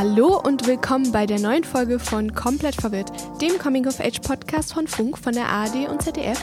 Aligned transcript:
Hallo 0.00 0.40
und 0.42 0.66
willkommen 0.66 1.12
bei 1.12 1.26
der 1.26 1.38
neuen 1.38 1.62
Folge 1.62 1.98
von 1.98 2.32
Komplett 2.32 2.74
Verwirrt, 2.74 3.12
dem 3.42 3.58
Coming 3.58 3.86
of 3.86 4.00
Age 4.00 4.18
Podcast 4.20 4.72
von 4.72 4.86
Funk, 4.86 5.18
von 5.18 5.34
der 5.34 5.46
ARD 5.46 5.90
und 5.90 6.00
ZDF. 6.00 6.42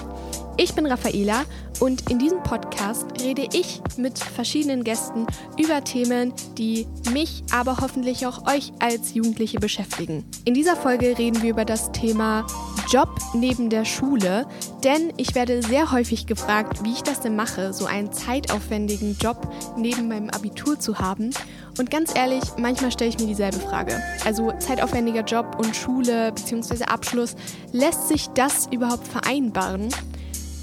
Ich 0.60 0.74
bin 0.74 0.88
Raffaela 0.88 1.46
und 1.80 2.10
in 2.10 2.18
diesem 2.18 2.42
Podcast 2.42 3.06
rede 3.22 3.48
ich 3.54 3.80
mit 3.96 4.18
verschiedenen 4.18 4.84
Gästen 4.84 5.28
über 5.56 5.84
Themen, 5.84 6.34
die 6.58 6.88
mich, 7.14 7.44
aber 7.54 7.78
hoffentlich 7.80 8.26
auch 8.26 8.48
euch 8.48 8.72
als 8.80 9.14
Jugendliche 9.14 9.60
beschäftigen. 9.60 10.26
In 10.46 10.56
dieser 10.56 10.76
Folge 10.76 11.16
reden 11.16 11.44
wir 11.44 11.52
über 11.52 11.64
das 11.64 11.92
Thema 11.92 12.48
Job 12.90 13.10
neben 13.36 13.70
der 13.70 13.86
Schule, 13.86 14.48
denn 14.84 15.14
ich 15.18 15.36
werde 15.36 15.62
sehr 15.62 15.92
häufig 15.92 16.26
gefragt, 16.26 16.84
wie 16.84 16.94
ich 16.94 17.04
das 17.04 17.20
denn 17.20 17.36
mache, 17.36 17.72
so 17.72 17.86
einen 17.86 18.12
zeitaufwendigen 18.12 19.16
Job 19.22 19.54
neben 19.78 20.08
meinem 20.08 20.32
Abitur 20.32 20.80
zu 20.80 20.98
haben. 20.98 21.30
Und 21.78 21.92
ganz 21.92 22.16
ehrlich, 22.16 22.42
manchmal 22.58 22.92
stelle 22.92 23.12
ich 23.12 23.20
mir 23.20 23.28
dieselbe 23.28 23.60
Frage. 23.60 24.02
Also 24.26 24.52
zeitaufwendiger 24.58 25.22
Job 25.22 25.58
und 25.60 25.76
Schule 25.76 26.32
bzw. 26.32 26.86
Abschluss, 26.86 27.36
lässt 27.74 28.08
sich 28.08 28.28
das 28.30 28.68
überhaupt 28.72 29.08
vereinbaren? 29.08 29.90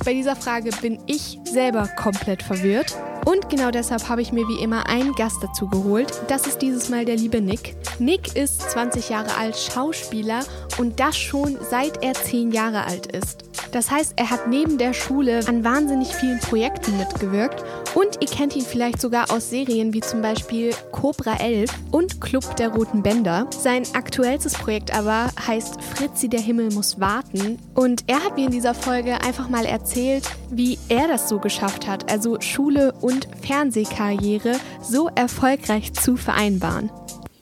Bei 0.04 0.12
dieser 0.12 0.36
Frage 0.36 0.70
bin 0.82 0.98
ich 1.06 1.38
selber 1.44 1.88
komplett 1.88 2.42
verwirrt. 2.42 2.94
Und 3.24 3.48
genau 3.48 3.70
deshalb 3.70 4.06
habe 4.10 4.20
ich 4.20 4.32
mir 4.32 4.46
wie 4.48 4.62
immer 4.62 4.86
einen 4.86 5.14
Gast 5.14 5.42
dazu 5.42 5.66
geholt. 5.66 6.12
Das 6.28 6.46
ist 6.46 6.60
dieses 6.60 6.90
Mal 6.90 7.06
der 7.06 7.16
liebe 7.16 7.40
Nick. 7.40 7.74
Nick 7.98 8.36
ist 8.36 8.60
20 8.70 9.08
Jahre 9.08 9.34
alt, 9.38 9.56
Schauspieler 9.56 10.40
und 10.77 11.00
das 11.00 11.16
schon 11.16 11.56
seit 11.70 12.04
er 12.04 12.12
10 12.12 12.52
Jahre 12.52 12.84
alt 12.84 13.06
ist. 13.06 13.44
Das 13.72 13.90
heißt, 13.90 14.12
er 14.16 14.30
hat 14.30 14.46
neben 14.46 14.78
der 14.78 14.92
Schule 14.92 15.40
an 15.48 15.64
wahnsinnig 15.64 16.14
vielen 16.14 16.38
Projekten 16.38 16.96
mitgewirkt 16.96 17.64
und 17.94 18.18
ihr 18.20 18.28
kennt 18.28 18.55
ihn 18.55 18.64
vielleicht 18.64 19.00
sogar 19.00 19.32
aus 19.32 19.50
Serien 19.50 19.92
wie 19.92 20.00
zum 20.00 20.22
Beispiel 20.22 20.72
Cobra 20.92 21.36
11 21.41 21.70
und 21.91 22.20
Club 22.20 22.55
der 22.56 22.68
Roten 22.68 23.02
Bänder. 23.02 23.48
Sein 23.50 23.82
aktuellstes 23.94 24.55
Projekt 24.55 24.96
aber 24.96 25.28
heißt 25.46 25.83
Fritzi, 25.83 26.28
der 26.28 26.41
Himmel 26.41 26.72
muss 26.72 27.00
warten. 27.00 27.58
Und 27.74 28.05
er 28.06 28.22
hat 28.22 28.36
mir 28.36 28.46
in 28.46 28.52
dieser 28.52 28.74
Folge 28.74 29.20
einfach 29.22 29.48
mal 29.48 29.64
erzählt, 29.64 29.94
wie 29.97 30.78
er 30.89 31.06
das 31.06 31.28
so 31.28 31.39
geschafft 31.39 31.87
hat, 31.87 32.11
also 32.11 32.41
Schule 32.41 32.92
und 33.00 33.28
Fernsehkarriere 33.47 34.56
so 34.83 35.09
erfolgreich 35.14 35.92
zu 35.92 36.17
vereinbaren. 36.17 36.91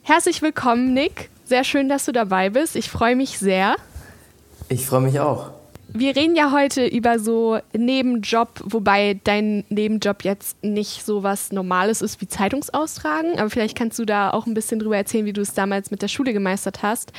Herzlich 0.03 0.43
willkommen, 0.43 0.93
Nick. 0.93 1.31
Sehr 1.45 1.65
schön, 1.65 1.89
dass 1.89 2.05
du 2.05 2.13
dabei 2.13 2.51
bist. 2.51 2.77
Ich 2.77 2.91
freue 2.91 3.17
mich 3.17 3.39
sehr. 3.39 3.77
Ich 4.69 4.87
freue 4.87 5.01
mich 5.01 5.19
auch. 5.21 5.51
Wir 5.95 6.17
reden 6.17 6.37
ja 6.37 6.53
heute 6.53 6.87
über 6.87 7.19
so 7.19 7.59
Nebenjob, 7.75 8.63
wobei 8.65 9.21
dein 9.25 9.65
Nebenjob 9.69 10.25
jetzt 10.25 10.63
nicht 10.65 11.05
so 11.05 11.23
was 11.23 11.53
Normales 11.53 12.01
ist 12.01 12.21
wie 12.23 12.29
Zeitungsaustragen, 12.29 13.39
aber 13.39 13.51
vielleicht 13.51 13.77
kannst 13.77 13.99
du 13.99 14.07
da 14.07 14.31
auch 14.31 14.47
ein 14.47 14.55
bisschen 14.55 14.79
drüber 14.79 14.97
erzählen, 14.97 15.27
wie 15.27 15.35
du 15.35 15.43
es 15.43 15.53
damals 15.53 15.91
mit 15.91 16.01
der 16.01 16.09
Schule 16.09 16.33
gemeistert 16.33 16.83
hast. 16.83 17.13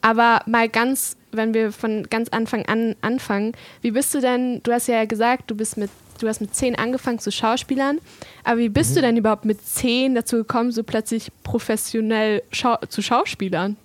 Aber 0.00 0.40
mal 0.46 0.68
ganz, 0.68 1.16
wenn 1.32 1.54
wir 1.54 1.72
von 1.72 2.04
ganz 2.08 2.28
Anfang 2.28 2.66
an 2.66 2.94
anfangen, 3.00 3.52
wie 3.82 3.90
bist 3.90 4.14
du 4.14 4.20
denn, 4.20 4.62
du 4.62 4.72
hast 4.72 4.88
ja 4.88 5.04
gesagt, 5.04 5.50
du 5.50 5.56
bist 5.56 5.76
mit, 5.76 5.90
du 6.20 6.28
hast 6.28 6.40
mit 6.40 6.54
zehn 6.54 6.78
angefangen 6.78 7.18
zu 7.18 7.32
Schauspielern, 7.32 7.98
aber 8.44 8.58
wie 8.58 8.68
bist 8.68 8.90
mhm. 8.90 8.94
du 8.94 9.00
denn 9.02 9.16
überhaupt 9.16 9.44
mit 9.44 9.64
zehn 9.66 10.14
dazu 10.14 10.36
gekommen, 10.36 10.70
so 10.70 10.82
plötzlich 10.82 11.32
professionell 11.42 12.42
Schau 12.50 12.76
zu 12.88 13.02
Schauspielern? 13.02 13.76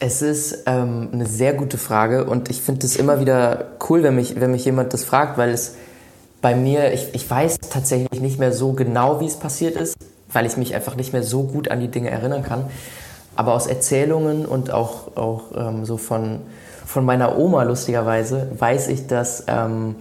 Es 0.00 0.22
ist 0.22 0.64
ähm, 0.66 1.10
eine 1.12 1.26
sehr 1.26 1.54
gute 1.54 1.78
Frage 1.78 2.24
und 2.24 2.50
ich 2.50 2.60
finde 2.60 2.84
es 2.84 2.96
immer 2.96 3.20
wieder 3.20 3.68
cool, 3.88 4.02
wenn 4.02 4.16
mich, 4.16 4.38
wenn 4.40 4.50
mich 4.50 4.64
jemand 4.64 4.92
das 4.92 5.04
fragt, 5.04 5.38
weil 5.38 5.50
es 5.50 5.76
bei 6.42 6.54
mir, 6.54 6.92
ich, 6.92 7.14
ich 7.14 7.30
weiß 7.30 7.58
tatsächlich 7.70 8.20
nicht 8.20 8.38
mehr 8.38 8.52
so 8.52 8.72
genau, 8.72 9.20
wie 9.20 9.26
es 9.26 9.36
passiert 9.36 9.76
ist, 9.76 9.96
weil 10.30 10.44
ich 10.44 10.56
mich 10.56 10.74
einfach 10.74 10.96
nicht 10.96 11.12
mehr 11.12 11.22
so 11.22 11.44
gut 11.44 11.70
an 11.70 11.80
die 11.80 11.88
Dinge 11.88 12.10
erinnern 12.10 12.42
kann. 12.42 12.66
Aber 13.36 13.54
aus 13.54 13.66
Erzählungen 13.66 14.46
und 14.46 14.70
auch, 14.72 15.16
auch 15.16 15.42
ähm, 15.56 15.84
so 15.84 15.96
von, 15.96 16.40
von 16.86 17.04
meiner 17.04 17.38
Oma 17.38 17.64
lustigerweise 17.64 18.48
weiß 18.58 18.88
ich, 18.88 19.06
dass 19.06 19.44
ähm, 19.48 19.96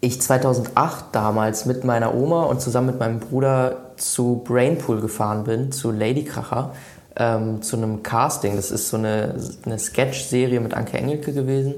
ich 0.00 0.20
2008 0.20 1.06
damals 1.12 1.66
mit 1.66 1.84
meiner 1.84 2.14
Oma 2.14 2.44
und 2.44 2.60
zusammen 2.60 2.88
mit 2.88 2.98
meinem 2.98 3.20
Bruder 3.20 3.76
zu 3.96 4.42
Brainpool 4.44 5.00
gefahren 5.00 5.44
bin, 5.44 5.72
zu 5.72 5.90
Ladykracher 5.90 6.72
ähm, 7.16 7.62
zu 7.62 7.76
einem 7.76 8.02
Casting. 8.02 8.56
Das 8.56 8.70
ist 8.70 8.88
so 8.88 8.96
eine, 8.96 9.34
eine 9.64 9.78
Sketch-Serie 9.78 10.60
mit 10.60 10.74
Anke 10.74 10.98
Engelke 10.98 11.32
gewesen. 11.32 11.74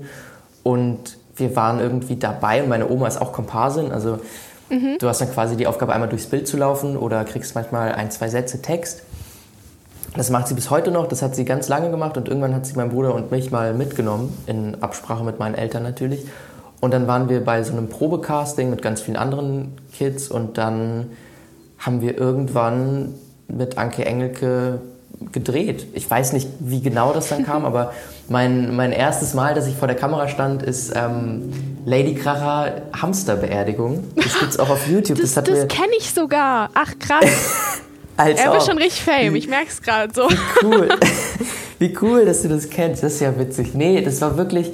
Und 0.62 1.16
wir 1.36 1.54
waren 1.56 1.80
irgendwie 1.80 2.16
dabei 2.16 2.62
und 2.62 2.68
meine 2.68 2.90
Oma 2.90 3.06
ist 3.06 3.20
auch 3.20 3.32
Komparsin. 3.32 3.92
Also 3.92 4.18
mhm. 4.68 4.96
du 4.98 5.08
hast 5.08 5.20
dann 5.20 5.32
quasi 5.32 5.56
die 5.56 5.66
Aufgabe, 5.66 5.92
einmal 5.92 6.08
durchs 6.08 6.26
Bild 6.26 6.48
zu 6.48 6.56
laufen 6.56 6.96
oder 6.96 7.24
kriegst 7.24 7.54
manchmal 7.54 7.92
ein, 7.92 8.10
zwei 8.10 8.28
Sätze 8.28 8.60
Text. 8.60 9.02
Das 10.18 10.30
macht 10.30 10.48
sie 10.48 10.54
bis 10.54 10.68
heute 10.68 10.90
noch, 10.90 11.06
das 11.06 11.22
hat 11.22 11.36
sie 11.36 11.44
ganz 11.44 11.68
lange 11.68 11.92
gemacht 11.92 12.16
und 12.16 12.26
irgendwann 12.26 12.52
hat 12.52 12.66
sie 12.66 12.74
meinen 12.74 12.90
Bruder 12.90 13.14
und 13.14 13.30
mich 13.30 13.52
mal 13.52 13.72
mitgenommen, 13.72 14.36
in 14.46 14.82
Absprache 14.82 15.22
mit 15.22 15.38
meinen 15.38 15.54
Eltern 15.54 15.84
natürlich. 15.84 16.26
Und 16.80 16.92
dann 16.92 17.06
waren 17.06 17.28
wir 17.28 17.44
bei 17.44 17.62
so 17.62 17.72
einem 17.72 17.88
Probecasting 17.88 18.68
mit 18.68 18.82
ganz 18.82 19.00
vielen 19.00 19.16
anderen 19.16 19.78
Kids 19.92 20.26
und 20.26 20.58
dann 20.58 21.12
haben 21.78 22.00
wir 22.00 22.18
irgendwann 22.18 23.14
mit 23.46 23.78
Anke 23.78 24.04
Engelke 24.06 24.80
gedreht. 25.30 25.86
Ich 25.92 26.10
weiß 26.10 26.32
nicht, 26.32 26.48
wie 26.58 26.82
genau 26.82 27.12
das 27.12 27.28
dann 27.28 27.46
kam, 27.46 27.64
aber 27.64 27.92
mein, 28.28 28.74
mein 28.74 28.90
erstes 28.90 29.34
Mal, 29.34 29.54
dass 29.54 29.68
ich 29.68 29.76
vor 29.76 29.86
der 29.86 29.96
Kamera 29.96 30.26
stand, 30.26 30.64
ist 30.64 30.92
ähm, 30.96 31.52
Lady 31.84 32.16
Kracher 32.16 32.82
Hamsterbeerdigung. 32.92 34.02
Das 34.16 34.36
gibt 34.40 34.50
es 34.50 34.58
auch 34.58 34.70
auf 34.70 34.88
YouTube. 34.90 35.20
Das, 35.20 35.34
das, 35.34 35.44
das 35.44 35.68
kenne 35.68 35.92
ich 35.96 36.12
sogar. 36.12 36.70
Ach, 36.74 36.92
krass. 36.98 37.80
Als 38.18 38.40
er 38.40 38.52
wird 38.52 38.64
schon 38.64 38.78
richtig 38.78 39.02
fame, 39.02 39.36
ich 39.36 39.48
merke 39.48 39.68
es 39.68 39.80
gerade 39.80 40.12
so. 40.12 40.28
Wie 40.28 40.66
cool. 40.66 40.88
Wie 41.78 41.96
cool, 42.02 42.24
dass 42.24 42.42
du 42.42 42.48
das 42.48 42.68
kennst. 42.68 43.02
Das 43.02 43.14
ist 43.14 43.20
ja 43.20 43.38
witzig. 43.38 43.74
Nee, 43.74 44.02
das 44.02 44.20
war 44.20 44.36
wirklich 44.36 44.72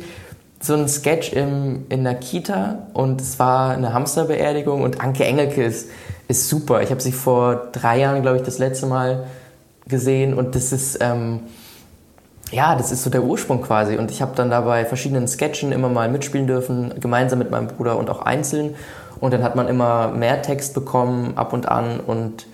so 0.61 0.75
ein 0.75 0.89
Sketch 0.89 1.35
im, 1.35 1.85
in 1.91 2.05
der 2.05 2.15
Kita 2.15 2.87
und 2.95 3.21
es 3.21 3.39
war 3.39 3.73
eine 3.73 3.93
Hamsterbeerdigung 3.93 4.81
und 4.83 5.03
Anke 5.03 5.25
Engelke 5.25 5.63
ist, 5.63 5.91
ist 6.27 6.49
super. 6.49 6.81
Ich 6.81 6.91
habe 6.91 7.03
sie 7.03 7.13
vor 7.13 7.69
drei 7.73 7.99
Jahren, 8.01 8.23
glaube 8.23 8.39
ich, 8.39 8.43
das 8.43 8.59
letzte 8.59 8.87
Mal 8.87 9.27
gesehen 9.87 10.33
und 10.33 10.55
das 10.55 10.73
ist, 10.73 10.99
ähm, 11.03 11.41
ja, 12.51 12.77
das 12.77 12.93
ist 12.93 13.03
so 13.03 13.11
der 13.11 13.25
Ursprung 13.25 13.61
quasi. 13.61 13.99
Und 13.99 14.11
ich 14.11 14.23
habe 14.23 14.33
dann 14.35 14.49
da 14.49 14.63
bei 14.63 14.87
verschiedenen 14.87 15.29
Sketchen 15.29 15.71
immer 15.71 15.91
mal 15.91 16.09
mitspielen 16.09 16.47
dürfen, 16.47 16.95
gemeinsam 16.99 17.41
mit 17.41 17.51
meinem 17.51 17.67
Bruder 17.67 17.99
und 17.99 18.09
auch 18.09 18.23
einzeln. 18.23 18.75
Und 19.21 19.35
dann 19.35 19.43
hat 19.43 19.55
man 19.55 19.69
immer 19.69 20.09
mehr 20.09 20.41
Text 20.41 20.73
bekommen, 20.73 21.37
ab 21.37 21.53
und 21.53 21.69
an. 21.69 22.01
Und 22.01 22.47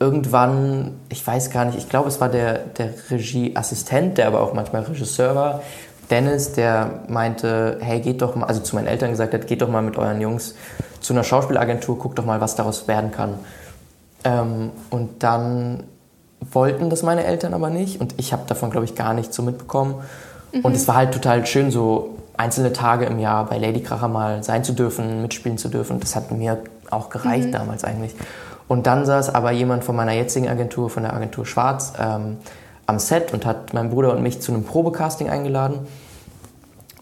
irgendwann, 0.00 0.98
ich 1.10 1.24
weiß 1.24 1.50
gar 1.50 1.66
nicht, 1.66 1.78
ich 1.78 1.88
glaube, 1.88 2.08
es 2.08 2.20
war 2.20 2.30
der, 2.30 2.58
der 2.58 2.92
Regieassistent, 3.10 4.18
der 4.18 4.26
aber 4.26 4.40
auch 4.40 4.54
manchmal 4.54 4.82
Regisseur 4.82 5.34
war, 5.36 5.62
Dennis, 6.10 6.52
der 6.52 7.02
meinte, 7.06 7.78
hey, 7.80 8.00
geht 8.00 8.20
doch 8.22 8.34
mal, 8.34 8.46
also 8.46 8.60
zu 8.60 8.74
meinen 8.74 8.88
Eltern 8.88 9.10
gesagt 9.10 9.32
hat, 9.32 9.46
geht 9.46 9.62
doch 9.62 9.68
mal 9.68 9.82
mit 9.82 9.96
euren 9.96 10.20
Jungs 10.20 10.56
zu 11.00 11.12
einer 11.12 11.22
Schauspielagentur, 11.22 11.98
guckt 11.98 12.18
doch 12.18 12.24
mal, 12.24 12.40
was 12.40 12.56
daraus 12.56 12.88
werden 12.88 13.12
kann. 13.12 13.34
Ähm, 14.24 14.70
und 14.88 15.22
dann 15.22 15.84
wollten 16.40 16.90
das 16.90 17.02
meine 17.02 17.24
Eltern 17.24 17.54
aber 17.54 17.70
nicht 17.70 18.00
und 18.00 18.14
ich 18.16 18.32
habe 18.32 18.42
davon, 18.46 18.70
glaube 18.70 18.86
ich, 18.86 18.94
gar 18.94 19.14
nichts 19.14 19.36
so 19.36 19.42
mitbekommen. 19.42 19.96
Mhm. 20.52 20.60
Und 20.62 20.74
es 20.74 20.88
war 20.88 20.96
halt 20.96 21.12
total 21.12 21.46
schön, 21.46 21.70
so 21.70 22.16
einzelne 22.36 22.72
Tage 22.72 23.04
im 23.04 23.18
Jahr 23.18 23.44
bei 23.46 23.58
Lady 23.58 23.82
Kracher 23.82 24.08
mal 24.08 24.42
sein 24.42 24.64
zu 24.64 24.72
dürfen, 24.72 25.22
mitspielen 25.22 25.58
zu 25.58 25.68
dürfen. 25.68 26.00
Das 26.00 26.16
hat 26.16 26.32
mir 26.32 26.58
auch 26.90 27.10
gereicht 27.10 27.48
mhm. 27.48 27.52
damals 27.52 27.84
eigentlich. 27.84 28.14
Und 28.70 28.86
dann 28.86 29.04
saß 29.04 29.34
aber 29.34 29.50
jemand 29.50 29.82
von 29.82 29.96
meiner 29.96 30.12
jetzigen 30.12 30.48
Agentur, 30.48 30.90
von 30.90 31.02
der 31.02 31.12
Agentur 31.12 31.44
Schwarz, 31.44 31.92
ähm, 31.98 32.36
am 32.86 33.00
Set 33.00 33.32
und 33.32 33.44
hat 33.44 33.74
meinen 33.74 33.90
Bruder 33.90 34.12
und 34.12 34.22
mich 34.22 34.40
zu 34.40 34.52
einem 34.52 34.62
Probecasting 34.62 35.28
eingeladen. 35.28 35.88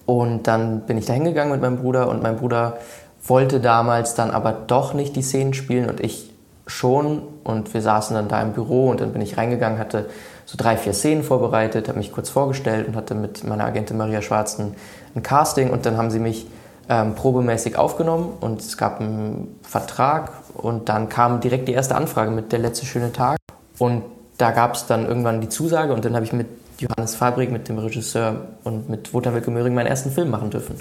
Und 0.07 0.47
dann 0.47 0.87
bin 0.87 0.97
ich 0.97 1.05
da 1.05 1.13
hingegangen 1.13 1.53
mit 1.53 1.61
meinem 1.61 1.77
Bruder 1.77 2.09
und 2.09 2.23
mein 2.23 2.39
Bruder 2.39 2.79
wollte 3.23 3.61
damals 3.61 4.15
dann 4.15 4.31
aber 4.31 4.53
doch 4.53 4.95
nicht 4.95 5.15
die 5.15 5.21
Szenen 5.21 5.53
spielen 5.53 5.91
und 5.91 6.01
ich 6.01 6.33
schon 6.67 7.21
und 7.45 7.75
wir 7.75 7.83
saßen 7.83 8.17
dann 8.17 8.29
da 8.29 8.41
im 8.41 8.55
Büro 8.55 8.89
und 8.89 9.03
dann 9.03 9.13
bin 9.13 9.21
ich 9.21 9.37
reingegangen, 9.37 9.79
hatte 9.79 10.07
so 10.47 10.57
drei, 10.57 10.79
vier 10.79 10.95
Szenen 10.95 11.23
vorbereitet, 11.23 11.89
habe 11.89 11.99
mich 11.99 12.13
kurz 12.13 12.31
vorgestellt 12.31 12.89
und 12.89 12.97
hatte 12.97 13.15
mit 13.15 13.45
meiner 13.45 13.67
Agentin 13.67 13.99
Maria 13.99 14.23
Schwarz 14.23 14.59
ein, 14.59 14.75
ein 15.15 15.23
Casting 15.23 15.69
und 15.69 15.85
dann 15.85 15.99
haben 15.99 16.11
sie 16.11 16.19
mich 16.19 16.47
ähm, 16.89 17.15
probemäßig 17.15 17.77
aufgenommen 17.77 18.33
und 18.41 18.61
es 18.61 18.79
gab 18.79 19.03
einen 19.03 19.59
Vertrag 19.63 20.33
und 20.59 20.89
dann 20.89 21.09
kam 21.09 21.41
direkt 21.41 21.69
die 21.69 21.73
erste 21.73 21.95
Anfrage 21.95 22.31
mit 22.31 22.53
Der 22.53 22.59
letzte 22.59 22.87
schöne 22.87 23.13
Tag 23.13 23.39
und 23.79 24.03
da 24.37 24.51
gab 24.51 24.75
es 24.75 24.87
dann 24.87 25.07
irgendwann 25.07 25.41
die 25.41 25.49
Zusage 25.49 25.93
und 25.93 26.05
dann 26.05 26.15
habe 26.15 26.25
ich 26.25 26.33
mit 26.33 26.47
Johannes 26.79 27.17
Fabrik, 27.17 27.51
mit 27.51 27.69
dem 27.69 27.79
Regisseur 27.79 28.49
und 28.63 28.89
mit 28.89 29.13
Wotan 29.13 29.35
Wilke 29.35 29.51
Möhring 29.51 29.75
meinen 29.75 29.89
ersten 29.89 30.13
Film 30.13 30.31
machen 30.31 30.51
dürfen. 30.51 30.77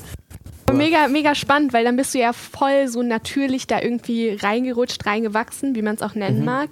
Mega, 0.71 1.07
mega 1.07 1.33
spannend, 1.33 1.73
weil 1.73 1.85
dann 1.85 1.95
bist 1.95 2.13
du 2.13 2.19
ja 2.19 2.33
voll 2.33 2.87
so 2.87 3.01
natürlich 3.01 3.67
da 3.67 3.81
irgendwie 3.81 4.37
reingerutscht, 4.39 5.05
reingewachsen, 5.05 5.75
wie 5.75 5.81
man 5.81 5.95
es 5.95 6.01
auch 6.01 6.13
nennen 6.13 6.39
mhm. 6.39 6.45
mag. 6.45 6.69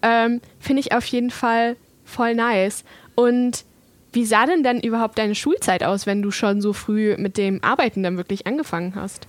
Ähm, 0.00 0.40
Finde 0.58 0.80
ich 0.80 0.92
auf 0.92 1.04
jeden 1.06 1.30
Fall 1.30 1.76
voll 2.04 2.34
nice. 2.34 2.84
Und 3.14 3.64
wie 4.12 4.24
sah 4.24 4.46
denn 4.46 4.62
dann 4.62 4.80
überhaupt 4.80 5.18
deine 5.18 5.34
Schulzeit 5.34 5.82
aus, 5.82 6.06
wenn 6.06 6.22
du 6.22 6.30
schon 6.30 6.60
so 6.60 6.72
früh 6.72 7.16
mit 7.18 7.36
dem 7.36 7.62
Arbeiten 7.64 8.02
dann 8.02 8.16
wirklich 8.16 8.46
angefangen 8.46 8.94
hast? 8.94 9.26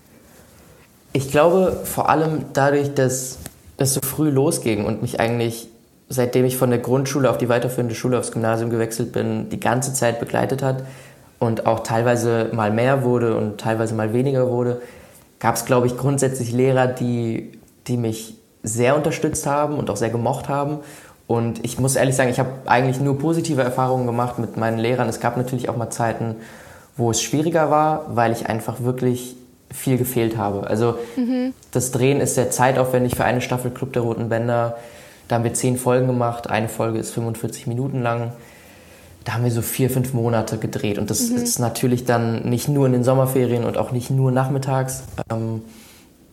Ich 1.13 1.29
glaube 1.29 1.77
vor 1.83 2.09
allem 2.09 2.45
dadurch, 2.53 2.93
dass 2.93 3.37
das 3.77 3.93
so 3.93 4.01
früh 4.01 4.29
losging 4.29 4.85
und 4.85 5.01
mich 5.01 5.19
eigentlich 5.19 5.69
seitdem 6.09 6.45
ich 6.45 6.57
von 6.57 6.69
der 6.69 6.79
Grundschule 6.79 7.29
auf 7.29 7.37
die 7.37 7.49
weiterführende 7.49 7.95
Schule 7.95 8.17
aufs 8.17 8.31
Gymnasium 8.31 8.69
gewechselt 8.69 9.11
bin, 9.11 9.49
die 9.49 9.59
ganze 9.59 9.93
Zeit 9.93 10.19
begleitet 10.19 10.61
hat 10.61 10.83
und 11.39 11.65
auch 11.65 11.81
teilweise 11.81 12.49
mal 12.53 12.71
mehr 12.71 13.03
wurde 13.03 13.35
und 13.35 13.59
teilweise 13.59 13.95
mal 13.95 14.13
weniger 14.13 14.49
wurde, 14.49 14.81
gab 15.39 15.55
es, 15.55 15.65
glaube 15.65 15.87
ich, 15.87 15.97
grundsätzlich 15.97 16.51
Lehrer, 16.51 16.87
die, 16.87 17.51
die 17.87 17.97
mich 17.97 18.35
sehr 18.63 18.95
unterstützt 18.95 19.45
haben 19.45 19.77
und 19.77 19.89
auch 19.89 19.97
sehr 19.97 20.09
gemocht 20.09 20.47
haben. 20.47 20.79
Und 21.27 21.65
ich 21.65 21.79
muss 21.79 21.95
ehrlich 21.95 22.15
sagen, 22.15 22.29
ich 22.29 22.39
habe 22.39 22.49
eigentlich 22.65 23.01
nur 23.01 23.17
positive 23.17 23.61
Erfahrungen 23.61 24.05
gemacht 24.05 24.39
mit 24.39 24.55
meinen 24.55 24.77
Lehrern. 24.77 25.09
Es 25.09 25.19
gab 25.19 25.35
natürlich 25.35 25.67
auch 25.67 25.75
mal 25.75 25.89
Zeiten, 25.89 26.35
wo 26.95 27.11
es 27.11 27.21
schwieriger 27.21 27.69
war, 27.69 28.05
weil 28.15 28.31
ich 28.31 28.47
einfach 28.47 28.81
wirklich 28.81 29.35
viel 29.73 29.97
gefehlt 29.97 30.37
habe. 30.37 30.67
Also 30.67 30.97
mhm. 31.15 31.53
das 31.71 31.91
Drehen 31.91 32.21
ist 32.21 32.35
sehr 32.35 32.51
zeitaufwendig 32.51 33.15
für 33.15 33.25
eine 33.25 33.41
Staffel 33.41 33.71
Club 33.71 33.93
der 33.93 34.03
Roten 34.03 34.29
Bänder. 34.29 34.77
Da 35.27 35.35
haben 35.35 35.43
wir 35.43 35.53
zehn 35.53 35.77
Folgen 35.77 36.07
gemacht. 36.07 36.49
Eine 36.49 36.69
Folge 36.69 36.99
ist 36.99 37.11
45 37.11 37.67
Minuten 37.67 38.01
lang. 38.01 38.33
Da 39.23 39.33
haben 39.33 39.43
wir 39.43 39.51
so 39.51 39.61
vier, 39.61 39.89
fünf 39.89 40.13
Monate 40.13 40.57
gedreht. 40.57 40.97
Und 40.97 41.09
das 41.09 41.29
mhm. 41.29 41.37
ist 41.37 41.59
natürlich 41.59 42.05
dann 42.05 42.47
nicht 42.49 42.67
nur 42.67 42.85
in 42.85 42.93
den 42.93 43.03
Sommerferien 43.03 43.63
und 43.63 43.77
auch 43.77 43.91
nicht 43.91 44.09
nur 44.09 44.31
nachmittags. 44.31 45.03
Ähm, 45.31 45.61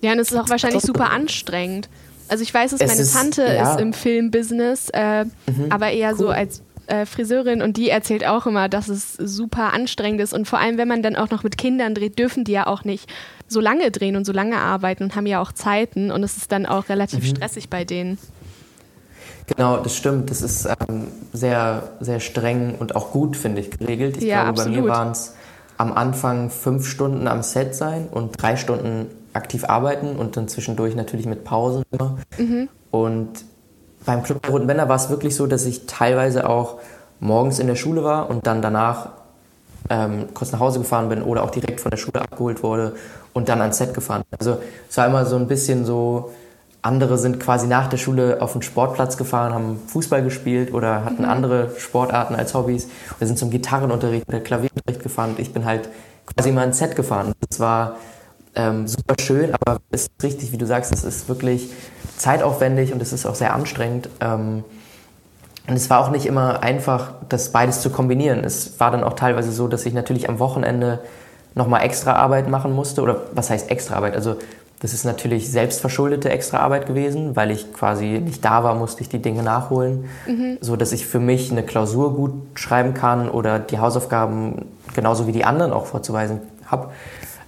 ja, 0.00 0.12
und 0.12 0.18
es 0.18 0.30
ist 0.32 0.38
auch 0.38 0.48
wahrscheinlich 0.48 0.82
super 0.82 1.10
anstrengend. 1.10 1.88
Also 2.28 2.42
ich 2.42 2.54
weiß, 2.54 2.72
dass 2.72 2.80
meine 2.80 3.00
ist, 3.00 3.12
Tante 3.12 3.42
ja. 3.42 3.72
ist 3.72 3.80
im 3.80 3.92
Filmbusiness, 3.92 4.88
äh, 4.92 5.24
mhm, 5.24 5.66
aber 5.70 5.90
eher 5.90 6.12
cool. 6.12 6.18
so 6.18 6.28
als 6.28 6.62
äh, 6.90 7.06
Friseurin 7.06 7.62
und 7.62 7.76
die 7.76 7.88
erzählt 7.88 8.26
auch 8.26 8.46
immer, 8.46 8.68
dass 8.68 8.88
es 8.88 9.14
super 9.14 9.72
anstrengend 9.72 10.20
ist 10.20 10.32
und 10.32 10.46
vor 10.46 10.58
allem, 10.58 10.78
wenn 10.78 10.88
man 10.88 11.02
dann 11.02 11.16
auch 11.16 11.30
noch 11.30 11.42
mit 11.42 11.56
Kindern 11.56 11.94
dreht, 11.94 12.18
dürfen 12.18 12.44
die 12.44 12.52
ja 12.52 12.66
auch 12.66 12.84
nicht 12.84 13.08
so 13.48 13.60
lange 13.60 13.90
drehen 13.90 14.16
und 14.16 14.24
so 14.24 14.32
lange 14.32 14.58
arbeiten 14.58 15.04
und 15.04 15.16
haben 15.16 15.26
ja 15.26 15.40
auch 15.40 15.52
Zeiten 15.52 16.10
und 16.10 16.22
es 16.22 16.36
ist 16.36 16.52
dann 16.52 16.66
auch 16.66 16.88
relativ 16.88 17.20
mhm. 17.20 17.36
stressig 17.36 17.70
bei 17.70 17.84
denen. 17.84 18.18
Genau, 19.46 19.78
das 19.78 19.96
stimmt. 19.96 20.30
Das 20.30 20.42
ist 20.42 20.66
ähm, 20.66 21.08
sehr, 21.32 21.90
sehr 22.00 22.20
streng 22.20 22.76
und 22.78 22.94
auch 22.94 23.10
gut, 23.10 23.36
finde 23.36 23.60
ich, 23.60 23.70
geregelt. 23.70 24.18
Ich 24.18 24.24
ja, 24.24 24.44
glaube, 24.44 24.60
absolut. 24.60 24.76
bei 24.76 24.82
mir 24.82 24.88
waren 24.88 25.10
es 25.10 25.34
am 25.76 25.92
Anfang 25.92 26.50
fünf 26.50 26.86
Stunden 26.86 27.26
am 27.26 27.42
Set 27.42 27.74
sein 27.74 28.08
und 28.10 28.40
drei 28.40 28.56
Stunden 28.56 29.06
aktiv 29.32 29.64
arbeiten 29.64 30.16
und 30.16 30.36
dann 30.36 30.46
zwischendurch 30.46 30.94
natürlich 30.94 31.26
mit 31.26 31.44
Pausen 31.44 31.84
immer. 31.90 32.18
Mhm. 32.38 32.68
Und 32.90 33.44
beim 34.04 34.22
Club 34.22 34.42
der 34.42 34.50
Roten 34.50 34.66
Bänder 34.66 34.88
war 34.88 34.96
es 34.96 35.10
wirklich 35.10 35.34
so, 35.36 35.46
dass 35.46 35.64
ich 35.66 35.86
teilweise 35.86 36.48
auch 36.48 36.78
morgens 37.20 37.58
in 37.58 37.66
der 37.66 37.76
Schule 37.76 38.02
war 38.02 38.30
und 38.30 38.46
dann 38.46 38.62
danach 38.62 39.10
ähm, 39.88 40.28
kurz 40.34 40.52
nach 40.52 40.60
Hause 40.60 40.78
gefahren 40.80 41.08
bin 41.08 41.22
oder 41.22 41.42
auch 41.42 41.50
direkt 41.50 41.80
von 41.80 41.90
der 41.90 41.98
Schule 41.98 42.20
abgeholt 42.20 42.62
wurde 42.62 42.94
und 43.32 43.48
dann 43.48 43.60
ans 43.60 43.78
Set 43.78 43.94
gefahren. 43.94 44.22
Also 44.38 44.58
es 44.88 44.96
war 44.96 45.06
immer 45.06 45.26
so 45.26 45.36
ein 45.36 45.46
bisschen 45.46 45.84
so, 45.84 46.30
andere 46.82 47.18
sind 47.18 47.40
quasi 47.40 47.66
nach 47.66 47.88
der 47.88 47.98
Schule 47.98 48.40
auf 48.40 48.52
den 48.52 48.62
Sportplatz 48.62 49.16
gefahren, 49.16 49.52
haben 49.52 49.80
Fußball 49.88 50.22
gespielt 50.22 50.72
oder 50.72 51.04
hatten 51.04 51.22
mhm. 51.22 51.28
andere 51.28 51.70
Sportarten 51.78 52.34
als 52.34 52.54
Hobbys 52.54 52.88
Wir 53.18 53.26
sind 53.26 53.38
zum 53.38 53.50
Gitarrenunterricht 53.50 54.26
oder 54.28 54.40
Klavierunterricht 54.40 55.02
gefahren 55.02 55.30
und 55.30 55.40
ich 55.40 55.52
bin 55.52 55.64
halt 55.64 55.88
quasi 56.26 56.52
mal 56.52 56.64
ins 56.64 56.78
Set 56.78 56.96
gefahren. 56.96 57.32
Das 57.48 57.60
war 57.60 57.96
ähm, 58.54 58.88
super 58.88 59.14
schön, 59.20 59.52
aber 59.54 59.80
es 59.90 60.02
ist 60.02 60.22
richtig, 60.22 60.52
wie 60.52 60.58
du 60.58 60.66
sagst, 60.66 60.92
es 60.92 61.04
ist 61.04 61.28
wirklich 61.28 61.70
zeitaufwendig 62.16 62.92
und 62.92 63.00
es 63.00 63.12
ist 63.12 63.26
auch 63.26 63.34
sehr 63.34 63.54
anstrengend. 63.54 64.08
Ähm, 64.20 64.64
und 65.68 65.76
es 65.76 65.88
war 65.88 66.00
auch 66.00 66.10
nicht 66.10 66.26
immer 66.26 66.62
einfach, 66.62 67.12
das 67.28 67.52
beides 67.52 67.80
zu 67.80 67.90
kombinieren. 67.90 68.42
Es 68.44 68.80
war 68.80 68.90
dann 68.90 69.04
auch 69.04 69.12
teilweise 69.14 69.52
so, 69.52 69.68
dass 69.68 69.86
ich 69.86 69.94
natürlich 69.94 70.28
am 70.28 70.38
Wochenende 70.38 71.00
nochmal 71.54 71.82
extra 71.82 72.14
Arbeit 72.14 72.48
machen 72.48 72.72
musste. 72.72 73.02
Oder 73.02 73.22
was 73.34 73.50
heißt 73.50 73.70
extra 73.70 73.96
Arbeit? 73.96 74.16
Also 74.16 74.36
das 74.80 74.94
ist 74.94 75.04
natürlich 75.04 75.50
selbstverschuldete 75.50 76.30
extra 76.30 76.58
Arbeit 76.58 76.86
gewesen, 76.86 77.36
weil 77.36 77.50
ich 77.50 77.72
quasi 77.72 78.18
nicht 78.18 78.44
da 78.44 78.64
war, 78.64 78.74
musste 78.74 79.02
ich 79.02 79.10
die 79.10 79.20
Dinge 79.20 79.42
nachholen, 79.42 80.06
mhm. 80.26 80.56
so 80.62 80.74
dass 80.74 80.92
ich 80.92 81.06
für 81.06 81.20
mich 81.20 81.52
eine 81.52 81.62
Klausur 81.62 82.14
gut 82.14 82.32
schreiben 82.54 82.94
kann 82.94 83.28
oder 83.28 83.58
die 83.58 83.78
Hausaufgaben 83.78 84.66
genauso 84.94 85.26
wie 85.26 85.32
die 85.32 85.44
anderen 85.44 85.72
auch 85.72 85.84
vorzuweisen 85.84 86.40
habe. 86.66 86.88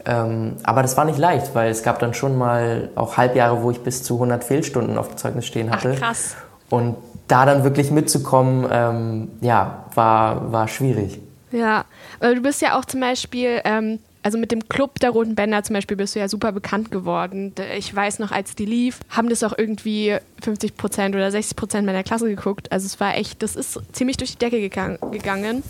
Ähm, 0.05 0.57
aber 0.63 0.83
das 0.83 0.97
war 0.97 1.05
nicht 1.05 1.19
leicht, 1.19 1.55
weil 1.55 1.71
es 1.71 1.83
gab 1.83 1.99
dann 1.99 2.15
schon 2.15 2.37
mal 2.37 2.91
auch 2.95 3.17
Halbjahre, 3.17 3.63
wo 3.63 3.71
ich 3.71 3.81
bis 3.81 4.03
zu 4.03 4.15
100 4.15 4.45
Fehlstunden 4.45 4.99
auf 4.99 5.09
dem 5.09 5.17
Zeugnis 5.17 5.47
stehen 5.47 5.71
hatte. 5.71 5.93
Ach, 5.97 6.01
krass. 6.01 6.37
Und 6.71 6.97
da 7.29 7.47
dann 7.47 7.65
wirklich 7.65 7.91
mitzukommen, 7.91 8.67
ähm, 8.71 9.29
ja, 9.41 9.85
war, 9.95 10.53
war 10.53 10.69
schwierig. 10.69 11.21
Ja, 11.51 11.85
du 12.21 12.41
bist 12.41 12.63
ja 12.63 12.79
auch 12.79 12.85
zum 12.85 13.01
Beispiel, 13.01 13.61
ähm, 13.65 13.99
also 14.23 14.39
mit 14.39 14.53
dem 14.53 14.69
Club 14.69 15.01
der 15.01 15.11
Roten 15.11 15.35
Bänder 15.35 15.63
zum 15.65 15.75
Beispiel 15.75 15.97
bist 15.97 16.15
du 16.15 16.21
ja 16.21 16.29
super 16.29 16.53
bekannt 16.53 16.91
geworden. 16.91 17.53
Ich 17.77 17.95
weiß 17.95 18.21
noch, 18.21 18.31
als 18.31 18.55
die 18.55 18.67
lief, 18.67 19.01
haben 19.09 19.29
das 19.29 19.43
auch 19.43 19.53
irgendwie 19.57 20.17
50 20.43 20.77
Prozent 20.77 21.15
oder 21.15 21.31
60 21.31 21.57
Prozent 21.57 21.87
meiner 21.87 22.03
Klasse 22.03 22.29
geguckt. 22.29 22.71
Also 22.71 22.87
es 22.87 23.01
war 23.01 23.17
echt, 23.17 23.43
das 23.43 23.57
ist 23.57 23.81
ziemlich 23.93 24.17
durch 24.17 24.33
die 24.33 24.39
Decke 24.39 24.61
gegangen. 24.61 25.63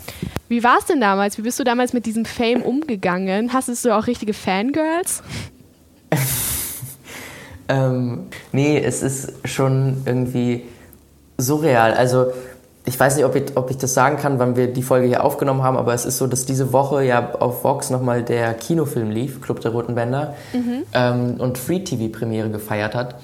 Wie 0.49 0.63
war 0.63 0.77
es 0.79 0.85
denn 0.85 1.01
damals? 1.01 1.37
Wie 1.37 1.41
bist 1.41 1.59
du 1.59 1.63
damals 1.63 1.93
mit 1.93 2.05
diesem 2.05 2.25
Fame 2.25 2.61
umgegangen? 2.61 3.53
Hast 3.53 3.69
du 3.85 3.95
auch 3.95 4.07
richtige 4.07 4.33
Fangirls? 4.33 5.23
ähm, 7.69 8.27
nee, 8.51 8.79
es 8.79 9.01
ist 9.01 9.33
schon 9.45 10.03
irgendwie 10.05 10.63
surreal. 11.37 11.93
Also 11.93 12.31
ich 12.85 12.99
weiß 12.99 13.15
nicht, 13.15 13.25
ob 13.25 13.35
ich, 13.35 13.55
ob 13.55 13.69
ich 13.69 13.77
das 13.77 13.93
sagen 13.93 14.17
kann, 14.17 14.39
wann 14.39 14.55
wir 14.55 14.71
die 14.71 14.83
Folge 14.83 15.07
hier 15.07 15.23
aufgenommen 15.23 15.63
haben, 15.63 15.77
aber 15.77 15.93
es 15.93 16.05
ist 16.05 16.17
so, 16.17 16.27
dass 16.27 16.45
diese 16.45 16.73
Woche 16.73 17.03
ja 17.03 17.33
auf 17.35 17.63
Vox 17.63 17.89
nochmal 17.89 18.23
der 18.23 18.53
Kinofilm 18.53 19.09
lief, 19.09 19.41
Club 19.41 19.61
der 19.61 19.71
Roten 19.71 19.95
Bänder, 19.95 20.35
mhm. 20.51 20.83
ähm, 20.93 21.35
und 21.39 21.57
Free-TV-Premiere 21.57 22.49
gefeiert 22.49 22.93
hat. 22.93 23.15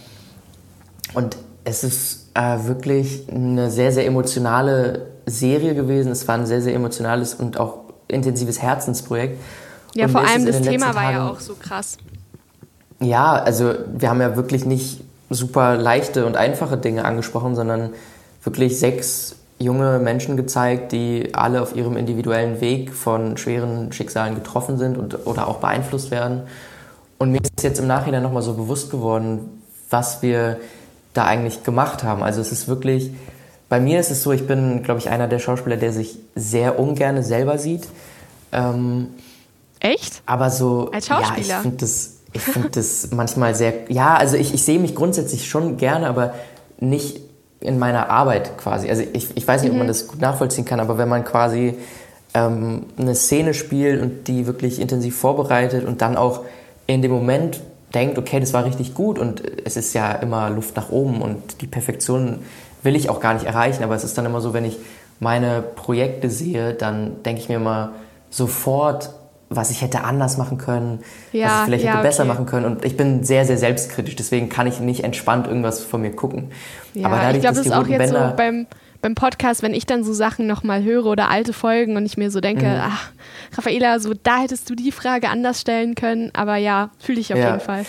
Und 1.14 1.36
es 1.66 1.84
ist 1.84 2.30
äh, 2.36 2.68
wirklich 2.68 3.28
eine 3.30 3.70
sehr, 3.70 3.92
sehr 3.92 4.06
emotionale 4.06 5.08
Serie 5.26 5.76
gewesen. 5.76 6.12
Es 6.12 6.28
war 6.28 6.36
ein 6.36 6.46
sehr, 6.46 6.62
sehr 6.62 6.74
emotionales 6.74 7.34
und 7.34 7.60
auch 7.60 7.80
intensives 8.08 8.62
Herzensprojekt. 8.62 9.40
Ja, 9.94 10.06
und 10.06 10.12
vor 10.12 10.22
allem 10.26 10.46
das 10.46 10.62
Thema 10.62 10.96
war 10.96 11.12
ja 11.12 11.30
auch 11.30 11.40
so 11.40 11.56
krass. 11.56 11.98
Ja, 13.02 13.34
also 13.34 13.74
wir 13.94 14.10
haben 14.10 14.22
ja 14.22 14.36
wirklich 14.36 14.66
nicht 14.66 15.02
super 15.30 15.78
leichte 15.78 16.26
und 16.26 16.38
einfache 16.38 16.78
Dinge 16.78 17.06
angesprochen, 17.06 17.56
sondern 17.56 17.92
wirklich 18.44 18.80
sechs 18.80 19.36
junge 19.60 20.00
Menschen 20.00 20.38
gezeigt, 20.38 20.92
die 20.92 21.34
alle 21.34 21.62
auf 21.62 21.76
ihrem 21.76 21.98
individuellen 21.98 22.62
Weg 22.62 22.94
von 22.94 23.38
schweren 23.38 23.92
Schicksalen 23.92 24.36
getroffen 24.36 24.78
sind 24.78 24.98
und, 24.98 25.28
oder 25.28 25.48
auch 25.48 25.58
beeinflusst 25.58 26.12
werden. 26.12 26.44
Und 27.18 27.32
mir 27.32 27.42
ist 27.42 27.64
jetzt 27.64 27.80
im 27.80 27.88
Nachhinein 27.88 28.24
nochmal 28.24 28.42
so 28.42 28.54
bewusst 28.54 28.90
geworden, 28.90 29.62
was 29.90 30.22
wir 30.22 30.58
da 31.14 31.26
eigentlich 31.26 31.64
gemacht 31.64 32.04
haben. 32.04 32.24
Also 32.24 32.40
es 32.40 32.52
ist 32.52 32.68
wirklich, 32.68 33.12
bei 33.68 33.80
mir 33.80 34.00
ist 34.00 34.12
es 34.12 34.24
so, 34.24 34.32
ich 34.32 34.48
bin, 34.48 34.84
glaube 34.84 35.00
ich, 35.00 35.10
einer 35.10 35.28
der 35.28 35.40
Schauspieler, 35.40 35.78
der 35.78 35.92
sich 35.92 36.18
sehr 36.36 36.80
ungern 36.80 37.22
selber 37.22 37.58
sieht. 37.58 37.88
Ähm, 38.52 39.08
Echt? 39.82 40.22
Aber 40.26 40.50
so, 40.50 40.90
Als 40.92 41.08
Schauspieler? 41.08 41.48
ja, 41.48 41.56
ich 41.58 41.62
finde 41.62 41.78
das 41.78 42.20
ich 42.34 42.42
finde 42.42 42.70
das 42.70 43.10
manchmal 43.12 43.56
sehr, 43.56 43.74
ja, 43.90 44.16
also 44.16 44.36
ich, 44.36 44.54
ich 44.54 44.64
sehe 44.64 44.80
mich 44.80 44.96
grundsätzlich 44.96 45.50
schon 45.50 45.78
gerne, 45.78 46.08
aber 46.08 46.36
nicht 46.80 47.22
in 47.62 47.80
meiner 47.80 48.10
Arbeit 48.10 48.58
quasi. 48.58 48.90
Also 48.90 49.04
ich, 49.14 49.36
ich 49.36 49.48
weiß 49.48 49.64
nicht, 49.64 49.72
mhm. 49.72 49.78
ob 49.78 49.80
man 49.80 49.88
mhm. 49.88 49.92
das 49.92 50.08
gut 50.08 50.22
nachvollziehen 50.22 50.66
kann, 50.66 50.80
aber 50.80 50.98
wenn 50.98 51.10
man 51.10 51.26
quasi 51.26 51.76
ähm, 52.34 52.86
eine 52.98 53.16
Szene 53.16 53.54
spielt 53.54 54.02
und 54.02 54.28
die 54.28 54.48
wirklich 54.48 54.80
intensiv 54.80 55.18
vorbereitet 55.18 55.86
und 55.86 56.02
dann 56.02 56.16
auch 56.16 56.42
in 56.88 57.02
dem 57.02 57.12
Moment 57.12 57.62
denkt, 57.94 58.18
okay, 58.18 58.40
das 58.40 58.54
war 58.54 58.66
richtig 58.66 58.94
gut 58.94 59.18
und 59.20 59.42
es 59.66 59.76
ist 59.76 59.94
ja 59.94 60.12
immer 60.14 60.50
Luft 60.50 60.76
nach 60.76 60.90
oben 60.90 61.22
und 61.22 61.62
die 61.62 61.68
Perfektion 61.68 62.40
will 62.84 62.96
ich 62.96 63.10
auch 63.10 63.20
gar 63.20 63.34
nicht 63.34 63.46
erreichen, 63.46 63.84
aber 63.84 63.96
es 63.96 64.04
ist 64.04 64.18
dann 64.18 64.26
immer 64.26 64.42
so, 64.42 64.54
wenn 64.54 64.66
ich 64.66 64.78
meine 65.20 65.62
Projekte 65.62 66.30
sehe, 66.30 66.74
dann 66.74 67.24
denke 67.24 67.42
ich 67.42 67.50
mir 67.50 67.56
immer 67.56 67.94
sofort, 68.30 69.10
was 69.50 69.72
ich 69.72 69.82
hätte 69.82 70.04
anders 70.04 70.38
machen 70.38 70.58
können, 70.58 71.00
ja, 71.32 71.46
was 71.46 71.54
ich 71.54 71.66
vielleicht 71.66 71.86
ja, 71.86 71.94
hätte 71.94 72.04
besser 72.04 72.24
okay. 72.24 72.32
machen 72.32 72.46
können. 72.46 72.66
Und 72.66 72.86
ich 72.86 72.96
bin 72.96 73.24
sehr, 73.24 73.46
sehr 73.46 73.58
selbstkritisch, 73.58 74.16
deswegen 74.16 74.48
kann 74.50 74.68
ich 74.68 74.80
nicht 74.80 75.04
entspannt 75.04 75.48
irgendwas 75.48 75.84
von 75.84 76.02
mir 76.02 76.12
gucken. 76.12 76.52
Ja, 76.94 77.08
Aber 77.08 77.18
dadurch, 77.18 77.38
ich 77.38 77.42
glaube, 77.42 77.58
das 77.58 77.66
ist 77.66 77.72
auch 77.72 77.88
jetzt 77.88 77.98
Bänder 77.98 78.30
so 78.30 78.36
beim, 78.36 78.68
beim 79.02 79.16
Podcast, 79.16 79.64
wenn 79.64 79.74
ich 79.74 79.88
dann 79.88 80.04
so 80.04 80.14
Sachen 80.14 80.46
nochmal 80.46 80.84
höre 80.84 81.06
oder 81.06 81.30
alte 81.30 81.54
Folgen 81.54 81.98
und 81.98 82.06
ich 82.06 82.16
mir 82.16 82.30
so 82.30 82.42
denke, 82.42 82.66
mhm. 82.66 82.82
ach, 82.82 83.10
Raffaela, 83.58 84.00
so 84.00 84.14
da 84.14 84.38
hättest 84.42 84.70
du 84.70 84.76
die 84.76 84.92
Frage 84.92 85.30
anders 85.30 85.62
stellen 85.62 85.96
können. 85.96 86.30
Aber 86.34 86.58
ja, 86.58 86.92
fühle 87.00 87.20
ich 87.20 87.34
auf 87.34 87.40
jeden 87.40 87.60
Fall. 87.60 87.86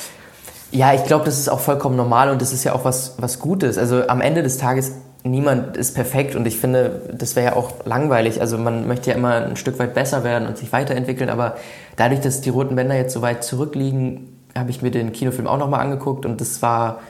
Ja, 0.73 0.95
ich 0.95 1.05
glaube, 1.05 1.25
das 1.25 1.38
ist 1.38 1.49
auch 1.49 1.61
vollkommen 1.61 1.97
normal 1.97 2.31
und 2.31 2.40
das 2.40 2.52
ist 2.52 2.64
ja 2.64 2.75
auch 2.75 2.85
was, 2.85 3.17
was 3.19 3.40
Gutes. 3.40 3.76
Also 3.76 4.07
am 4.07 4.21
Ende 4.21 4.43
des 4.43 4.57
Tages 4.57 4.93
niemand 5.23 5.77
ist 5.77 5.95
perfekt 5.95 6.35
und 6.35 6.47
ich 6.47 6.59
finde, 6.59 7.11
das 7.12 7.37
wäre 7.37 7.47
ja 7.47 7.57
auch 7.57 7.85
langweilig. 7.85 8.41
Also 8.41 8.59
man 8.59 8.87
möchte 8.87 9.11
ja 9.11 9.17
immer 9.17 9.35
ein 9.35 9.57
Stück 9.57 9.79
weit 9.79 9.95
besser 9.95 10.25
werden 10.25 10.49
und 10.49 10.57
sich 10.57 10.73
weiterentwickeln, 10.73 11.31
aber 11.31 11.57
dadurch, 11.97 12.21
dass 12.21 12.41
die 12.41 12.50
roten 12.50 12.77
Bänder 12.77 12.97
jetzt 12.97 13.12
so 13.12 13.23
weit 13.23 13.45
zurückliegen, 13.45 14.37
habe 14.57 14.71
ich 14.71 14.83
mir 14.83 14.91
den 14.91 15.12
Kinofilm 15.12 15.47
auch 15.47 15.59
nochmal 15.59 15.81
angeguckt 15.81 16.27
und 16.27 16.41
das 16.41 16.62
war 16.62 17.00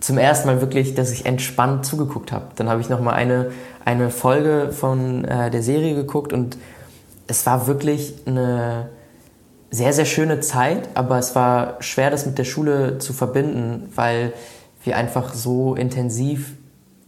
zum 0.00 0.18
ersten 0.18 0.48
Mal 0.48 0.60
wirklich, 0.60 0.94
dass 0.94 1.12
ich 1.12 1.26
entspannt 1.26 1.86
zugeguckt 1.86 2.32
habe. 2.32 2.46
Dann 2.56 2.68
habe 2.68 2.80
ich 2.80 2.88
nochmal 2.88 3.14
eine, 3.14 3.52
eine 3.84 4.10
Folge 4.10 4.70
von 4.72 5.24
äh, 5.24 5.50
der 5.50 5.62
Serie 5.62 5.94
geguckt 5.94 6.32
und 6.32 6.56
es 7.28 7.46
war 7.46 7.66
wirklich 7.66 8.14
eine 8.26 8.88
sehr, 9.70 9.92
sehr 9.92 10.04
schöne 10.04 10.40
Zeit, 10.40 10.90
aber 10.94 11.18
es 11.18 11.34
war 11.34 11.76
schwer, 11.80 12.10
das 12.10 12.26
mit 12.26 12.36
der 12.36 12.44
Schule 12.44 12.98
zu 12.98 13.12
verbinden, 13.12 13.88
weil 13.94 14.32
wir 14.84 14.96
einfach 14.96 15.32
so 15.32 15.74
intensiv 15.74 16.56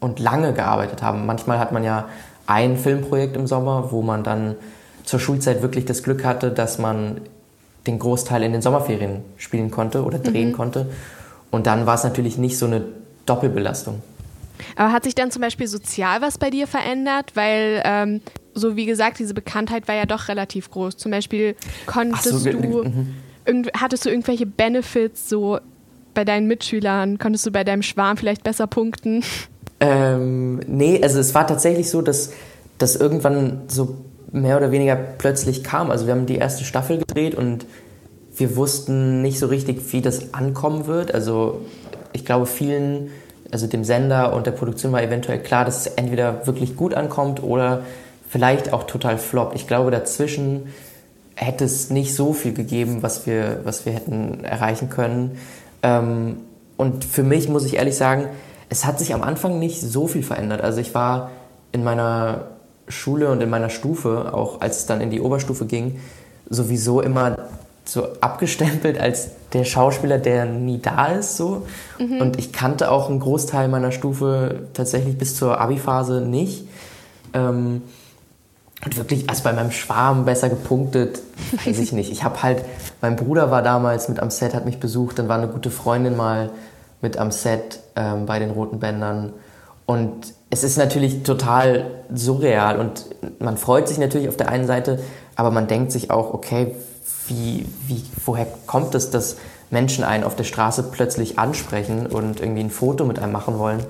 und 0.04 0.20
lange 0.20 0.52
gearbeitet 0.52 1.02
haben. 1.02 1.26
Manchmal 1.26 1.58
hat 1.58 1.72
man 1.72 1.82
ja 1.82 2.08
ein 2.46 2.76
Filmprojekt 2.76 3.36
im 3.36 3.46
Sommer, 3.46 3.90
wo 3.90 4.02
man 4.02 4.22
dann 4.22 4.54
zur 5.04 5.18
Schulzeit 5.18 5.62
wirklich 5.62 5.84
das 5.84 6.02
Glück 6.02 6.24
hatte, 6.24 6.50
dass 6.50 6.78
man 6.78 7.20
den 7.86 7.98
Großteil 7.98 8.42
in 8.42 8.52
den 8.52 8.62
Sommerferien 8.62 9.22
spielen 9.36 9.70
konnte 9.70 10.04
oder 10.04 10.18
drehen 10.18 10.48
mhm. 10.48 10.54
konnte. 10.54 10.86
Und 11.50 11.66
dann 11.66 11.86
war 11.86 11.94
es 11.94 12.04
natürlich 12.04 12.38
nicht 12.38 12.58
so 12.58 12.66
eine 12.66 12.84
Doppelbelastung. 13.26 14.02
Aber 14.76 14.92
hat 14.92 15.04
sich 15.04 15.14
dann 15.14 15.30
zum 15.30 15.42
Beispiel 15.42 15.66
sozial 15.66 16.20
was 16.20 16.38
bei 16.38 16.50
dir 16.50 16.66
verändert? 16.66 17.32
Weil, 17.34 17.82
ähm, 17.84 18.20
so 18.54 18.76
wie 18.76 18.86
gesagt, 18.86 19.18
diese 19.18 19.34
Bekanntheit 19.34 19.88
war 19.88 19.94
ja 19.94 20.06
doch 20.06 20.28
relativ 20.28 20.70
groß. 20.70 20.96
Zum 20.96 21.10
Beispiel 21.10 21.56
konntest 21.86 22.24
so, 22.24 22.50
du, 22.50 22.84
mhm. 22.84 23.66
hattest 23.78 24.04
du 24.04 24.10
irgendwelche 24.10 24.46
Benefits 24.46 25.28
so 25.28 25.58
bei 26.14 26.24
deinen 26.24 26.46
Mitschülern? 26.46 27.18
Konntest 27.18 27.44
du 27.46 27.50
bei 27.50 27.64
deinem 27.64 27.82
Schwarm 27.82 28.16
vielleicht 28.16 28.44
besser 28.44 28.66
punkten? 28.66 29.22
Ähm, 29.84 30.60
nee, 30.66 30.98
also 31.02 31.20
es 31.20 31.34
war 31.34 31.46
tatsächlich 31.46 31.90
so, 31.90 32.00
dass 32.00 32.30
das 32.78 32.96
irgendwann 32.96 33.64
so 33.68 33.96
mehr 34.32 34.56
oder 34.56 34.72
weniger 34.72 34.96
plötzlich 34.96 35.62
kam. 35.62 35.90
Also 35.90 36.06
wir 36.06 36.14
haben 36.14 36.24
die 36.24 36.36
erste 36.36 36.64
Staffel 36.64 36.98
gedreht 36.98 37.34
und 37.34 37.66
wir 38.34 38.56
wussten 38.56 39.20
nicht 39.20 39.38
so 39.38 39.46
richtig, 39.46 39.92
wie 39.92 40.00
das 40.00 40.32
ankommen 40.32 40.86
wird. 40.86 41.12
Also 41.12 41.60
ich 42.14 42.24
glaube, 42.24 42.46
vielen, 42.46 43.10
also 43.50 43.66
dem 43.66 43.84
Sender 43.84 44.32
und 44.32 44.46
der 44.46 44.52
Produktion 44.52 44.90
war 44.90 45.02
eventuell 45.02 45.38
klar, 45.38 45.66
dass 45.66 45.80
es 45.80 45.86
entweder 45.86 46.46
wirklich 46.46 46.76
gut 46.76 46.94
ankommt 46.94 47.42
oder 47.42 47.82
vielleicht 48.26 48.72
auch 48.72 48.84
total 48.84 49.18
flop. 49.18 49.52
Ich 49.54 49.66
glaube, 49.66 49.90
dazwischen 49.90 50.72
hätte 51.34 51.64
es 51.64 51.90
nicht 51.90 52.14
so 52.14 52.32
viel 52.32 52.54
gegeben, 52.54 53.02
was 53.02 53.26
wir, 53.26 53.60
was 53.64 53.84
wir 53.84 53.92
hätten 53.92 54.44
erreichen 54.44 54.88
können. 54.88 55.38
Ähm, 55.82 56.38
und 56.78 57.04
für 57.04 57.22
mich 57.22 57.50
muss 57.50 57.66
ich 57.66 57.76
ehrlich 57.76 57.96
sagen, 57.96 58.28
es 58.74 58.84
hat 58.84 58.98
sich 58.98 59.14
am 59.14 59.22
Anfang 59.22 59.60
nicht 59.60 59.80
so 59.80 60.08
viel 60.08 60.24
verändert. 60.24 60.60
Also 60.60 60.80
ich 60.80 60.94
war 60.96 61.30
in 61.70 61.84
meiner 61.84 62.46
Schule 62.88 63.30
und 63.30 63.40
in 63.40 63.48
meiner 63.48 63.70
Stufe, 63.70 64.34
auch 64.34 64.60
als 64.60 64.78
es 64.78 64.86
dann 64.86 65.00
in 65.00 65.10
die 65.10 65.20
Oberstufe 65.20 65.64
ging, 65.64 66.00
sowieso 66.50 67.00
immer 67.00 67.38
so 67.84 68.08
abgestempelt 68.20 68.98
als 68.98 69.28
der 69.52 69.62
Schauspieler, 69.64 70.18
der 70.18 70.46
nie 70.46 70.78
da 70.78 71.06
ist, 71.06 71.36
so. 71.36 71.66
Mhm. 72.00 72.20
Und 72.20 72.38
ich 72.38 72.52
kannte 72.52 72.90
auch 72.90 73.08
einen 73.08 73.20
Großteil 73.20 73.68
meiner 73.68 73.92
Stufe 73.92 74.66
tatsächlich 74.74 75.16
bis 75.16 75.36
zur 75.36 75.60
Abi-Phase 75.60 76.20
nicht. 76.20 76.66
Ähm, 77.32 77.82
und 78.84 78.96
wirklich, 78.96 79.30
also 79.30 79.44
bei 79.44 79.52
meinem 79.52 79.70
Schwarm 79.70 80.24
besser 80.24 80.48
gepunktet, 80.48 81.20
weiß 81.64 81.78
ich 81.78 81.92
nicht. 81.98 82.10
Ich 82.10 82.24
habe 82.24 82.42
halt, 82.42 82.64
mein 83.00 83.14
Bruder 83.14 83.52
war 83.52 83.62
damals 83.62 84.08
mit 84.08 84.18
am 84.18 84.30
Set, 84.30 84.52
hat 84.52 84.64
mich 84.64 84.80
besucht, 84.80 85.20
dann 85.20 85.28
war 85.28 85.38
eine 85.38 85.48
gute 85.48 85.70
Freundin 85.70 86.16
mal 86.16 86.50
mit 87.04 87.18
am 87.18 87.30
Set 87.30 87.80
ähm, 87.94 88.26
bei 88.26 88.38
den 88.40 88.50
Roten 88.50 88.80
Bändern. 88.80 89.34
Und 89.86 90.32
es 90.50 90.64
ist 90.64 90.78
natürlich 90.78 91.22
total 91.22 91.84
surreal 92.12 92.80
und 92.80 93.04
man 93.38 93.58
freut 93.58 93.86
sich 93.86 93.98
natürlich 93.98 94.28
auf 94.28 94.36
der 94.36 94.48
einen 94.48 94.66
Seite, 94.66 94.98
aber 95.36 95.50
man 95.50 95.66
denkt 95.66 95.92
sich 95.92 96.10
auch, 96.10 96.32
okay, 96.32 96.74
wie, 97.28 97.66
wie, 97.86 98.02
woher 98.24 98.46
kommt 98.66 98.94
es, 98.94 99.10
dass 99.10 99.36
Menschen 99.70 100.02
einen 100.04 100.24
auf 100.24 100.36
der 100.36 100.44
Straße 100.44 100.84
plötzlich 100.90 101.38
ansprechen 101.38 102.06
und 102.06 102.40
irgendwie 102.40 102.62
ein 102.62 102.70
Foto 102.70 103.04
mit 103.04 103.18
einem 103.18 103.32
machen 103.32 103.58
wollen, 103.58 103.80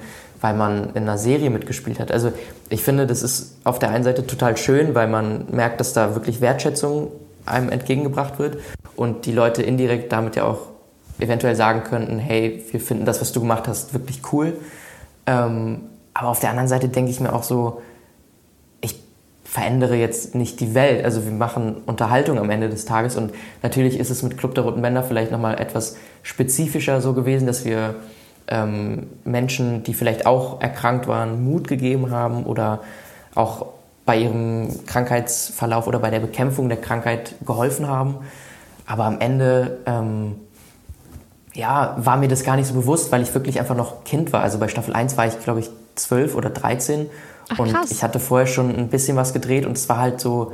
weil 0.41 0.55
man 0.55 0.91
in 0.95 1.05
einer 1.05 1.19
Serie 1.19 1.51
mitgespielt 1.51 2.01
hat. 2.01 2.11
Also 2.11 2.33
ich 2.71 2.83
finde, 2.83 3.07
das 3.07 3.23
ist 3.23 3.57
auf 3.63 3.79
der 3.79 3.91
einen 3.91 4.03
Seite 4.03 4.27
total 4.27 4.57
schön, 4.57 4.97
weil 4.97 5.07
man 5.07 5.47
merkt, 5.53 5.79
dass 5.79 5.93
da 5.93 6.15
wirklich 6.15 6.41
Wertschätzung 6.41 7.13
einem 7.47 7.69
entgegengebracht 7.69 8.39
wird 8.41 8.59
und 8.97 9.27
die 9.27 9.33
Leute 9.33 9.63
indirekt 9.63 10.11
damit 10.11 10.35
ja 10.35 10.45
auch 10.45 10.74
eventuell 11.19 11.55
sagen 11.55 11.85
könnten, 11.85 12.19
hey, 12.19 12.65
wir 12.71 12.81
finden 12.81 13.05
das, 13.05 13.21
was 13.21 13.33
du 13.33 13.41
gemacht 13.41 13.69
hast, 13.69 13.95
wirklich 13.95 14.21
cool. 14.33 14.57
Ähm, 15.27 15.83
aber 16.13 16.29
auf 16.29 16.41
der 16.41 16.51
anderen 16.51 16.69
Seite 16.69 16.89
denke 16.89 17.11
ich 17.11 17.21
mir 17.21 17.33
auch 17.33 17.43
so, 17.43 17.83
ich 18.81 19.01
verändere 19.45 19.97
jetzt 19.97 20.35
nicht 20.35 20.61
die 20.61 20.75
Welt. 20.75 21.05
Also 21.05 21.25
wir 21.25 21.33
machen 21.33 21.83
Unterhaltung 21.87 22.39
am 22.39 22.51
Ende 22.51 22.69
des 22.69 22.85
Tages 22.85 23.17
und 23.17 23.33
natürlich 23.63 23.99
ist 23.99 24.11
es 24.11 24.23
mit 24.23 24.39
Club 24.39 24.55
der 24.55 24.65
Roten 24.65 24.83
Bänder 24.83 25.03
vielleicht 25.03 25.33
nochmal 25.33 25.61
etwas 25.61 25.97
spezifischer 26.23 27.01
so 27.01 27.15
gewesen, 27.15 27.47
dass 27.47 27.65
wir 27.65 27.97
ähm, 28.47 29.09
Menschen, 29.25 29.83
die 29.85 29.95
vielleicht 29.95 30.27
auch 30.27 30.61
erkrankt 30.61 31.07
waren, 31.07 31.45
Mut 31.45 31.67
gegeben 31.69 32.11
haben 32.11 32.45
oder 32.45 32.81
auch 33.35 33.67
bei 34.05 34.19
ihrem 34.19 34.85
Krankheitsverlauf 34.87 35.87
oder 35.87 35.99
bei 35.99 36.11
der 36.11 36.21
Bekämpfung 36.21 36.69
der 36.69 36.81
Krankheit 36.81 37.35
geholfen 37.45 37.89
haben. 37.89 38.17
Aber 38.87 39.05
am 39.05 39.19
Ende 39.21 39.79
ähm, 39.87 40.37
ja, 41.55 41.95
war 41.97 42.17
mir 42.17 42.29
das 42.29 42.43
gar 42.43 42.57
nicht 42.57 42.67
so 42.67 42.75
bewusst, 42.75 43.13
weil 43.13 43.23
ich 43.23 43.33
wirklich 43.33 43.61
einfach 43.61 43.77
noch 43.77 44.05
Kind 44.05 44.33
war. 44.33 44.43
Also 44.43 44.59
bei 44.59 44.69
Staffel 44.69 44.95
1 44.95 45.17
war 45.17 45.27
ich, 45.27 45.39
glaube 45.41 45.61
ich, 45.61 45.71
12 45.95 46.35
oder 46.35 46.51
13 46.51 47.09
Ach, 47.49 47.59
und 47.59 47.73
krass. 47.73 47.91
ich 47.91 48.03
hatte 48.03 48.19
vorher 48.19 48.47
schon 48.47 48.75
ein 48.75 48.89
bisschen 48.89 49.17
was 49.17 49.33
gedreht 49.33 49.65
und 49.65 49.77
es 49.77 49.89
war 49.89 49.99
halt 49.99 50.21
so, 50.21 50.53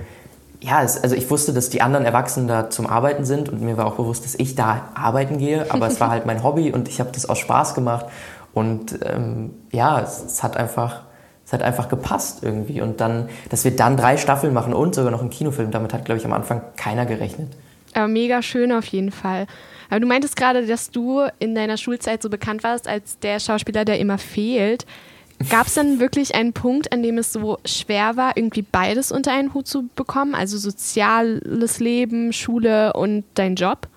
ja, 0.61 0.83
es, 0.83 1.03
also 1.03 1.17
ich 1.17 1.31
wusste, 1.31 1.55
dass 1.55 1.71
die 1.71 1.81
anderen 1.81 2.05
Erwachsenen 2.05 2.49
da 2.49 2.69
zum 2.69 2.87
Arbeiten 2.87 3.25
sind 3.25 3.49
und 3.49 3.63
mir 3.63 3.79
war 3.79 3.87
auch 3.87 3.95
bewusst, 3.95 4.25
dass 4.25 4.35
ich 4.35 4.55
da 4.55 4.91
arbeiten 4.95 5.39
gehe, 5.39 5.71
aber 5.71 5.87
es 5.87 6.01
war 6.01 6.11
halt 6.11 6.27
mein 6.27 6.43
Hobby 6.43 6.71
und 6.71 6.89
ich 6.89 7.01
habe 7.01 7.11
das 7.13 7.27
aus 7.27 7.39
Spaß 7.39 7.75
gemacht 7.75 8.07
und 8.53 8.99
ähm, 9.03 9.55
ja, 9.73 10.01
es, 10.01 10.23
es, 10.23 10.43
hat 10.43 10.59
einfach 10.59 11.03
es 11.47 11.53
hat 11.55 11.63
einfach 11.63 11.89
gepasst 11.89 12.41
irgendwie 12.43 12.83
und 12.83 13.01
dann, 13.01 13.31
dass 13.49 13.65
wir 13.65 13.75
dann 13.75 13.97
drei 13.97 14.19
Staffeln 14.19 14.53
machen 14.53 14.75
und 14.75 14.95
sogar 14.95 15.11
noch 15.11 15.21
einen 15.21 15.31
Kinofilm, 15.31 15.71
damit 15.71 15.95
hat 15.95 16.05
glaube 16.05 16.19
ich 16.19 16.27
am 16.27 16.33
Anfang 16.35 16.61
keiner 16.77 17.07
gerechnet. 17.07 17.49
Aber 17.95 18.09
mega 18.09 18.43
schön 18.43 18.73
auf 18.73 18.87
jeden 18.87 19.11
Fall. 19.11 19.47
Aber 19.89 20.01
du 20.01 20.07
meintest 20.07 20.37
gerade, 20.37 20.67
dass 20.67 20.91
du 20.91 21.23
in 21.39 21.55
deiner 21.55 21.77
Schulzeit 21.77 22.23
so 22.23 22.31
bekannt 22.31 22.63
warst 22.63 22.87
als 22.87 23.19
der 23.19 23.41
Schauspieler, 23.41 23.85
der 23.85 23.99
immer 23.99 24.19
fehlt. 24.19 24.87
Gab 25.49 25.67
es 25.67 25.75
dann 25.75 26.01
wirklich 26.01 26.35
einen 26.35 26.53
Punkt, 26.53 26.93
an 26.93 27.03
dem 27.03 27.17
es 27.17 27.33
so 27.33 27.59
schwer 27.65 28.17
war, 28.17 28.37
irgendwie 28.37 28.63
beides 28.63 29.11
unter 29.11 29.33
einen 29.33 29.55
Hut 29.55 29.67
zu 29.67 29.89
bekommen? 29.97 30.35
Also 30.35 30.59
soziales 30.59 31.81
Leben, 31.81 32.33
Schule 32.33 32.93
und 32.93 33.25
dein 33.35 33.55
Job? 33.55 33.89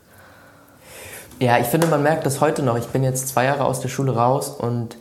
Ja, 1.40 1.60
ich 1.60 1.68
finde, 1.68 1.88
man 1.88 2.02
merkt 2.02 2.26
das 2.26 2.40
heute 2.40 2.64
noch. 2.64 2.78
Ich 2.78 2.86
bin 2.88 3.04
jetzt 3.04 3.28
zwei 3.28 3.44
Jahre 3.46 3.66
aus 3.66 3.82
der 3.82 3.90
Schule 3.90 4.16
raus 4.16 4.50
und 4.50 4.96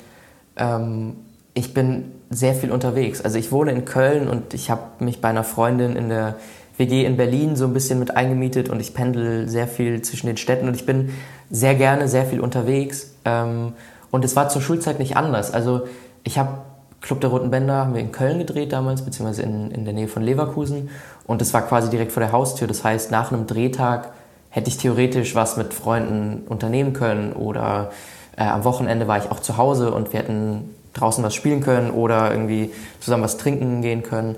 ähm, 0.57 1.17
ich 1.55 1.75
bin 1.75 2.11
sehr 2.31 2.55
viel 2.55 2.73
unterwegs. 2.73 3.21
Also 3.21 3.39
ich 3.39 3.53
wohne 3.53 3.71
in 3.71 3.85
Köln 3.85 4.29
und 4.29 4.53
ich 4.53 4.71
habe 4.71 5.05
mich 5.05 5.21
bei 5.21 5.29
einer 5.29 5.45
Freundin 5.45 5.95
in 5.95 6.09
der 6.09 6.37
WG 6.83 7.05
in 7.05 7.17
Berlin 7.17 7.55
so 7.55 7.65
ein 7.65 7.73
bisschen 7.73 7.99
mit 7.99 8.17
eingemietet 8.17 8.69
und 8.69 8.81
ich 8.81 8.93
pendel 8.93 9.49
sehr 9.49 9.69
viel 9.69 10.03
zwischen 10.03 10.27
den 10.27 10.37
Städten 10.37 10.67
und 10.67 10.75
ich 10.75 10.85
bin 10.85 11.11
sehr 11.51 11.75
gerne 11.77 12.09
sehr 12.09 12.27
viel 12.27 12.41
unterwegs. 12.41 13.15
Ähm, 13.25 13.75
und 14.11 14.25
es 14.25 14.35
war 14.35 14.49
zur 14.49 14.63
Schulzeit 14.63 14.99
nicht 14.99 15.17
anders. 15.17 15.53
Also 15.53 15.83
ich 16.25 16.39
habe 16.39 16.59
Club 17.01 17.21
der 17.21 17.31
Roten 17.31 17.51
Bänder 17.51 17.77
haben 17.77 17.95
wir 17.95 18.01
in 18.01 18.13
Köln 18.13 18.39
gedreht 18.39 18.73
damals, 18.73 19.03
beziehungsweise 19.03 19.43
in, 19.43 19.71
in 19.71 19.85
der 19.85 19.95
Nähe 19.95 20.09
von 20.09 20.23
Leverkusen. 20.23 20.91
Und 21.27 21.41
das 21.41 21.55
war 21.55 21.63
quasi 21.63 21.89
direkt 21.89 22.13
vor 22.13 22.21
der 22.21 22.33
Haustür. 22.33 22.69
Das 22.69 22.85
heißt, 22.85 23.11
nach 23.11 23.33
einem 23.33 23.47
Drehtag 23.47 24.13
hätte 24.51 24.69
ich 24.69 24.77
theoretisch 24.77 25.35
was 25.35 25.57
mit 25.57 25.75
Freunden 25.75 26.43
unternehmen 26.49 26.93
können 26.93 27.33
oder 27.33 27.91
äh, 28.37 28.45
am 28.45 28.65
Wochenende 28.65 29.09
war 29.09 29.19
ich 29.19 29.31
auch 29.31 29.41
zu 29.41 29.57
Hause 29.57 29.93
und 29.93 30.13
wir 30.13 30.21
hätten 30.21 30.75
draußen 30.95 31.25
was 31.25 31.35
spielen 31.35 31.61
können 31.61 31.91
oder 31.91 32.31
irgendwie 32.31 32.71
zusammen 33.01 33.23
was 33.23 33.39
trinken 33.39 33.83
gehen 33.83 34.03
können. 34.03 34.37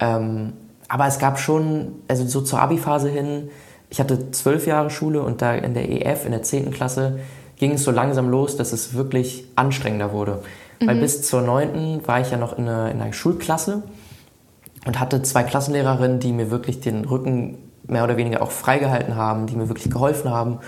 Ähm, 0.00 0.52
aber 0.94 1.08
es 1.08 1.18
gab 1.18 1.40
schon, 1.40 1.96
also 2.06 2.24
so 2.24 2.40
zur 2.40 2.60
Abi-Phase 2.60 3.08
hin, 3.08 3.50
ich 3.90 3.98
hatte 3.98 4.30
zwölf 4.30 4.64
Jahre 4.64 4.90
Schule 4.90 5.22
und 5.22 5.42
da 5.42 5.52
in 5.52 5.74
der 5.74 5.90
EF, 5.90 6.24
in 6.24 6.30
der 6.30 6.44
zehnten 6.44 6.70
Klasse, 6.70 7.18
ging 7.56 7.72
es 7.72 7.82
so 7.82 7.90
langsam 7.90 8.28
los, 8.28 8.56
dass 8.56 8.72
es 8.72 8.94
wirklich 8.94 9.44
anstrengender 9.56 10.12
wurde. 10.12 10.42
Mhm. 10.80 10.86
Weil 10.86 11.00
bis 11.00 11.22
zur 11.22 11.42
neunten 11.42 12.06
war 12.06 12.20
ich 12.20 12.30
ja 12.30 12.36
noch 12.36 12.56
in 12.56 12.68
einer, 12.68 12.92
in 12.92 13.00
einer 13.00 13.12
Schulklasse 13.12 13.82
und 14.86 15.00
hatte 15.00 15.20
zwei 15.22 15.42
Klassenlehrerinnen, 15.42 16.20
die 16.20 16.32
mir 16.32 16.52
wirklich 16.52 16.78
den 16.78 17.04
Rücken 17.04 17.58
mehr 17.88 18.04
oder 18.04 18.16
weniger 18.16 18.40
auch 18.40 18.52
freigehalten 18.52 19.16
haben, 19.16 19.48
die 19.48 19.56
mir 19.56 19.68
wirklich 19.68 19.90
geholfen 19.90 20.30
haben. 20.30 20.60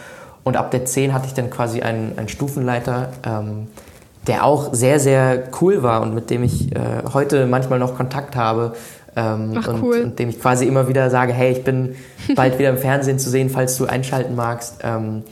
Und 0.42 0.56
ab 0.56 0.72
der 0.72 0.86
10 0.86 1.14
hatte 1.14 1.28
ich 1.28 1.34
dann 1.34 1.50
quasi 1.50 1.82
einen, 1.82 2.18
einen 2.18 2.28
Stufenleiter, 2.28 3.10
ähm, 3.24 3.68
der 4.26 4.44
auch 4.44 4.74
sehr, 4.74 4.98
sehr 4.98 5.44
cool 5.60 5.84
war 5.84 6.02
und 6.02 6.16
mit 6.16 6.30
dem 6.30 6.42
ich 6.42 6.74
äh, 6.74 7.04
heute 7.14 7.46
manchmal 7.46 7.78
noch 7.78 7.96
Kontakt 7.96 8.34
habe. 8.34 8.74
Ähm, 9.16 9.54
Ach, 9.56 9.68
und, 9.68 9.82
cool. 9.82 10.00
und, 10.02 10.18
dem 10.18 10.28
ich 10.28 10.40
quasi 10.40 10.66
immer 10.66 10.88
wieder 10.88 11.08
sage, 11.10 11.32
hey, 11.32 11.52
ich 11.52 11.64
bin 11.64 11.96
bald 12.34 12.58
wieder 12.58 12.68
im 12.68 12.78
Fernsehen 12.78 13.18
zu 13.18 13.30
sehen, 13.30 13.48
falls 13.48 13.76
du 13.76 13.86
einschalten 13.86 14.36
magst. 14.36 14.80
Ähm, 14.82 15.22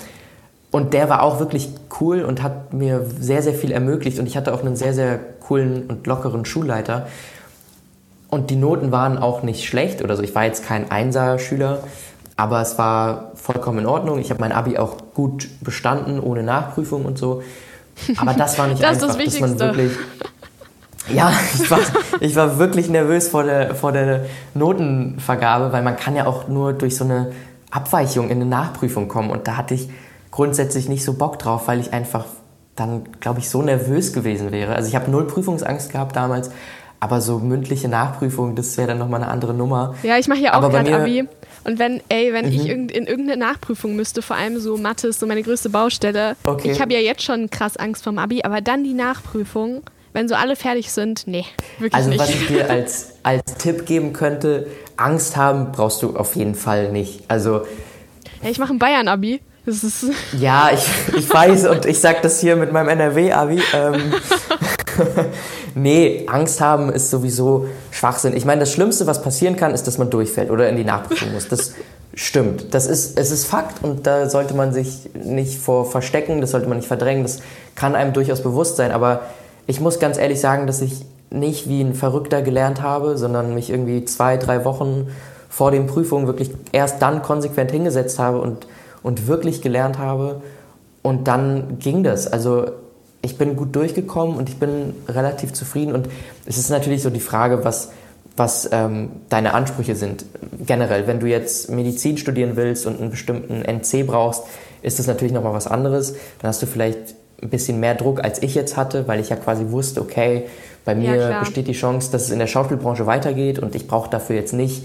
und 0.70 0.92
der 0.94 1.08
war 1.08 1.22
auch 1.22 1.38
wirklich 1.38 1.68
cool 2.00 2.22
und 2.22 2.42
hat 2.42 2.72
mir 2.72 3.06
sehr, 3.20 3.42
sehr 3.42 3.54
viel 3.54 3.70
ermöglicht. 3.70 4.18
Und 4.18 4.26
ich 4.26 4.36
hatte 4.36 4.52
auch 4.52 4.64
einen 4.64 4.74
sehr, 4.74 4.94
sehr 4.94 5.20
coolen 5.46 5.84
und 5.86 6.06
lockeren 6.06 6.44
Schulleiter. 6.44 7.06
Und 8.28 8.50
die 8.50 8.56
Noten 8.56 8.90
waren 8.90 9.16
auch 9.16 9.44
nicht 9.44 9.64
schlecht 9.64 10.02
oder 10.02 10.16
so. 10.16 10.22
Ich 10.22 10.34
war 10.34 10.44
jetzt 10.44 10.64
kein 10.64 10.90
Einser-Schüler, 10.90 11.84
aber 12.36 12.60
es 12.60 12.78
war 12.78 13.30
vollkommen 13.36 13.80
in 13.80 13.86
Ordnung. 13.86 14.18
Ich 14.18 14.30
habe 14.30 14.40
mein 14.40 14.50
Abi 14.50 14.76
auch 14.78 14.96
gut 15.14 15.48
bestanden, 15.60 16.18
ohne 16.18 16.42
Nachprüfung 16.42 17.04
und 17.04 17.18
so. 17.18 17.42
Aber 18.16 18.32
das 18.32 18.58
war 18.58 18.66
nicht 18.66 18.82
das 18.82 19.02
einfach, 19.02 19.16
das 19.16 19.24
dass 19.24 19.40
man 19.40 19.60
wirklich 19.60 19.92
ja, 21.08 21.32
ich 21.54 21.70
war, 21.70 21.80
ich 22.20 22.36
war 22.36 22.58
wirklich 22.58 22.88
nervös 22.88 23.28
vor 23.28 23.44
der, 23.44 23.74
vor 23.74 23.92
der 23.92 24.26
Notenvergabe, 24.54 25.72
weil 25.72 25.82
man 25.82 25.96
kann 25.96 26.16
ja 26.16 26.26
auch 26.26 26.48
nur 26.48 26.72
durch 26.72 26.96
so 26.96 27.04
eine 27.04 27.32
Abweichung 27.70 28.26
in 28.26 28.40
eine 28.40 28.46
Nachprüfung 28.46 29.08
kommen. 29.08 29.30
Und 29.30 29.48
da 29.48 29.56
hatte 29.56 29.74
ich 29.74 29.88
grundsätzlich 30.30 30.88
nicht 30.88 31.04
so 31.04 31.14
Bock 31.14 31.38
drauf, 31.38 31.68
weil 31.68 31.80
ich 31.80 31.92
einfach 31.92 32.24
dann, 32.76 33.04
glaube 33.20 33.40
ich, 33.40 33.48
so 33.48 33.62
nervös 33.62 34.12
gewesen 34.12 34.52
wäre. 34.52 34.74
Also 34.74 34.88
ich 34.88 34.96
habe 34.96 35.10
null 35.10 35.26
Prüfungsangst 35.26 35.92
gehabt 35.92 36.16
damals, 36.16 36.50
aber 37.00 37.20
so 37.20 37.38
mündliche 37.38 37.88
Nachprüfung, 37.88 38.54
das 38.54 38.76
wäre 38.76 38.88
dann 38.88 38.98
nochmal 38.98 39.22
eine 39.22 39.30
andere 39.30 39.54
Nummer. 39.54 39.94
Ja, 40.02 40.18
ich 40.18 40.26
mache 40.26 40.40
ja 40.40 40.54
auch 40.54 40.70
gerade 40.70 40.94
Abi. 40.94 41.28
Und 41.64 41.78
wenn, 41.78 42.02
ey, 42.08 42.32
wenn 42.32 42.46
mhm. 42.46 42.52
ich 42.52 42.68
in 42.68 42.88
irgendeine 42.88 43.36
Nachprüfung 43.38 43.96
müsste, 43.96 44.22
vor 44.22 44.36
allem 44.36 44.58
so 44.58 44.76
Mathe 44.76 45.08
ist 45.08 45.20
so 45.20 45.26
meine 45.26 45.42
größte 45.42 45.70
Baustelle. 45.70 46.36
Okay. 46.44 46.72
Ich 46.72 46.80
habe 46.80 46.92
ja 46.92 47.00
jetzt 47.00 47.22
schon 47.22 47.48
krass 47.48 47.76
Angst 47.76 48.04
vom 48.04 48.18
Abi, 48.18 48.42
aber 48.42 48.60
dann 48.60 48.84
die 48.84 48.92
Nachprüfung, 48.92 49.82
wenn 50.14 50.28
so 50.28 50.36
alle 50.36 50.56
fertig 50.56 50.90
sind, 50.90 51.26
nee, 51.26 51.44
wirklich 51.78 51.94
also, 51.94 52.08
nicht. 52.08 52.20
Also 52.20 52.32
was 52.32 52.40
ich 52.40 52.46
dir 52.46 52.70
als, 52.70 53.08
als 53.24 53.42
Tipp 53.58 53.84
geben 53.84 54.14
könnte, 54.14 54.68
Angst 54.96 55.36
haben 55.36 55.72
brauchst 55.72 56.02
du 56.02 56.16
auf 56.16 56.36
jeden 56.36 56.54
Fall 56.54 56.90
nicht. 56.92 57.24
Also 57.28 57.62
ja, 58.42 58.48
ich 58.48 58.58
mache 58.58 58.72
ein 58.72 58.78
Bayern-Abi. 58.78 59.40
Ja, 60.38 60.70
ich, 60.72 60.86
ich 61.16 61.32
weiß 61.32 61.66
und 61.68 61.86
ich 61.86 61.98
sage 61.98 62.18
das 62.22 62.40
hier 62.40 62.54
mit 62.54 62.72
meinem 62.72 62.88
NRW-Abi. 62.90 63.62
Ähm, 63.74 64.14
nee, 65.74 66.26
Angst 66.28 66.60
haben 66.60 66.92
ist 66.92 67.10
sowieso 67.10 67.66
Schwachsinn. 67.90 68.36
Ich 68.36 68.44
meine, 68.44 68.60
das 68.60 68.72
Schlimmste, 68.72 69.06
was 69.06 69.22
passieren 69.22 69.56
kann, 69.56 69.74
ist, 69.74 69.86
dass 69.86 69.98
man 69.98 70.10
durchfällt 70.10 70.50
oder 70.50 70.68
in 70.68 70.76
die 70.76 70.84
Nachprüfung 70.84 71.32
muss. 71.32 71.48
Das 71.48 71.72
stimmt. 72.12 72.74
Das 72.74 72.86
ist, 72.86 73.18
es 73.18 73.30
ist 73.30 73.46
Fakt 73.46 73.82
und 73.82 74.06
da 74.06 74.28
sollte 74.28 74.54
man 74.54 74.72
sich 74.72 75.08
nicht 75.14 75.58
vor 75.58 75.90
verstecken, 75.90 76.40
das 76.40 76.50
sollte 76.50 76.68
man 76.68 76.76
nicht 76.76 76.86
verdrängen. 76.86 77.22
Das 77.22 77.40
kann 77.74 77.96
einem 77.96 78.12
durchaus 78.12 78.42
bewusst 78.42 78.76
sein. 78.76 78.92
Aber 78.92 79.22
ich 79.66 79.80
muss 79.80 79.98
ganz 79.98 80.18
ehrlich 80.18 80.40
sagen, 80.40 80.66
dass 80.66 80.80
ich 80.80 81.04
nicht 81.30 81.68
wie 81.68 81.80
ein 81.80 81.94
Verrückter 81.94 82.42
gelernt 82.42 82.82
habe, 82.82 83.18
sondern 83.18 83.54
mich 83.54 83.70
irgendwie 83.70 84.04
zwei, 84.04 84.36
drei 84.36 84.64
Wochen 84.64 85.08
vor 85.48 85.70
den 85.70 85.86
Prüfungen 85.86 86.26
wirklich 86.26 86.50
erst 86.72 87.02
dann 87.02 87.22
konsequent 87.22 87.70
hingesetzt 87.70 88.18
habe 88.18 88.40
und, 88.40 88.66
und 89.02 89.26
wirklich 89.26 89.62
gelernt 89.62 89.98
habe. 89.98 90.42
Und 91.02 91.28
dann 91.28 91.78
ging 91.78 92.02
das. 92.02 92.26
Also 92.26 92.66
ich 93.22 93.38
bin 93.38 93.56
gut 93.56 93.74
durchgekommen 93.74 94.36
und 94.36 94.48
ich 94.48 94.58
bin 94.58 94.94
relativ 95.08 95.52
zufrieden. 95.52 95.94
Und 95.94 96.08
es 96.46 96.58
ist 96.58 96.70
natürlich 96.70 97.02
so 97.02 97.10
die 97.10 97.20
Frage, 97.20 97.64
was, 97.64 97.90
was 98.36 98.68
ähm, 98.72 99.10
deine 99.28 99.54
Ansprüche 99.54 99.96
sind. 99.96 100.24
Generell, 100.66 101.06
wenn 101.06 101.20
du 101.20 101.26
jetzt 101.26 101.70
Medizin 101.70 102.18
studieren 102.18 102.56
willst 102.56 102.86
und 102.86 103.00
einen 103.00 103.10
bestimmten 103.10 103.62
NC 103.62 104.06
brauchst, 104.06 104.44
ist 104.82 104.98
das 104.98 105.06
natürlich 105.06 105.32
nochmal 105.32 105.54
was 105.54 105.66
anderes. 105.66 106.12
Dann 106.40 106.48
hast 106.48 106.62
du 106.62 106.66
vielleicht 106.66 107.14
ein 107.42 107.50
bisschen 107.50 107.80
mehr 107.80 107.94
Druck, 107.94 108.22
als 108.22 108.42
ich 108.42 108.54
jetzt 108.54 108.76
hatte, 108.76 109.06
weil 109.08 109.20
ich 109.20 109.28
ja 109.28 109.36
quasi 109.36 109.66
wusste, 109.70 110.00
okay, 110.00 110.44
bei 110.84 110.94
mir 110.94 111.16
ja, 111.16 111.40
besteht 111.40 111.66
die 111.66 111.72
Chance, 111.72 112.12
dass 112.12 112.22
es 112.22 112.30
in 112.30 112.38
der 112.38 112.46
Schauspielbranche 112.46 113.06
weitergeht 113.06 113.58
und 113.58 113.74
ich 113.74 113.88
brauche 113.88 114.10
dafür 114.10 114.36
jetzt 114.36 114.52
nicht 114.52 114.84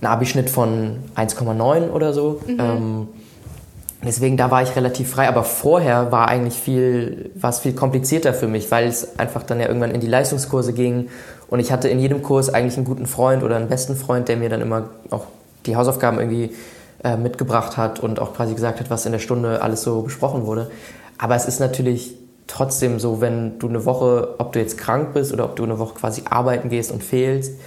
einen 0.00 0.12
Abischnitt 0.12 0.48
von 0.48 0.96
1,9 1.16 1.90
oder 1.90 2.12
so. 2.12 2.40
Mhm. 2.46 2.58
Ähm, 2.58 3.08
deswegen, 4.02 4.36
da 4.36 4.50
war 4.50 4.62
ich 4.62 4.74
relativ 4.76 5.10
frei. 5.10 5.28
Aber 5.28 5.44
vorher 5.44 6.10
war 6.10 6.28
eigentlich 6.28 6.54
viel, 6.54 7.30
war 7.34 7.50
es 7.50 7.58
viel 7.58 7.74
komplizierter 7.74 8.32
für 8.32 8.48
mich, 8.48 8.70
weil 8.70 8.88
es 8.88 9.18
einfach 9.18 9.42
dann 9.42 9.60
ja 9.60 9.66
irgendwann 9.66 9.90
in 9.90 10.00
die 10.00 10.06
Leistungskurse 10.06 10.72
ging. 10.72 11.08
Und 11.48 11.60
ich 11.60 11.70
hatte 11.70 11.88
in 11.88 12.00
jedem 12.00 12.22
Kurs 12.22 12.48
eigentlich 12.48 12.76
einen 12.76 12.86
guten 12.86 13.06
Freund 13.06 13.42
oder 13.42 13.56
einen 13.56 13.68
besten 13.68 13.96
Freund, 13.96 14.28
der 14.28 14.36
mir 14.36 14.48
dann 14.48 14.62
immer 14.62 14.88
auch 15.10 15.26
die 15.66 15.76
Hausaufgaben 15.76 16.18
irgendwie 16.18 16.52
äh, 17.04 17.16
mitgebracht 17.16 17.76
hat 17.76 18.00
und 18.00 18.20
auch 18.20 18.34
quasi 18.34 18.54
gesagt 18.54 18.80
hat, 18.80 18.88
was 18.88 19.04
in 19.04 19.12
der 19.12 19.18
Stunde 19.18 19.60
alles 19.60 19.82
so 19.82 20.02
besprochen 20.02 20.46
wurde. 20.46 20.70
Aber 21.20 21.34
es 21.36 21.44
ist 21.44 21.60
natürlich 21.60 22.14
trotzdem 22.46 22.98
so, 22.98 23.20
wenn 23.20 23.58
du 23.58 23.68
eine 23.68 23.84
Woche, 23.84 24.36
ob 24.38 24.54
du 24.54 24.58
jetzt 24.58 24.78
krank 24.78 25.12
bist 25.12 25.34
oder 25.34 25.44
ob 25.44 25.54
du 25.54 25.64
eine 25.64 25.78
Woche 25.78 25.94
quasi 25.94 26.22
arbeiten 26.24 26.70
gehst 26.70 26.90
und 26.90 27.04
fehlst, 27.04 27.60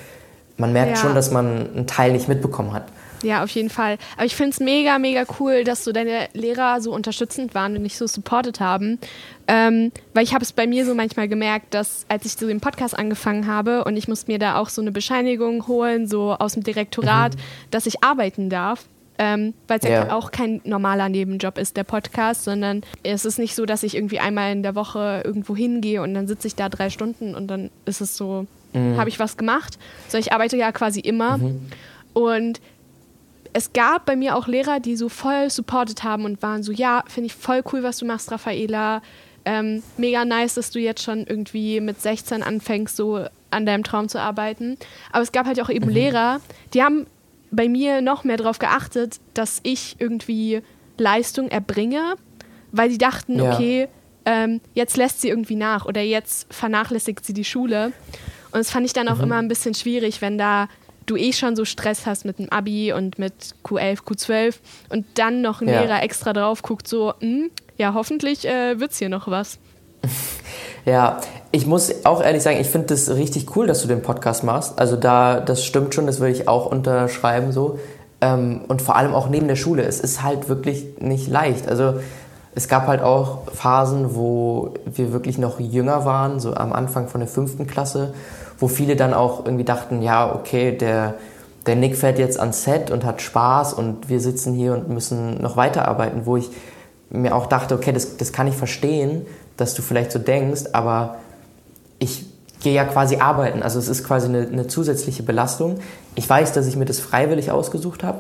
man 0.58 0.74
merkt 0.74 0.98
ja. 0.98 0.98
schon, 0.98 1.14
dass 1.14 1.30
man 1.30 1.70
einen 1.76 1.88
Teil 1.88 2.14
nicht 2.14 2.28
mitbekommen 2.28 2.74
hat. 2.74 2.86
Ja, 3.22 3.44
auf 3.44 3.52
jeden 3.52 3.70
Fall. 3.70 4.00
Aber 4.16 4.26
ich 4.26 4.36
finde 4.36 4.50
es 4.50 4.60
mega, 4.60 4.98
mega 4.98 5.24
cool, 5.40 5.64
dass 5.64 5.84
so 5.84 5.92
deine 5.92 6.30
Lehrer 6.34 6.82
so 6.82 6.92
unterstützend 6.92 7.54
waren 7.54 7.78
und 7.78 7.84
dich 7.84 7.96
so 7.96 8.08
supportet 8.08 8.60
haben. 8.60 8.98
Ähm, 9.48 9.92
weil 10.16 10.24
ich 10.24 10.34
habe 10.34 10.44
es 10.44 10.52
bei 10.52 10.66
mir 10.66 10.84
so 10.84 10.96
manchmal 10.96 11.28
gemerkt, 11.28 11.76
dass 11.76 12.06
als 12.10 12.26
ich 12.26 12.34
so 12.34 12.48
den 12.48 12.60
Podcast 12.60 12.98
angefangen 12.98 13.46
habe 13.46 13.84
und 13.84 13.98
ich 13.98 14.08
musste 14.08 14.32
mir 14.32 14.40
da 14.40 14.56
auch 14.58 14.70
so 14.70 14.82
eine 14.82 14.92
Bescheinigung 14.92 15.68
holen, 15.68 16.08
so 16.08 16.34
aus 16.34 16.54
dem 16.54 16.64
Direktorat, 16.64 17.36
mhm. 17.36 17.40
dass 17.70 17.86
ich 17.86 18.04
arbeiten 18.04 18.50
darf. 18.50 18.86
Ähm, 19.20 19.54
weil 19.68 19.80
es 19.80 19.86
ja. 19.88 20.08
ja. 20.08 20.16
auch 20.16 20.32
kein 20.32 20.60
normaler 20.64 21.08
Nebenjob 21.08 21.60
ist, 21.60 21.78
der 21.78 21.84
Podcast, 21.84 22.44
sondern 22.44 22.82
es 23.04 23.26
ist 23.26 23.38
nicht 23.38 23.54
so, 23.54 23.66
dass 23.66 23.84
ich 23.84 23.96
irgendwie 23.96 24.20
einmal 24.20 24.52
in 24.52 24.64
der 24.64 24.74
Woche 24.74 25.22
irgendwo 25.24 25.56
hingehe 25.56 26.02
und 26.02 26.16
dann 26.16 26.28
sitze 26.28 26.48
ich 26.48 26.56
da 26.56 26.68
drei 26.68 26.90
Stunden 26.90 27.36
und 27.36 27.48
dann 27.48 27.70
ist 27.86 28.02
es 28.02 28.18
so, 28.18 28.48
mhm. 28.74 28.98
habe 28.98 29.10
ich 29.10 29.20
was 29.20 29.38
gemacht, 29.38 29.78
sondern 30.08 30.26
ich 30.28 30.34
arbeite 30.34 30.58
ja 30.58 30.72
quasi 30.72 31.00
immer. 31.00 31.38
Mhm. 31.38 31.62
Und 32.14 32.60
es 33.54 33.72
gab 33.74 34.06
bei 34.06 34.16
mir 34.16 34.36
auch 34.36 34.48
Lehrer, 34.48 34.80
die 34.80 34.96
so 34.96 35.10
voll 35.10 35.50
supportet 35.50 36.04
haben 36.04 36.26
und 36.26 36.42
waren 36.42 36.64
so, 36.64 36.72
ja, 36.72 37.04
finde 37.08 37.28
ich 37.28 37.36
voll 37.36 37.62
cool, 37.72 37.84
was 37.84 37.98
du 37.98 38.06
machst, 38.06 38.32
Raffaela. 38.32 39.02
Ähm, 39.46 39.84
mega 39.98 40.26
nice, 40.26 40.56
dass 40.56 40.72
du 40.72 40.80
jetzt 40.80 41.04
schon 41.04 41.28
irgendwie 41.28 41.82
mit 41.82 42.02
16 42.02 42.44
anfängst, 42.44 42.96
so 42.96 43.26
an 43.52 43.66
deinem 43.66 43.84
Traum 43.84 44.10
zu 44.10 44.20
arbeiten. 44.20 44.78
Aber 45.12 45.22
es 45.22 45.32
gab 45.32 45.46
halt 45.46 45.62
auch 45.62 45.70
eben 45.70 45.88
mhm. 45.88 45.94
Lehrer, 45.94 46.42
die 46.74 46.82
haben 46.82 47.06
bei 47.54 47.70
mir 47.70 48.02
noch 48.02 48.24
mehr 48.24 48.38
darauf 48.38 48.60
geachtet, 48.60 49.20
dass 49.34 49.60
ich 49.64 49.96
irgendwie 50.00 50.62
Leistung 50.98 51.50
erbringe, 51.50 52.16
weil 52.72 52.90
sie 52.90 52.98
dachten, 52.98 53.38
ja. 53.38 53.54
okay, 53.54 53.88
ähm, 54.26 54.62
jetzt 54.74 54.98
lässt 54.98 55.22
sie 55.22 55.30
irgendwie 55.30 55.56
nach 55.56 55.86
oder 55.86 56.02
jetzt 56.02 56.52
vernachlässigt 56.54 57.26
sie 57.26 57.34
die 57.34 57.46
Schule. 57.46 57.94
Und 58.52 58.60
das 58.60 58.72
fand 58.72 58.86
ich 58.86 58.94
dann 58.94 59.08
auch 59.08 59.18
mhm. 59.18 59.24
immer 59.24 59.38
ein 59.38 59.48
bisschen 59.48 59.74
schwierig, 59.74 60.22
wenn 60.22 60.38
da 60.38 60.68
du 61.06 61.18
eh 61.18 61.34
schon 61.34 61.56
so 61.56 61.66
Stress 61.66 62.06
hast 62.06 62.26
mit 62.26 62.40
dem 62.40 62.50
Abi 62.50 62.94
und 62.94 63.20
mit 63.20 63.56
Q11, 63.64 64.04
Q12 64.04 64.56
und 64.90 65.06
dann 65.16 65.42
noch 65.42 65.62
ein 65.62 65.68
ja. 65.68 65.82
Lehrer 65.82 66.02
extra 66.02 66.34
drauf 66.34 66.62
guckt, 66.62 66.88
so, 66.88 67.14
mh, 67.20 67.22
hm, 67.22 67.52
ja, 67.78 67.94
hoffentlich 67.94 68.48
äh, 68.48 68.74
es 68.74 68.98
hier 68.98 69.10
noch 69.10 69.28
was. 69.28 69.60
Ja, 70.86 71.22
ich 71.56 71.68
muss 71.68 72.04
auch 72.04 72.22
ehrlich 72.22 72.42
sagen, 72.42 72.58
ich 72.60 72.68
finde 72.68 72.88
das 72.88 73.12
richtig 73.12 73.56
cool, 73.56 73.68
dass 73.68 73.84
du 73.84 73.88
den 73.88 74.02
Podcast 74.02 74.44
machst. 74.44 74.80
Also 74.80 74.96
da, 74.96 75.40
das 75.40 75.64
stimmt 75.64 75.94
schon, 75.94 76.08
das 76.08 76.20
würde 76.20 76.34
ich 76.34 76.48
auch 76.48 76.66
unterschreiben 76.66 77.52
so. 77.52 77.78
Ähm, 78.22 78.62
und 78.68 78.82
vor 78.82 78.96
allem 78.96 79.14
auch 79.14 79.30
neben 79.30 79.48
der 79.48 79.56
Schule. 79.56 79.84
Es 79.84 80.00
ist 80.00 80.24
halt 80.24 80.50
wirklich 80.50 81.00
nicht 81.00 81.28
leicht. 81.28 81.68
Also 81.68 82.00
es 82.56 82.68
gab 82.68 82.88
halt 82.88 83.04
auch 83.04 83.52
Phasen, 83.54 84.16
wo 84.16 84.74
wir 84.86 85.14
wirklich 85.14 85.38
noch 85.38 85.60
jünger 85.60 86.06
waren, 86.06 86.40
so 86.40 86.56
am 86.56 86.74
Anfang 86.74 87.08
von 87.08 87.22
der 87.22 87.28
fünften 87.28 87.68
Klasse, 87.68 88.16
wo 88.58 88.68
viele 88.68 88.96
dann 88.96 89.14
auch 89.14 89.46
irgendwie 89.46 89.64
dachten, 89.64 90.02
ja, 90.02 90.34
okay, 90.34 90.76
der, 90.76 91.14
der 91.68 91.76
Nick 91.76 91.96
fährt 91.96 92.18
jetzt 92.18 92.40
ans 92.40 92.64
Set 92.64 92.90
und 92.90 93.06
hat 93.06 93.22
Spaß 93.22 93.74
und 93.76 94.10
wir 94.10 94.20
sitzen 94.20 94.56
hier 94.56 94.74
und 94.74 94.90
müssen 94.90 95.40
noch 95.40 95.56
weiterarbeiten, 95.56 96.26
wo 96.26 96.36
ich 96.36 96.50
mir 97.12 97.36
auch 97.36 97.46
dachte, 97.46 97.76
okay, 97.76 97.92
das, 97.92 98.18
das 98.18 98.34
kann 98.34 98.48
ich 98.48 98.56
verstehen, 98.56 99.28
dass 99.56 99.76
du 99.76 99.84
vielleicht 99.84 100.12
so 100.12 100.18
denkst, 100.18 100.64
aber 100.74 101.18
ich 102.04 102.26
gehe 102.62 102.74
ja 102.74 102.86
quasi 102.86 103.18
arbeiten. 103.18 103.64
Also 103.64 103.80
es 103.80 103.88
ist 103.88 104.04
quasi 104.04 104.28
eine, 104.28 104.48
eine, 104.48 104.68
zusätzliche 104.68 105.24
Belastung. 105.24 105.80
Ich 106.16 106.30
weiß, 106.30 106.54
dass 106.54 106.68
ich 106.68 106.76
mir 106.76 106.86
das 106.86 107.00
freiwillig 107.00 107.52
ausgesucht 107.52 108.04
habe, 108.04 108.20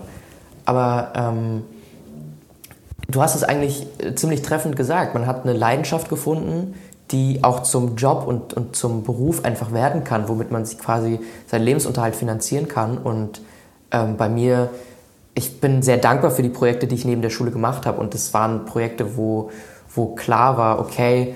aber 0.65 1.13
ähm, 1.15 1.63
du 3.07 3.21
hast 3.21 3.35
es 3.35 3.43
eigentlich 3.43 3.87
ziemlich 4.15 4.41
treffend 4.41 4.75
gesagt. 4.75 5.13
Man 5.13 5.27
hat 5.27 5.43
eine 5.43 5.53
Leidenschaft 5.53 6.09
gefunden, 6.09 6.75
die 7.11 7.43
auch 7.43 7.63
zum 7.63 7.95
Job 7.95 8.25
und, 8.25 8.53
und 8.53 8.75
zum 8.75 9.03
Beruf 9.03 9.45
einfach 9.45 9.71
werden 9.73 10.03
kann, 10.03 10.27
womit 10.27 10.51
man 10.51 10.65
sich 10.65 10.79
quasi 10.79 11.19
seinen 11.47 11.63
Lebensunterhalt 11.63 12.15
finanzieren 12.15 12.67
kann. 12.67 12.97
Und 12.97 13.41
ähm, 13.91 14.17
bei 14.17 14.29
mir, 14.29 14.69
ich 15.35 15.59
bin 15.61 15.83
sehr 15.83 15.97
dankbar 15.97 16.31
für 16.31 16.43
die 16.43 16.49
Projekte, 16.49 16.87
die 16.87 16.95
ich 16.95 17.05
neben 17.05 17.21
der 17.21 17.29
Schule 17.29 17.51
gemacht 17.51 17.85
habe. 17.85 17.99
Und 17.99 18.13
das 18.13 18.33
waren 18.33 18.65
Projekte, 18.65 19.15
wo 19.15 19.51
wo 19.95 20.15
klar 20.15 20.57
war, 20.57 20.79
okay, 20.79 21.35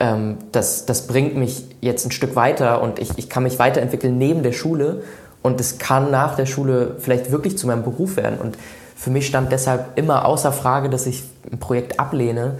ähm, 0.00 0.38
das, 0.50 0.86
das 0.86 1.06
bringt 1.06 1.36
mich 1.36 1.64
jetzt 1.80 2.06
ein 2.06 2.10
Stück 2.10 2.34
weiter 2.34 2.82
und 2.82 2.98
ich, 2.98 3.16
ich 3.18 3.28
kann 3.28 3.42
mich 3.42 3.58
weiterentwickeln 3.58 4.18
neben 4.18 4.42
der 4.42 4.52
Schule 4.52 5.02
und 5.42 5.60
es 5.60 5.78
kann 5.78 6.10
nach 6.10 6.34
der 6.36 6.46
Schule 6.46 6.96
vielleicht 6.98 7.30
wirklich 7.30 7.56
zu 7.56 7.66
meinem 7.66 7.84
Beruf 7.84 8.16
werden. 8.16 8.38
Und 8.38 8.56
für 8.96 9.10
mich 9.10 9.26
stand 9.26 9.52
deshalb 9.52 9.96
immer 9.98 10.24
außer 10.24 10.52
Frage, 10.52 10.90
dass 10.90 11.06
ich 11.06 11.22
ein 11.50 11.58
Projekt 11.58 12.00
ablehne, 12.00 12.58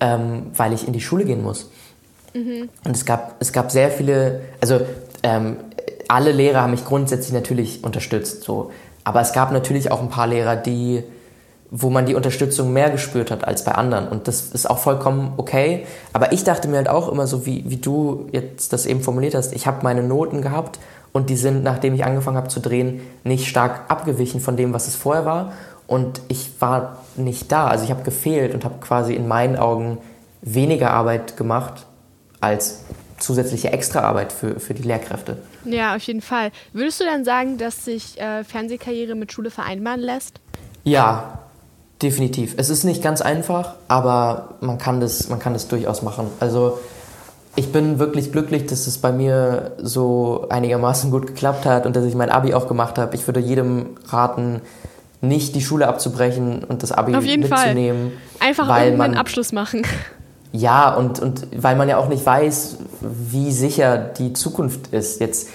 ähm, 0.00 0.46
weil 0.56 0.72
ich 0.72 0.86
in 0.86 0.92
die 0.92 1.00
Schule 1.00 1.24
gehen 1.24 1.42
muss. 1.42 1.70
Mhm. 2.34 2.68
Und 2.84 2.96
es 2.96 3.04
gab, 3.04 3.36
es 3.40 3.52
gab 3.52 3.70
sehr 3.70 3.90
viele, 3.90 4.40
also 4.60 4.80
ähm, 5.22 5.56
alle 6.08 6.32
Lehrer 6.32 6.62
haben 6.62 6.72
mich 6.72 6.84
grundsätzlich 6.84 7.32
natürlich 7.32 7.84
unterstützt, 7.84 8.42
so. 8.42 8.72
Aber 9.02 9.20
es 9.20 9.32
gab 9.32 9.50
natürlich 9.52 9.90
auch 9.90 10.02
ein 10.02 10.10
paar 10.10 10.26
Lehrer, 10.26 10.56
die 10.56 11.02
wo 11.70 11.88
man 11.88 12.06
die 12.06 12.14
Unterstützung 12.14 12.72
mehr 12.72 12.90
gespürt 12.90 13.30
hat 13.30 13.46
als 13.46 13.64
bei 13.64 13.72
anderen. 13.72 14.08
Und 14.08 14.26
das 14.26 14.50
ist 14.50 14.68
auch 14.68 14.78
vollkommen 14.78 15.34
okay. 15.36 15.86
Aber 16.12 16.32
ich 16.32 16.42
dachte 16.42 16.68
mir 16.68 16.78
halt 16.78 16.88
auch 16.88 17.08
immer 17.10 17.26
so, 17.26 17.46
wie, 17.46 17.64
wie 17.68 17.76
du 17.76 18.28
jetzt 18.32 18.72
das 18.72 18.86
eben 18.86 19.02
formuliert 19.02 19.34
hast, 19.34 19.52
ich 19.52 19.66
habe 19.66 19.82
meine 19.82 20.02
Noten 20.02 20.42
gehabt 20.42 20.80
und 21.12 21.30
die 21.30 21.36
sind, 21.36 21.62
nachdem 21.62 21.94
ich 21.94 22.04
angefangen 22.04 22.36
habe 22.36 22.48
zu 22.48 22.60
drehen, 22.60 23.00
nicht 23.22 23.46
stark 23.46 23.82
abgewichen 23.88 24.40
von 24.40 24.56
dem, 24.56 24.72
was 24.72 24.88
es 24.88 24.96
vorher 24.96 25.24
war. 25.24 25.52
Und 25.86 26.20
ich 26.28 26.60
war 26.60 26.98
nicht 27.16 27.50
da. 27.52 27.66
Also 27.66 27.84
ich 27.84 27.90
habe 27.90 28.02
gefehlt 28.02 28.54
und 28.54 28.64
habe 28.64 28.76
quasi 28.80 29.14
in 29.14 29.28
meinen 29.28 29.56
Augen 29.56 29.98
weniger 30.42 30.90
Arbeit 30.90 31.36
gemacht 31.36 31.86
als 32.40 32.84
zusätzliche 33.18 33.72
Extraarbeit 33.72 34.32
für, 34.32 34.58
für 34.58 34.74
die 34.74 34.82
Lehrkräfte. 34.82 35.38
Ja, 35.64 35.94
auf 35.94 36.02
jeden 36.02 36.22
Fall. 36.22 36.52
Würdest 36.72 37.00
du 37.00 37.04
dann 37.04 37.24
sagen, 37.24 37.58
dass 37.58 37.84
sich 37.84 38.18
äh, 38.20 38.44
Fernsehkarriere 38.44 39.14
mit 39.14 39.32
Schule 39.32 39.50
vereinbaren 39.50 40.00
lässt? 40.00 40.40
Ja, 40.84 41.39
Definitiv. 42.02 42.54
Es 42.56 42.70
ist 42.70 42.84
nicht 42.84 43.02
ganz 43.02 43.20
einfach, 43.20 43.74
aber 43.88 44.54
man 44.60 44.78
kann 44.78 45.00
das, 45.00 45.28
man 45.28 45.38
kann 45.38 45.52
das 45.52 45.68
durchaus 45.68 46.02
machen. 46.02 46.28
Also 46.40 46.78
ich 47.56 47.72
bin 47.72 47.98
wirklich 47.98 48.32
glücklich, 48.32 48.66
dass 48.66 48.86
es 48.86 48.98
bei 48.98 49.12
mir 49.12 49.72
so 49.82 50.46
einigermaßen 50.48 51.10
gut 51.10 51.26
geklappt 51.26 51.66
hat 51.66 51.84
und 51.84 51.96
dass 51.96 52.04
ich 52.04 52.14
mein 52.14 52.30
Abi 52.30 52.54
auch 52.54 52.68
gemacht 52.68 52.96
habe. 52.96 53.14
Ich 53.16 53.26
würde 53.26 53.40
jedem 53.40 53.96
raten, 54.08 54.62
nicht 55.20 55.54
die 55.54 55.60
Schule 55.60 55.86
abzubrechen 55.86 56.64
und 56.64 56.82
das 56.82 56.92
Abi 56.92 57.14
Auf 57.14 57.24
jeden 57.24 57.48
mitzunehmen. 57.48 58.12
Fall. 58.38 58.48
Einfach 58.48 58.68
weil 58.68 58.96
man, 58.96 59.14
Abschluss 59.14 59.52
machen. 59.52 59.82
Ja, 60.52 60.92
und, 60.92 61.20
und 61.20 61.46
weil 61.56 61.76
man 61.76 61.88
ja 61.88 61.96
auch 61.96 62.08
nicht 62.08 62.26
weiß, 62.26 62.78
wie 63.02 63.52
sicher 63.52 63.96
die 63.96 64.32
Zukunft 64.32 64.88
ist. 64.88 65.20
Jetzt, 65.20 65.46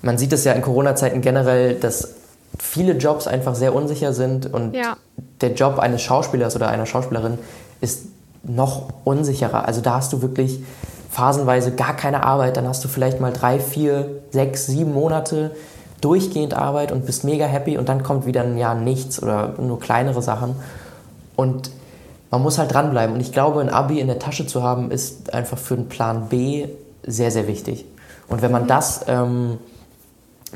man 0.00 0.16
sieht 0.16 0.32
es 0.32 0.44
ja 0.44 0.54
in 0.54 0.62
Corona-Zeiten 0.62 1.20
generell, 1.20 1.74
dass 1.74 2.14
viele 2.62 2.92
Jobs 2.94 3.26
einfach 3.26 3.56
sehr 3.56 3.74
unsicher 3.74 4.12
sind 4.12 4.52
und 4.52 4.72
ja. 4.72 4.96
der 5.40 5.52
Job 5.52 5.78
eines 5.80 6.00
Schauspielers 6.00 6.54
oder 6.54 6.68
einer 6.68 6.86
Schauspielerin 6.86 7.38
ist 7.80 8.04
noch 8.44 8.88
unsicherer. 9.04 9.66
Also 9.66 9.80
da 9.80 9.96
hast 9.96 10.12
du 10.12 10.22
wirklich 10.22 10.60
phasenweise 11.10 11.72
gar 11.72 11.94
keine 11.94 12.22
Arbeit, 12.22 12.56
dann 12.56 12.66
hast 12.68 12.82
du 12.84 12.88
vielleicht 12.88 13.20
mal 13.20 13.32
drei, 13.32 13.58
vier, 13.58 14.22
sechs, 14.30 14.66
sieben 14.66 14.94
Monate 14.94 15.50
durchgehend 16.00 16.54
Arbeit 16.54 16.92
und 16.92 17.04
bist 17.04 17.24
mega 17.24 17.46
happy 17.46 17.76
und 17.76 17.88
dann 17.88 18.04
kommt 18.04 18.26
wieder 18.26 18.42
ein 18.42 18.56
Jahr 18.56 18.76
nichts 18.76 19.20
oder 19.20 19.54
nur 19.58 19.78
kleinere 19.78 20.22
Sachen. 20.22 20.54
Und 21.36 21.70
man 22.30 22.42
muss 22.42 22.58
halt 22.58 22.72
dranbleiben. 22.72 23.14
Und 23.14 23.20
ich 23.20 23.32
glaube, 23.32 23.60
ein 23.60 23.68
Abi 23.70 24.00
in 24.00 24.06
der 24.06 24.18
Tasche 24.18 24.46
zu 24.46 24.62
haben, 24.62 24.90
ist 24.90 25.34
einfach 25.34 25.58
für 25.58 25.74
einen 25.74 25.88
Plan 25.88 26.28
B 26.28 26.68
sehr, 27.04 27.30
sehr 27.30 27.46
wichtig. 27.46 27.84
Und 28.28 28.40
wenn 28.40 28.52
man 28.52 28.66
das 28.66 29.02
ähm, 29.08 29.58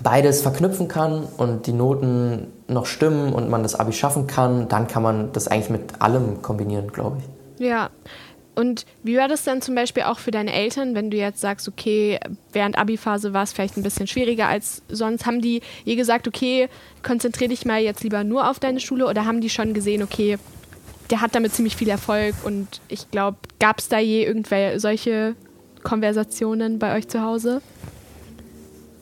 beides 0.02 0.42
verknüpfen 0.42 0.88
kann 0.88 1.24
und 1.36 1.66
die 1.66 1.72
Noten 1.72 2.48
noch 2.68 2.86
stimmen 2.86 3.32
und 3.32 3.48
man 3.48 3.62
das 3.62 3.74
Abi 3.74 3.92
schaffen 3.92 4.26
kann, 4.26 4.68
dann 4.68 4.88
kann 4.88 5.02
man 5.02 5.32
das 5.32 5.48
eigentlich 5.48 5.70
mit 5.70 6.00
allem 6.00 6.42
kombinieren, 6.42 6.92
glaube 6.92 7.18
ich. 7.18 7.66
Ja. 7.66 7.90
Und 8.54 8.86
wie 9.02 9.18
war 9.18 9.28
das 9.28 9.44
dann 9.44 9.60
zum 9.60 9.74
Beispiel 9.74 10.04
auch 10.04 10.18
für 10.18 10.30
deine 10.30 10.52
Eltern, 10.52 10.94
wenn 10.94 11.10
du 11.10 11.18
jetzt 11.18 11.42
sagst, 11.42 11.68
okay, 11.68 12.18
während 12.52 12.78
Abi-Phase 12.78 13.34
war 13.34 13.42
es 13.42 13.52
vielleicht 13.52 13.76
ein 13.76 13.82
bisschen 13.82 14.06
schwieriger 14.06 14.48
als 14.48 14.80
sonst? 14.88 15.26
Haben 15.26 15.42
die 15.42 15.60
je 15.84 15.94
gesagt, 15.94 16.26
okay, 16.26 16.70
konzentriere 17.02 17.50
dich 17.50 17.66
mal 17.66 17.82
jetzt 17.82 18.02
lieber 18.02 18.24
nur 18.24 18.48
auf 18.48 18.58
deine 18.58 18.80
Schule 18.80 19.06
oder 19.06 19.26
haben 19.26 19.42
die 19.42 19.50
schon 19.50 19.74
gesehen, 19.74 20.02
okay, 20.02 20.38
der 21.10 21.20
hat 21.20 21.34
damit 21.34 21.52
ziemlich 21.52 21.76
viel 21.76 21.90
Erfolg 21.90 22.34
und 22.44 22.80
ich 22.88 23.10
glaube, 23.10 23.36
gab 23.60 23.78
es 23.78 23.88
da 23.88 23.98
je 23.98 24.24
irgendwelche 24.24 24.80
solche 24.80 25.36
Konversationen 25.82 26.78
bei 26.78 26.96
euch 26.96 27.08
zu 27.08 27.20
Hause? 27.20 27.60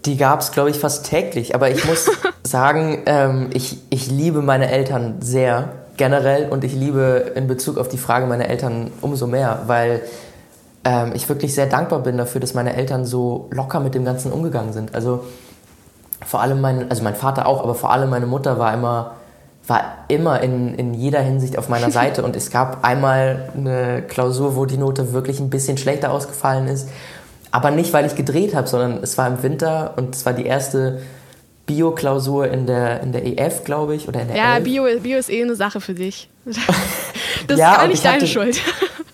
Die 0.06 0.16
gab 0.16 0.40
es, 0.40 0.52
glaube 0.52 0.70
ich, 0.70 0.78
fast 0.78 1.06
täglich. 1.06 1.54
Aber 1.54 1.70
ich 1.70 1.84
muss 1.86 2.10
sagen, 2.42 3.02
ähm, 3.06 3.50
ich, 3.52 3.78
ich 3.90 4.10
liebe 4.10 4.42
meine 4.42 4.70
Eltern 4.70 5.16
sehr 5.20 5.70
generell 5.96 6.48
und 6.48 6.64
ich 6.64 6.74
liebe 6.74 7.32
in 7.34 7.46
Bezug 7.46 7.78
auf 7.78 7.88
die 7.88 7.98
Frage 7.98 8.26
meiner 8.26 8.48
Eltern 8.48 8.90
umso 9.00 9.26
mehr, 9.26 9.62
weil 9.66 10.02
ähm, 10.84 11.12
ich 11.14 11.28
wirklich 11.28 11.54
sehr 11.54 11.66
dankbar 11.66 12.00
bin 12.00 12.16
dafür, 12.16 12.40
dass 12.40 12.54
meine 12.54 12.74
Eltern 12.74 13.04
so 13.04 13.48
locker 13.50 13.80
mit 13.80 13.94
dem 13.94 14.04
Ganzen 14.04 14.32
umgegangen 14.32 14.72
sind. 14.72 14.94
Also 14.94 15.24
vor 16.24 16.40
allem 16.40 16.60
mein, 16.60 16.90
also 16.90 17.02
mein 17.02 17.14
Vater 17.14 17.46
auch, 17.46 17.62
aber 17.62 17.74
vor 17.74 17.90
allem 17.90 18.10
meine 18.10 18.26
Mutter 18.26 18.58
war 18.58 18.74
immer, 18.74 19.14
war 19.66 19.82
immer 20.08 20.40
in, 20.42 20.74
in 20.74 20.94
jeder 20.94 21.20
Hinsicht 21.20 21.58
auf 21.58 21.68
meiner 21.68 21.90
Seite 21.92 22.22
und 22.22 22.36
es 22.36 22.50
gab 22.50 22.84
einmal 22.84 23.50
eine 23.56 24.02
Klausur, 24.02 24.56
wo 24.56 24.66
die 24.66 24.76
Note 24.76 25.12
wirklich 25.12 25.40
ein 25.40 25.50
bisschen 25.50 25.78
schlechter 25.78 26.12
ausgefallen 26.12 26.68
ist 26.68 26.88
aber 27.54 27.70
nicht, 27.70 27.92
weil 27.92 28.04
ich 28.04 28.16
gedreht 28.16 28.52
habe, 28.52 28.66
sondern 28.66 28.98
es 29.00 29.16
war 29.16 29.28
im 29.28 29.40
Winter 29.44 29.94
und 29.96 30.12
es 30.16 30.26
war 30.26 30.32
die 30.32 30.44
erste 30.44 31.00
Bio-Klausur 31.66 32.48
in 32.48 32.66
der, 32.66 33.00
in 33.00 33.12
der 33.12 33.24
EF, 33.24 33.62
glaube 33.62 33.94
ich, 33.94 34.08
oder 34.08 34.22
in 34.22 34.26
der 34.26 34.36
Ja, 34.36 34.58
Bio, 34.58 34.86
Bio 35.00 35.16
ist 35.16 35.30
eh 35.30 35.40
eine 35.40 35.54
Sache 35.54 35.80
für 35.80 35.94
dich. 35.94 36.28
Das 37.46 37.58
ja, 37.58 37.72
ist 37.72 37.78
gar 37.78 37.88
nicht 37.88 38.04
deine 38.04 38.14
hatte, 38.14 38.26
Schuld. 38.26 38.58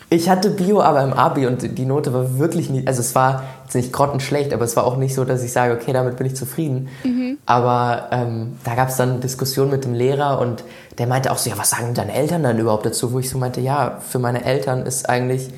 Ich 0.09 0.29
hatte 0.29 0.51
Bio 0.51 0.81
aber 0.83 1.03
im 1.03 1.13
Abi 1.13 1.49
und 1.49 1.79
die 1.79 1.85
Note 1.85 2.13
war 2.13 2.39
wirklich 2.39 2.71
nicht, 2.71 2.87
also 2.87 3.01
es 3.01 3.17
war 3.17 3.43
jetzt 3.65 3.75
nicht 3.75 3.93
grottenschlecht, 3.93 4.53
aber 4.53 4.65
es 4.65 4.77
war 4.77 4.85
auch 4.85 4.97
nicht 4.97 5.17
so, 5.17 5.25
dass 5.25 5.43
ich 5.43 5.51
sage, 5.51 5.75
okay, 5.75 5.93
damit 5.93 6.17
bin 6.17 6.27
ich 6.27 6.37
zufrieden. 6.37 6.91
Mhm. 7.03 7.39
Aber 7.45 8.09
ähm, 8.13 8.57
da 8.63 8.77
gab 8.77 8.91
es 8.91 8.97
dann 8.97 9.21
Diskussionen 9.21 9.73
mit 9.73 9.85
dem 9.85 9.95
Lehrer 9.95 10.39
und 10.39 10.63
der 10.99 11.09
meinte 11.09 11.33
auch 11.33 11.39
so, 11.39 11.51
ja, 11.51 11.59
was 11.59 11.71
sagen 11.71 11.93
deine 11.95 12.15
Eltern 12.15 12.45
dann 12.45 12.59
überhaupt 12.59 12.87
dazu? 12.87 13.13
Wo 13.13 13.19
ich 13.19 13.29
so 13.29 13.37
meinte, 13.37 13.61
ja, 13.61 13.99
für 14.01 14.21
meine 14.21 14.45
Eltern 14.45 14.87
ist 14.87 15.09
eigentlich 15.09 15.49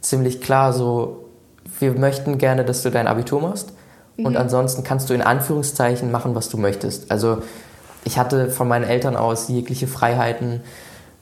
ziemlich 0.00 0.40
klar 0.40 0.72
so, 0.72 1.23
wir 1.80 1.92
möchten 1.92 2.38
gerne, 2.38 2.64
dass 2.64 2.82
du 2.82 2.90
dein 2.90 3.06
Abitur 3.06 3.40
machst. 3.40 3.72
Mhm. 4.16 4.26
Und 4.26 4.36
ansonsten 4.36 4.84
kannst 4.84 5.10
du 5.10 5.14
in 5.14 5.22
Anführungszeichen 5.22 6.10
machen, 6.10 6.34
was 6.34 6.48
du 6.48 6.56
möchtest. 6.56 7.10
Also 7.10 7.42
ich 8.04 8.18
hatte 8.18 8.50
von 8.50 8.68
meinen 8.68 8.84
Eltern 8.84 9.16
aus 9.16 9.48
jegliche 9.48 9.86
Freiheiten, 9.86 10.60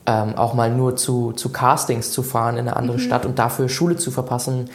ähm, 0.07 0.35
auch 0.35 0.55
mal 0.55 0.71
nur 0.71 0.97
zu, 0.97 1.33
zu 1.33 1.51
Castings 1.51 2.11
zu 2.11 2.23
fahren 2.23 2.57
in 2.57 2.67
eine 2.67 2.77
andere 2.77 2.99
mhm. 2.99 3.03
Stadt 3.03 3.25
und 3.25 3.39
dafür 3.39 3.69
Schule 3.69 3.97
zu 3.97 4.11
verpassen, 4.11 4.69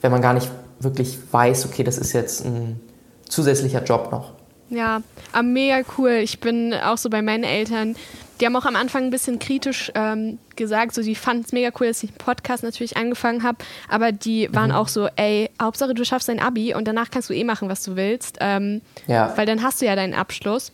wenn 0.00 0.10
man 0.10 0.22
gar 0.22 0.32
nicht 0.32 0.50
wirklich 0.78 1.18
weiß, 1.30 1.66
okay, 1.66 1.84
das 1.84 1.98
ist 1.98 2.14
jetzt 2.14 2.44
ein 2.44 2.80
zusätzlicher 3.28 3.84
Job 3.84 4.10
noch. 4.10 4.32
Ja, 4.70 5.02
mega 5.42 5.82
cool. 5.98 6.20
Ich 6.22 6.40
bin 6.40 6.72
auch 6.74 6.96
so 6.96 7.10
bei 7.10 7.22
meinen 7.22 7.44
Eltern. 7.44 7.96
Die 8.40 8.46
haben 8.46 8.56
auch 8.56 8.64
am 8.64 8.76
Anfang 8.76 9.04
ein 9.04 9.10
bisschen 9.10 9.38
kritisch 9.38 9.92
ähm, 9.94 10.38
gesagt, 10.56 10.94
so 10.94 11.02
die 11.02 11.14
fanden 11.14 11.44
es 11.44 11.52
mega 11.52 11.70
cool, 11.78 11.88
dass 11.88 12.02
ich 12.02 12.10
einen 12.10 12.18
Podcast 12.18 12.62
natürlich 12.62 12.96
angefangen 12.96 13.42
habe, 13.42 13.58
aber 13.88 14.12
die 14.12 14.52
waren 14.52 14.70
mhm. 14.70 14.76
auch 14.76 14.88
so, 14.88 15.08
ey, 15.16 15.50
Hauptsache 15.60 15.94
du 15.94 16.04
schaffst 16.04 16.28
dein 16.28 16.40
Abi 16.40 16.74
und 16.74 16.88
danach 16.88 17.10
kannst 17.10 17.28
du 17.28 17.34
eh 17.34 17.44
machen, 17.44 17.68
was 17.68 17.82
du 17.82 17.96
willst, 17.96 18.38
ähm, 18.40 18.80
ja. 19.06 19.32
weil 19.36 19.46
dann 19.46 19.62
hast 19.62 19.82
du 19.82 19.86
ja 19.86 19.94
deinen 19.94 20.14
Abschluss. 20.14 20.72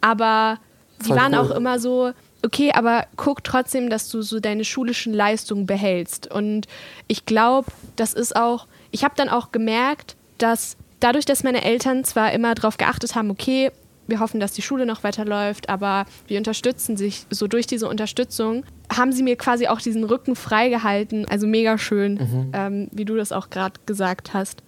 Aber 0.00 0.58
die 1.02 1.08
Voll 1.08 1.16
waren 1.16 1.34
cool. 1.34 1.40
auch 1.40 1.50
immer 1.50 1.78
so, 1.78 2.12
okay, 2.44 2.72
aber 2.72 3.06
guck 3.16 3.42
trotzdem, 3.42 3.90
dass 3.90 4.08
du 4.08 4.22
so 4.22 4.40
deine 4.40 4.64
schulischen 4.64 5.12
Leistungen 5.12 5.66
behältst. 5.66 6.30
Und 6.30 6.66
ich 7.06 7.26
glaube, 7.26 7.70
das 7.96 8.14
ist 8.14 8.36
auch, 8.36 8.66
ich 8.90 9.04
habe 9.04 9.14
dann 9.16 9.28
auch 9.28 9.50
gemerkt, 9.50 10.16
dass 10.38 10.76
dadurch, 11.00 11.24
dass 11.24 11.42
meine 11.42 11.64
Eltern 11.64 12.04
zwar 12.04 12.32
immer 12.32 12.54
darauf 12.54 12.76
geachtet 12.76 13.14
haben, 13.14 13.30
okay, 13.30 13.70
wir 14.06 14.20
hoffen, 14.20 14.40
dass 14.40 14.52
die 14.52 14.62
Schule 14.62 14.86
noch 14.86 15.04
weiterläuft, 15.04 15.68
aber 15.68 16.06
wir 16.26 16.38
unterstützen 16.38 16.96
sich 16.96 17.26
so 17.30 17.46
durch 17.46 17.66
diese 17.66 17.88
Unterstützung, 17.88 18.64
haben 18.94 19.12
sie 19.12 19.22
mir 19.22 19.36
quasi 19.36 19.66
auch 19.68 19.80
diesen 19.80 20.04
Rücken 20.04 20.36
freigehalten. 20.36 21.26
Also 21.28 21.46
mega 21.46 21.78
schön, 21.78 22.14
mhm. 22.14 22.50
ähm, 22.52 22.88
wie 22.92 23.04
du 23.04 23.16
das 23.16 23.32
auch 23.32 23.50
gerade 23.50 23.80
gesagt 23.86 24.34
hast. 24.34 24.62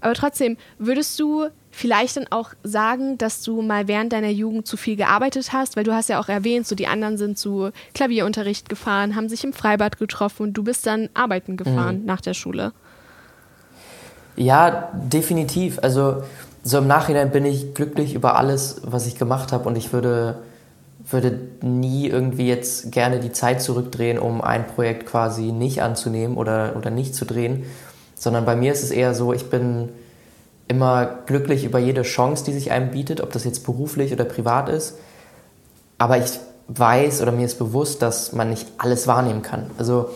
Aber 0.00 0.14
trotzdem, 0.14 0.58
würdest 0.78 1.18
du 1.18 1.46
vielleicht 1.70 2.18
dann 2.18 2.26
auch 2.30 2.50
sagen, 2.62 3.16
dass 3.16 3.42
du 3.42 3.62
mal 3.62 3.88
während 3.88 4.12
deiner 4.12 4.28
Jugend 4.28 4.66
zu 4.66 4.76
viel 4.76 4.96
gearbeitet 4.96 5.52
hast? 5.52 5.76
Weil 5.76 5.84
du 5.84 5.94
hast 5.94 6.10
ja 6.10 6.20
auch 6.20 6.28
erwähnt, 6.28 6.66
so 6.66 6.74
die 6.74 6.86
anderen 6.86 7.16
sind 7.16 7.38
zu 7.38 7.70
Klavierunterricht 7.94 8.68
gefahren, 8.68 9.16
haben 9.16 9.30
sich 9.30 9.44
im 9.44 9.54
Freibad 9.54 9.98
getroffen 9.98 10.42
und 10.42 10.52
du 10.52 10.62
bist 10.62 10.86
dann 10.86 11.08
arbeiten 11.14 11.56
gefahren 11.56 12.00
mhm. 12.00 12.04
nach 12.04 12.20
der 12.20 12.34
Schule. 12.34 12.72
Ja, 14.36 14.90
definitiv. 14.92 15.78
Also 15.80 16.22
so 16.64 16.78
im 16.78 16.86
Nachhinein 16.86 17.30
bin 17.30 17.44
ich 17.44 17.74
glücklich 17.74 18.14
über 18.14 18.36
alles, 18.36 18.80
was 18.84 19.06
ich 19.06 19.16
gemacht 19.16 19.52
habe 19.52 19.68
und 19.68 19.76
ich 19.76 19.92
würde, 19.92 20.38
würde 21.08 21.38
nie 21.60 22.08
irgendwie 22.08 22.48
jetzt 22.48 22.90
gerne 22.90 23.20
die 23.20 23.32
Zeit 23.32 23.60
zurückdrehen, 23.60 24.18
um 24.18 24.40
ein 24.40 24.66
Projekt 24.66 25.06
quasi 25.06 25.52
nicht 25.52 25.82
anzunehmen 25.82 26.38
oder, 26.38 26.74
oder 26.76 26.90
nicht 26.90 27.14
zu 27.14 27.26
drehen, 27.26 27.64
sondern 28.14 28.46
bei 28.46 28.56
mir 28.56 28.72
ist 28.72 28.82
es 28.82 28.90
eher 28.90 29.14
so, 29.14 29.34
ich 29.34 29.50
bin 29.50 29.90
immer 30.66 31.18
glücklich 31.26 31.64
über 31.64 31.78
jede 31.78 32.02
Chance, 32.02 32.44
die 32.46 32.52
sich 32.54 32.70
einem 32.70 32.90
bietet, 32.90 33.20
ob 33.20 33.30
das 33.30 33.44
jetzt 33.44 33.66
beruflich 33.66 34.14
oder 34.14 34.24
privat 34.24 34.70
ist. 34.70 34.96
Aber 35.98 36.16
ich 36.16 36.40
weiß 36.68 37.20
oder 37.20 37.32
mir 37.32 37.44
ist 37.44 37.58
bewusst, 37.58 38.00
dass 38.00 38.32
man 38.32 38.48
nicht 38.48 38.66
alles 38.78 39.06
wahrnehmen 39.06 39.42
kann. 39.42 39.70
Also 39.76 40.08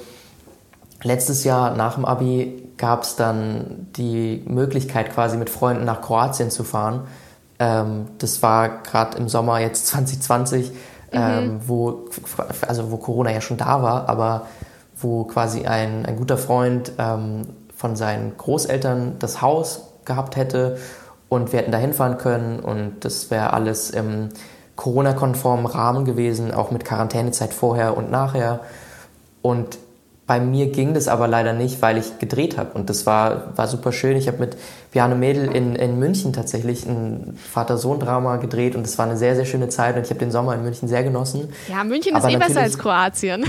letztes 1.03 1.45
Jahr 1.45 1.77
nach 1.77 1.95
dem 1.95 2.05
Abi 2.05 2.71
gab 2.77 3.03
es 3.03 3.17
dann 3.17 3.89
die 3.97 4.43
Möglichkeit, 4.47 5.13
quasi 5.13 5.37
mit 5.37 5.51
Freunden 5.51 5.85
nach 5.85 6.01
Kroatien 6.01 6.51
zu 6.51 6.65
fahren. 6.65 7.07
Ähm, 7.59 8.07
das 8.19 8.43
war 8.43 8.83
gerade 8.83 9.19
im 9.19 9.29
Sommer 9.29 9.59
jetzt 9.61 9.87
2020, 9.89 10.71
mhm. 10.71 10.77
ähm, 11.13 11.61
wo, 11.67 12.05
also 12.67 12.91
wo 12.91 12.97
Corona 12.97 13.31
ja 13.31 13.41
schon 13.41 13.57
da 13.57 13.83
war, 13.83 14.09
aber 14.09 14.47
wo 15.01 15.25
quasi 15.25 15.67
ein, 15.67 16.07
ein 16.07 16.17
guter 16.17 16.39
Freund 16.39 16.93
ähm, 16.99 17.47
von 17.77 17.95
seinen 17.95 18.37
Großeltern 18.37 19.17
das 19.19 19.41
Haus 19.41 19.85
gehabt 20.05 20.37
hätte 20.37 20.79
und 21.29 21.53
wir 21.53 21.61
hätten 21.61 21.71
da 21.71 21.79
hinfahren 21.79 22.19
können 22.19 22.59
und 22.59 23.05
das 23.05 23.31
wäre 23.31 23.53
alles 23.53 23.91
im 23.91 24.31
Corona-konformen 24.75 25.67
Rahmen 25.67 26.05
gewesen, 26.05 26.53
auch 26.55 26.71
mit 26.71 26.85
Quarantänezeit 26.85 27.53
vorher 27.53 27.97
und 27.97 28.11
nachher. 28.11 28.61
Und 29.43 29.79
bei 30.29 30.41
mir 30.41 30.67
ging 30.67 30.93
das 30.93 31.09
aber 31.09 31.27
leider 31.27 31.55
nicht, 31.55 31.81
weil 31.81 31.97
ich 31.97 32.19
gedreht 32.19 32.59
habe. 32.59 32.73
Und 32.75 32.91
das 32.91 33.07
war, 33.07 33.57
war 33.57 33.67
super 33.67 33.93
schön. 33.93 34.15
Ich 34.15 34.29
habe 34.29 34.37
mit 34.37 34.59
Piane 34.93 35.15
Mädel 35.15 35.51
in, 35.51 35.75
in 35.75 35.99
München 35.99 36.35
tatsächlich 36.35 36.85
ein 36.85 37.39
Vater-Sohn-Drama 37.51 38.37
gedreht 38.37 38.77
und 38.77 38.83
das 38.83 38.99
war 38.99 39.07
eine 39.07 39.17
sehr, 39.17 39.37
sehr 39.37 39.47
schöne 39.47 39.71
Zeit 39.71 39.97
und 39.97 40.03
ich 40.03 40.11
habe 40.11 40.21
den 40.21 40.31
Sommer 40.31 40.55
in 40.55 40.63
München 40.63 40.87
sehr 40.87 41.03
genossen. 41.03 41.49
Ja, 41.67 41.83
München 41.83 42.15
aber 42.15 42.29
ist 42.29 42.35
eh 42.35 42.37
besser 42.37 42.61
als 42.61 42.77
Kroatien. 42.77 43.47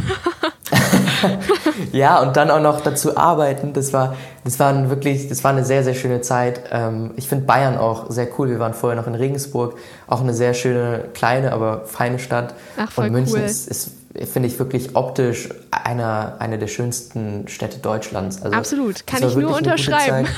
ja, 1.91 2.21
und 2.21 2.37
dann 2.37 2.49
auch 2.49 2.61
noch 2.61 2.79
dazu 2.79 3.17
arbeiten, 3.17 3.73
das 3.73 3.91
war, 3.91 4.15
das 4.45 4.57
war 4.57 4.89
wirklich, 4.89 5.27
das 5.27 5.43
war 5.43 5.51
eine 5.51 5.65
sehr, 5.65 5.83
sehr 5.83 5.95
schöne 5.95 6.21
Zeit. 6.21 6.61
Ähm, 6.71 7.11
ich 7.17 7.27
finde 7.27 7.43
Bayern 7.43 7.77
auch 7.77 8.09
sehr 8.09 8.29
cool. 8.37 8.49
Wir 8.49 8.59
waren 8.59 8.73
vorher 8.73 8.97
noch 8.97 9.07
in 9.07 9.15
Regensburg, 9.15 9.75
auch 10.07 10.21
eine 10.21 10.33
sehr 10.33 10.53
schöne, 10.53 11.09
kleine, 11.13 11.51
aber 11.51 11.81
feine 11.87 12.19
Stadt. 12.19 12.53
Ach, 12.77 12.89
voll 12.89 13.07
und 13.07 13.11
München 13.11 13.35
cool. 13.35 13.41
ist, 13.41 13.67
ist 13.67 13.98
finde 14.31 14.47
ich 14.47 14.57
wirklich 14.57 14.95
optisch 14.95 15.49
einer 15.71 16.37
eine 16.39 16.57
der 16.57 16.67
schönsten 16.67 17.47
Städte 17.47 17.79
Deutschlands. 17.79 18.41
Also, 18.41 18.55
Absolut, 18.55 19.05
kann 19.05 19.23
ich 19.23 19.35
nur 19.35 19.55
unterschreiben. 19.55 20.27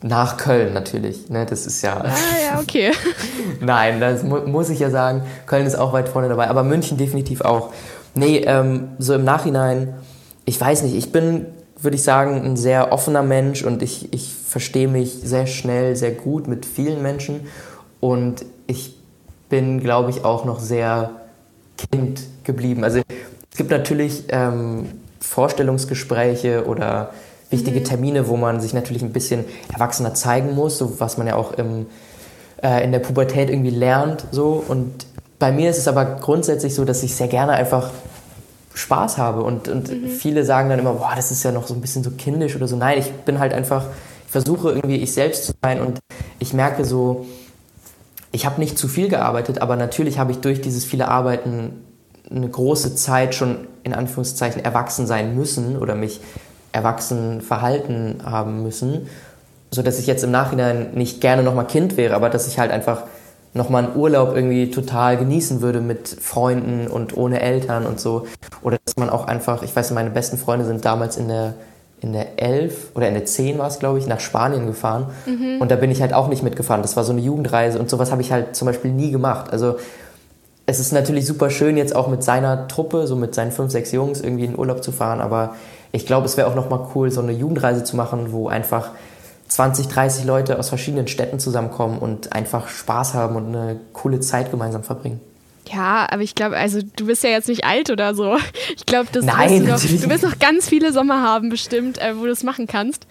Nach 0.00 0.36
Köln 0.36 0.74
natürlich, 0.74 1.28
ne? 1.28 1.44
Das 1.44 1.66
ist 1.66 1.82
ja. 1.82 1.96
Ah, 1.96 2.12
ja, 2.44 2.60
okay. 2.60 2.92
Nein, 3.60 3.98
das 4.00 4.22
mu 4.22 4.38
muss 4.46 4.70
ich 4.70 4.78
ja 4.78 4.90
sagen. 4.90 5.22
Köln 5.46 5.66
ist 5.66 5.74
auch 5.74 5.92
weit 5.92 6.08
vorne 6.08 6.28
dabei, 6.28 6.48
aber 6.48 6.62
München 6.62 6.98
definitiv 6.98 7.40
auch. 7.40 7.72
Nee, 8.14 8.38
ähm, 8.46 8.90
so 8.98 9.14
im 9.14 9.24
Nachhinein, 9.24 9.94
ich 10.44 10.60
weiß 10.60 10.82
nicht, 10.82 10.94
ich 10.94 11.10
bin, 11.10 11.46
würde 11.80 11.96
ich 11.96 12.04
sagen, 12.04 12.44
ein 12.44 12.56
sehr 12.56 12.92
offener 12.92 13.22
Mensch 13.22 13.64
und 13.64 13.82
ich, 13.82 14.12
ich 14.12 14.32
verstehe 14.32 14.88
mich 14.88 15.14
sehr 15.24 15.46
schnell, 15.46 15.96
sehr 15.96 16.12
gut 16.12 16.46
mit 16.46 16.64
vielen 16.64 17.02
Menschen 17.02 17.48
und 17.98 18.44
ich 18.68 18.96
bin, 19.48 19.80
glaube 19.80 20.10
ich, 20.10 20.24
auch 20.24 20.44
noch 20.44 20.60
sehr 20.60 21.10
Kind 21.78 22.22
geblieben. 22.44 22.84
Also 22.84 22.98
es 22.98 23.56
gibt 23.56 23.70
natürlich 23.70 24.24
ähm, 24.28 24.88
Vorstellungsgespräche 25.20 26.66
oder 26.66 27.10
wichtige 27.50 27.80
mhm. 27.80 27.84
Termine, 27.84 28.28
wo 28.28 28.36
man 28.36 28.60
sich 28.60 28.74
natürlich 28.74 29.02
ein 29.02 29.12
bisschen 29.12 29.44
erwachsener 29.72 30.14
zeigen 30.14 30.54
muss, 30.54 30.78
so 30.78 31.00
was 31.00 31.16
man 31.16 31.26
ja 31.26 31.36
auch 31.36 31.52
im, 31.52 31.86
äh, 32.62 32.84
in 32.84 32.92
der 32.92 32.98
Pubertät 32.98 33.48
irgendwie 33.48 33.70
lernt. 33.70 34.26
So. 34.30 34.62
Und 34.66 35.06
bei 35.38 35.52
mir 35.52 35.70
ist 35.70 35.78
es 35.78 35.88
aber 35.88 36.04
grundsätzlich 36.04 36.74
so, 36.74 36.84
dass 36.84 37.02
ich 37.02 37.14
sehr 37.14 37.28
gerne 37.28 37.52
einfach 37.52 37.90
Spaß 38.74 39.18
habe. 39.18 39.42
Und, 39.42 39.68
und 39.68 39.90
mhm. 39.90 40.08
viele 40.08 40.44
sagen 40.44 40.68
dann 40.68 40.78
immer, 40.78 40.94
boah, 40.94 41.12
das 41.16 41.30
ist 41.30 41.42
ja 41.42 41.52
noch 41.52 41.66
so 41.66 41.74
ein 41.74 41.80
bisschen 41.80 42.04
so 42.04 42.10
kindisch 42.10 42.54
oder 42.56 42.68
so. 42.68 42.76
Nein, 42.76 42.98
ich 42.98 43.10
bin 43.10 43.38
halt 43.38 43.52
einfach, 43.52 43.84
ich 44.26 44.32
versuche 44.32 44.70
irgendwie 44.72 44.96
ich 44.96 45.12
selbst 45.12 45.44
zu 45.46 45.52
sein 45.62 45.80
und 45.80 46.00
ich 46.38 46.52
merke 46.52 46.84
so, 46.84 47.26
ich 48.32 48.46
habe 48.46 48.60
nicht 48.60 48.78
zu 48.78 48.88
viel 48.88 49.08
gearbeitet, 49.08 49.60
aber 49.62 49.76
natürlich 49.76 50.18
habe 50.18 50.32
ich 50.32 50.38
durch 50.38 50.60
dieses 50.60 50.84
viele 50.84 51.08
Arbeiten 51.08 51.84
eine 52.30 52.48
große 52.48 52.94
Zeit 52.94 53.34
schon 53.34 53.66
in 53.84 53.94
Anführungszeichen 53.94 54.64
erwachsen 54.64 55.06
sein 55.06 55.34
müssen 55.34 55.78
oder 55.78 55.94
mich 55.94 56.20
erwachsen 56.72 57.40
verhalten 57.40 58.20
haben 58.24 58.62
müssen, 58.62 59.08
so 59.70 59.82
dass 59.82 59.98
ich 59.98 60.06
jetzt 60.06 60.24
im 60.24 60.30
Nachhinein 60.30 60.92
nicht 60.94 61.20
gerne 61.20 61.42
nochmal 61.42 61.66
Kind 61.66 61.96
wäre, 61.96 62.14
aber 62.14 62.28
dass 62.28 62.46
ich 62.46 62.58
halt 62.58 62.70
einfach 62.70 63.04
nochmal 63.54 63.84
einen 63.84 63.96
Urlaub 63.96 64.34
irgendwie 64.34 64.70
total 64.70 65.16
genießen 65.16 65.62
würde 65.62 65.80
mit 65.80 66.08
Freunden 66.08 66.86
und 66.86 67.16
ohne 67.16 67.40
Eltern 67.40 67.86
und 67.86 67.98
so. 67.98 68.26
Oder 68.62 68.78
dass 68.84 68.96
man 68.96 69.10
auch 69.10 69.26
einfach, 69.26 69.62
ich 69.62 69.74
weiß, 69.74 69.90
meine 69.92 70.10
besten 70.10 70.38
Freunde 70.38 70.66
sind 70.66 70.84
damals 70.84 71.16
in 71.16 71.28
der, 71.28 71.54
in 72.00 72.12
der 72.12 72.40
11 72.40 72.92
oder 72.94 73.08
in 73.08 73.14
der 73.14 73.24
10 73.24 73.58
war 73.58 73.66
es, 73.66 73.78
glaube 73.78 73.98
ich, 73.98 74.06
nach 74.06 74.20
Spanien 74.20 74.66
gefahren. 74.66 75.06
Mhm. 75.26 75.60
Und 75.60 75.70
da 75.70 75.76
bin 75.76 75.90
ich 75.90 76.00
halt 76.00 76.14
auch 76.14 76.28
nicht 76.28 76.42
mitgefahren. 76.42 76.82
Das 76.82 76.96
war 76.96 77.04
so 77.04 77.12
eine 77.12 77.20
Jugendreise 77.20 77.78
und 77.78 77.90
sowas 77.90 78.10
habe 78.10 78.22
ich 78.22 78.32
halt 78.32 78.54
zum 78.54 78.66
Beispiel 78.66 78.92
nie 78.92 79.10
gemacht. 79.10 79.52
Also 79.52 79.76
es 80.66 80.80
ist 80.80 80.92
natürlich 80.92 81.26
super 81.26 81.48
schön, 81.48 81.76
jetzt 81.76 81.96
auch 81.96 82.08
mit 82.08 82.22
seiner 82.22 82.68
Truppe, 82.68 83.06
so 83.06 83.16
mit 83.16 83.34
seinen 83.34 83.52
fünf, 83.52 83.72
sechs 83.72 83.90
Jungs 83.90 84.20
irgendwie 84.20 84.44
in 84.44 84.58
Urlaub 84.58 84.84
zu 84.84 84.92
fahren, 84.92 85.20
aber 85.20 85.54
ich 85.92 86.04
glaube, 86.04 86.26
es 86.26 86.36
wäre 86.36 86.46
auch 86.46 86.54
nochmal 86.54 86.88
cool, 86.94 87.10
so 87.10 87.22
eine 87.22 87.32
Jugendreise 87.32 87.84
zu 87.84 87.96
machen, 87.96 88.32
wo 88.32 88.48
einfach 88.48 88.90
20, 89.48 89.88
30 89.88 90.24
Leute 90.26 90.58
aus 90.58 90.68
verschiedenen 90.68 91.08
Städten 91.08 91.38
zusammenkommen 91.38 91.98
und 91.98 92.34
einfach 92.34 92.68
Spaß 92.68 93.14
haben 93.14 93.36
und 93.36 93.46
eine 93.48 93.80
coole 93.94 94.20
Zeit 94.20 94.50
gemeinsam 94.50 94.82
verbringen. 94.82 95.20
Ja, 95.72 96.06
aber 96.10 96.22
ich 96.22 96.34
glaube, 96.34 96.56
also 96.56 96.80
du 96.96 97.06
bist 97.06 97.24
ja 97.24 97.30
jetzt 97.30 97.48
nicht 97.48 97.64
alt 97.64 97.90
oder 97.90 98.14
so. 98.14 98.36
Ich 98.76 98.86
glaube, 98.86 99.08
du, 99.12 99.20
du 99.20 99.26
wirst 99.26 100.22
noch 100.22 100.38
ganz 100.38 100.68
viele 100.68 100.92
Sommer 100.92 101.22
haben 101.22 101.48
bestimmt, 101.48 101.98
äh, 101.98 102.16
wo 102.16 102.24
du 102.24 102.30
es 102.30 102.42
machen 102.42 102.66
kannst. 102.66 103.06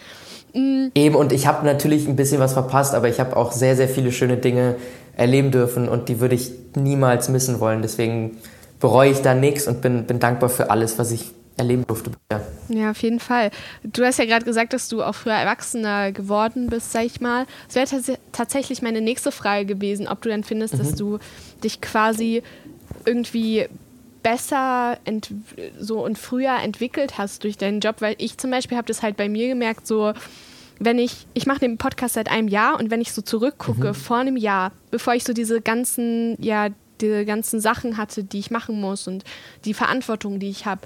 Mhm. 0.54 0.92
Eben, 0.96 1.16
und 1.16 1.32
ich 1.34 1.46
habe 1.48 1.66
natürlich 1.66 2.08
ein 2.08 2.16
bisschen 2.16 2.40
was 2.40 2.54
verpasst, 2.54 2.96
aber 2.96 3.10
ich 3.10 3.20
habe 3.20 3.36
auch 3.36 3.52
sehr, 3.52 3.76
sehr 3.76 3.90
viele 3.90 4.12
schöne 4.12 4.38
Dinge 4.38 4.76
erleben 5.16 5.52
dürfen 5.52 5.90
und 5.90 6.10
die 6.10 6.20
würde 6.20 6.36
ich 6.36 6.52
niemals 6.76 7.30
missen 7.30 7.60
wollen. 7.60 7.82
Deswegen 7.82 8.38
bereue 8.80 9.12
ich 9.12 9.22
da 9.22 9.34
nichts 9.34 9.68
und 9.68 9.82
bin, 9.82 10.06
bin 10.06 10.20
dankbar 10.20 10.50
für 10.50 10.70
alles, 10.70 11.00
was 11.00 11.12
ich 11.12 11.32
erleben 11.58 11.86
durfte. 11.86 12.12
Ja. 12.32 12.42
ja, 12.70 12.92
auf 12.92 13.02
jeden 13.02 13.20
Fall. 13.20 13.52
Du 13.84 14.06
hast 14.06 14.20
ja 14.20 14.26
gerade 14.26 14.46
gesagt, 14.46 14.74
dass 14.74 14.90
du 14.90 15.04
auch 15.04 15.16
früher 15.16 15.34
Erwachsener 15.34 16.12
geworden 16.12 16.68
bist, 16.68 16.92
sag 16.92 17.06
ich 17.06 17.20
mal. 17.20 17.46
Es 17.68 17.76
wäre 17.76 17.88
tats 17.88 18.12
tatsächlich 18.32 18.82
meine 18.82 19.02
nächste 19.02 19.32
Frage 19.32 19.66
gewesen, 19.66 20.08
ob 20.08 20.22
du 20.22 20.30
dann 20.30 20.44
findest, 20.44 20.76
mhm. 20.76 20.78
dass 20.78 20.96
du 20.96 21.20
dich 21.64 21.82
quasi 21.82 22.44
irgendwie 23.06 23.68
besser 24.24 24.98
so 25.80 26.04
und 26.04 26.18
früher 26.18 26.58
entwickelt 26.62 27.18
hast 27.18 27.44
durch 27.44 27.58
deinen 27.58 27.80
Job, 27.80 27.98
weil 28.00 28.16
ich 28.18 28.38
zum 28.38 28.52
Beispiel 28.52 28.78
habe 28.78 28.88
das 28.88 29.02
halt 29.02 29.16
bei 29.18 29.30
mir 29.30 29.48
gemerkt, 29.48 29.88
so 29.88 30.14
wenn 30.80 31.00
ich, 31.00 31.26
ich 31.34 31.46
mache 31.46 31.60
den 31.60 31.78
Podcast 31.78 32.16
seit 32.16 32.30
einem 32.30 32.48
Jahr 32.48 32.80
und 32.80 32.92
wenn 32.92 33.02
ich 33.02 33.12
so 33.12 33.22
zurückgucke 33.22 33.90
mhm. 33.90 33.94
vor 33.94 34.18
einem 34.18 34.38
Jahr, 34.38 34.72
bevor 34.92 35.14
ich 35.14 35.24
so 35.24 35.34
diese 35.34 35.62
ganzen, 35.62 36.36
ja, 36.42 36.70
diese 37.02 37.26
ganzen 37.26 37.60
Sachen 37.60 37.98
hatte, 37.98 38.24
die 38.24 38.40
ich 38.40 38.52
machen 38.52 38.80
muss 38.80 39.08
und 39.08 39.24
die 39.66 39.74
Verantwortung, 39.74 40.40
die 40.40 40.50
ich 40.50 40.66
habe, 40.66 40.82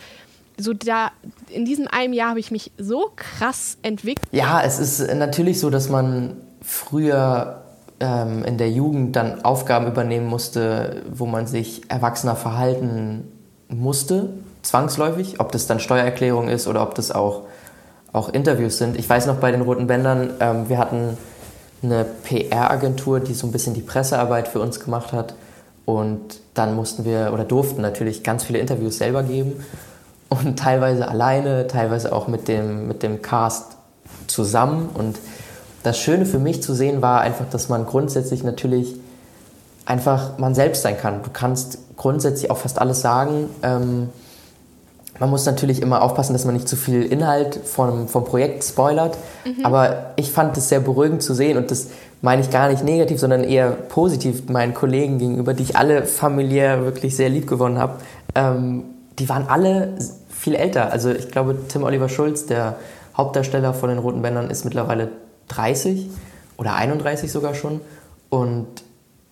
so 0.61 0.73
da 0.73 1.11
in 1.49 1.65
diesem 1.65 1.87
einem 1.87 2.13
Jahr 2.13 2.29
habe 2.29 2.39
ich 2.39 2.51
mich 2.51 2.71
so 2.77 3.11
krass 3.15 3.77
entwickelt. 3.81 4.27
Ja, 4.31 4.61
es 4.63 4.79
ist 4.79 5.13
natürlich 5.13 5.59
so, 5.59 5.69
dass 5.69 5.89
man 5.89 6.37
früher 6.61 7.61
ähm, 7.99 8.43
in 8.45 8.57
der 8.57 8.69
Jugend 8.71 9.15
dann 9.15 9.43
Aufgaben 9.43 9.87
übernehmen 9.87 10.27
musste, 10.27 11.03
wo 11.11 11.25
man 11.25 11.47
sich 11.47 11.89
erwachsener 11.89 12.35
verhalten 12.35 13.31
musste, 13.69 14.29
zwangsläufig, 14.61 15.39
ob 15.39 15.51
das 15.51 15.67
dann 15.67 15.79
Steuererklärung 15.79 16.49
ist 16.49 16.67
oder 16.67 16.83
ob 16.83 16.95
das 16.95 17.11
auch, 17.11 17.43
auch 18.11 18.29
Interviews 18.29 18.77
sind. 18.77 18.97
Ich 18.97 19.09
weiß 19.09 19.25
noch 19.27 19.37
bei 19.37 19.51
den 19.51 19.61
Roten 19.61 19.87
Bändern, 19.87 20.31
ähm, 20.39 20.69
wir 20.69 20.77
hatten 20.77 21.17
eine 21.83 22.05
PR-Agentur, 22.23 23.19
die 23.19 23.33
so 23.33 23.47
ein 23.47 23.51
bisschen 23.51 23.73
die 23.73 23.81
Pressearbeit 23.81 24.47
für 24.47 24.59
uns 24.59 24.79
gemacht 24.79 25.13
hat. 25.13 25.35
Und 25.85 26.39
dann 26.53 26.75
mussten 26.75 27.05
wir 27.05 27.31
oder 27.33 27.43
durften 27.43 27.81
natürlich 27.81 28.23
ganz 28.23 28.43
viele 28.43 28.59
Interviews 28.59 28.99
selber 28.99 29.23
geben 29.23 29.65
und 30.31 30.57
teilweise 30.57 31.07
alleine, 31.07 31.67
teilweise 31.67 32.13
auch 32.13 32.27
mit 32.27 32.47
dem, 32.47 32.87
mit 32.87 33.03
dem 33.03 33.21
Cast 33.21 33.75
zusammen. 34.27 34.89
Und 34.93 35.17
das 35.83 35.99
Schöne 35.99 36.25
für 36.25 36.39
mich 36.39 36.63
zu 36.63 36.73
sehen 36.73 37.01
war 37.01 37.19
einfach, 37.21 37.45
dass 37.51 37.67
man 37.67 37.85
grundsätzlich 37.85 38.43
natürlich 38.43 38.95
einfach 39.85 40.37
man 40.37 40.55
selbst 40.55 40.83
sein 40.83 40.97
kann. 40.97 41.21
Du 41.21 41.29
kannst 41.33 41.79
grundsätzlich 41.97 42.49
auch 42.49 42.57
fast 42.57 42.79
alles 42.79 43.01
sagen. 43.01 43.49
Ähm, 43.61 44.09
man 45.19 45.29
muss 45.29 45.45
natürlich 45.45 45.81
immer 45.81 46.01
aufpassen, 46.01 46.31
dass 46.31 46.45
man 46.45 46.53
nicht 46.53 46.69
zu 46.69 46.77
viel 46.77 47.03
Inhalt 47.03 47.59
vom, 47.65 48.07
vom 48.07 48.23
Projekt 48.23 48.63
spoilert. 48.63 49.17
Mhm. 49.43 49.65
Aber 49.65 50.13
ich 50.15 50.31
fand 50.31 50.55
es 50.55 50.69
sehr 50.69 50.79
beruhigend 50.79 51.21
zu 51.21 51.33
sehen 51.33 51.57
und 51.57 51.71
das 51.71 51.87
meine 52.21 52.41
ich 52.41 52.51
gar 52.51 52.69
nicht 52.69 52.83
negativ, 52.85 53.19
sondern 53.19 53.43
eher 53.43 53.71
positiv 53.71 54.47
meinen 54.47 54.73
Kollegen 54.73 55.17
gegenüber, 55.17 55.53
die 55.53 55.63
ich 55.63 55.75
alle 55.75 56.05
familiär 56.05 56.85
wirklich 56.85 57.17
sehr 57.17 57.29
lieb 57.29 57.47
gewonnen 57.47 57.79
habe. 57.79 57.95
Ähm, 58.33 58.83
die 59.19 59.27
waren 59.29 59.47
alle 59.47 59.93
viel 60.41 60.55
älter. 60.55 60.91
Also 60.91 61.11
ich 61.11 61.29
glaube, 61.29 61.55
Tim 61.67 61.83
Oliver 61.83 62.09
Schulz, 62.09 62.47
der 62.47 62.77
Hauptdarsteller 63.15 63.75
von 63.75 63.89
den 63.89 63.99
Roten 63.99 64.23
Bändern, 64.23 64.49
ist 64.49 64.65
mittlerweile 64.65 65.09
30 65.49 66.09
oder 66.57 66.73
31 66.73 67.31
sogar 67.31 67.53
schon. 67.53 67.79
Und 68.29 68.65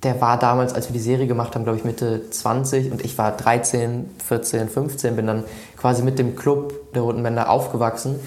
der 0.03 0.21
war 0.21 0.37
damals, 0.37 0.75
als 0.75 0.87
wir 0.87 0.93
die 0.93 0.99
Serie 0.99 1.25
gemacht 1.25 1.55
haben, 1.55 1.63
glaube 1.63 1.79
ich 1.79 1.83
Mitte 1.83 2.29
20 2.29 2.91
und 2.91 3.03
ich 3.03 3.17
war 3.17 3.35
13, 3.35 4.07
14, 4.23 4.69
15, 4.69 5.15
bin 5.15 5.25
dann 5.25 5.45
quasi 5.77 6.03
mit 6.03 6.19
dem 6.19 6.35
Club 6.35 6.93
der 6.93 7.01
Roten 7.01 7.23
Bänder 7.23 7.49
aufgewachsen. 7.49 8.19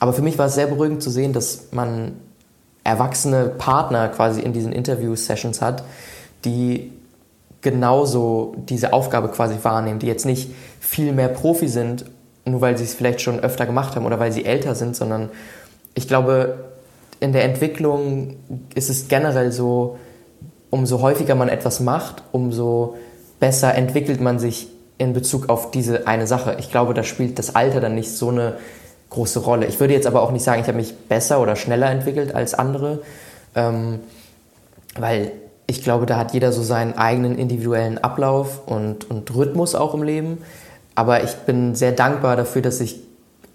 Aber 0.00 0.12
für 0.12 0.22
mich 0.22 0.36
war 0.36 0.46
es 0.46 0.56
sehr 0.56 0.66
beruhigend 0.66 1.04
zu 1.04 1.10
sehen, 1.10 1.32
dass 1.32 1.68
man 1.70 2.16
erwachsene 2.82 3.44
Partner 3.46 4.08
quasi 4.08 4.40
in 4.40 4.52
diesen 4.52 4.72
Interview-Sessions 4.72 5.62
hat, 5.62 5.84
die 6.44 6.92
genauso 7.60 8.56
diese 8.68 8.92
Aufgabe 8.92 9.28
quasi 9.28 9.54
wahrnehmen, 9.62 10.00
die 10.00 10.08
jetzt 10.08 10.26
nicht 10.26 10.50
viel 10.80 11.12
mehr 11.12 11.28
Profi 11.28 11.68
sind 11.68 12.04
nur 12.44 12.60
weil 12.60 12.76
sie 12.76 12.84
es 12.84 12.94
vielleicht 12.94 13.20
schon 13.20 13.40
öfter 13.40 13.66
gemacht 13.66 13.96
haben 13.96 14.06
oder 14.06 14.18
weil 14.18 14.32
sie 14.32 14.44
älter 14.44 14.74
sind, 14.74 14.96
sondern 14.96 15.30
ich 15.94 16.08
glaube, 16.08 16.56
in 17.20 17.32
der 17.32 17.44
Entwicklung 17.44 18.36
ist 18.74 18.90
es 18.90 19.08
generell 19.08 19.52
so, 19.52 19.98
umso 20.70 21.00
häufiger 21.00 21.34
man 21.34 21.48
etwas 21.48 21.80
macht, 21.80 22.22
umso 22.32 22.96
besser 23.40 23.74
entwickelt 23.74 24.20
man 24.20 24.38
sich 24.38 24.68
in 24.98 25.12
Bezug 25.12 25.48
auf 25.48 25.70
diese 25.70 26.06
eine 26.06 26.26
Sache. 26.26 26.56
Ich 26.58 26.70
glaube, 26.70 26.94
da 26.94 27.02
spielt 27.02 27.38
das 27.38 27.54
Alter 27.54 27.80
dann 27.80 27.94
nicht 27.94 28.10
so 28.10 28.28
eine 28.28 28.54
große 29.10 29.40
Rolle. 29.40 29.66
Ich 29.66 29.80
würde 29.80 29.94
jetzt 29.94 30.06
aber 30.06 30.22
auch 30.22 30.32
nicht 30.32 30.44
sagen, 30.44 30.60
ich 30.60 30.66
habe 30.66 30.76
mich 30.76 30.94
besser 30.94 31.40
oder 31.40 31.56
schneller 31.56 31.90
entwickelt 31.90 32.34
als 32.34 32.54
andere, 32.54 33.02
ähm, 33.54 34.00
weil 34.98 35.32
ich 35.66 35.82
glaube, 35.82 36.06
da 36.06 36.16
hat 36.16 36.34
jeder 36.34 36.52
so 36.52 36.62
seinen 36.62 36.98
eigenen 36.98 37.38
individuellen 37.38 37.98
Ablauf 37.98 38.66
und, 38.66 39.10
und 39.10 39.34
Rhythmus 39.34 39.74
auch 39.74 39.94
im 39.94 40.02
Leben. 40.02 40.38
Aber 40.94 41.24
ich 41.24 41.34
bin 41.38 41.74
sehr 41.74 41.92
dankbar 41.92 42.36
dafür, 42.36 42.62
dass 42.62 42.80
ich 42.80 43.00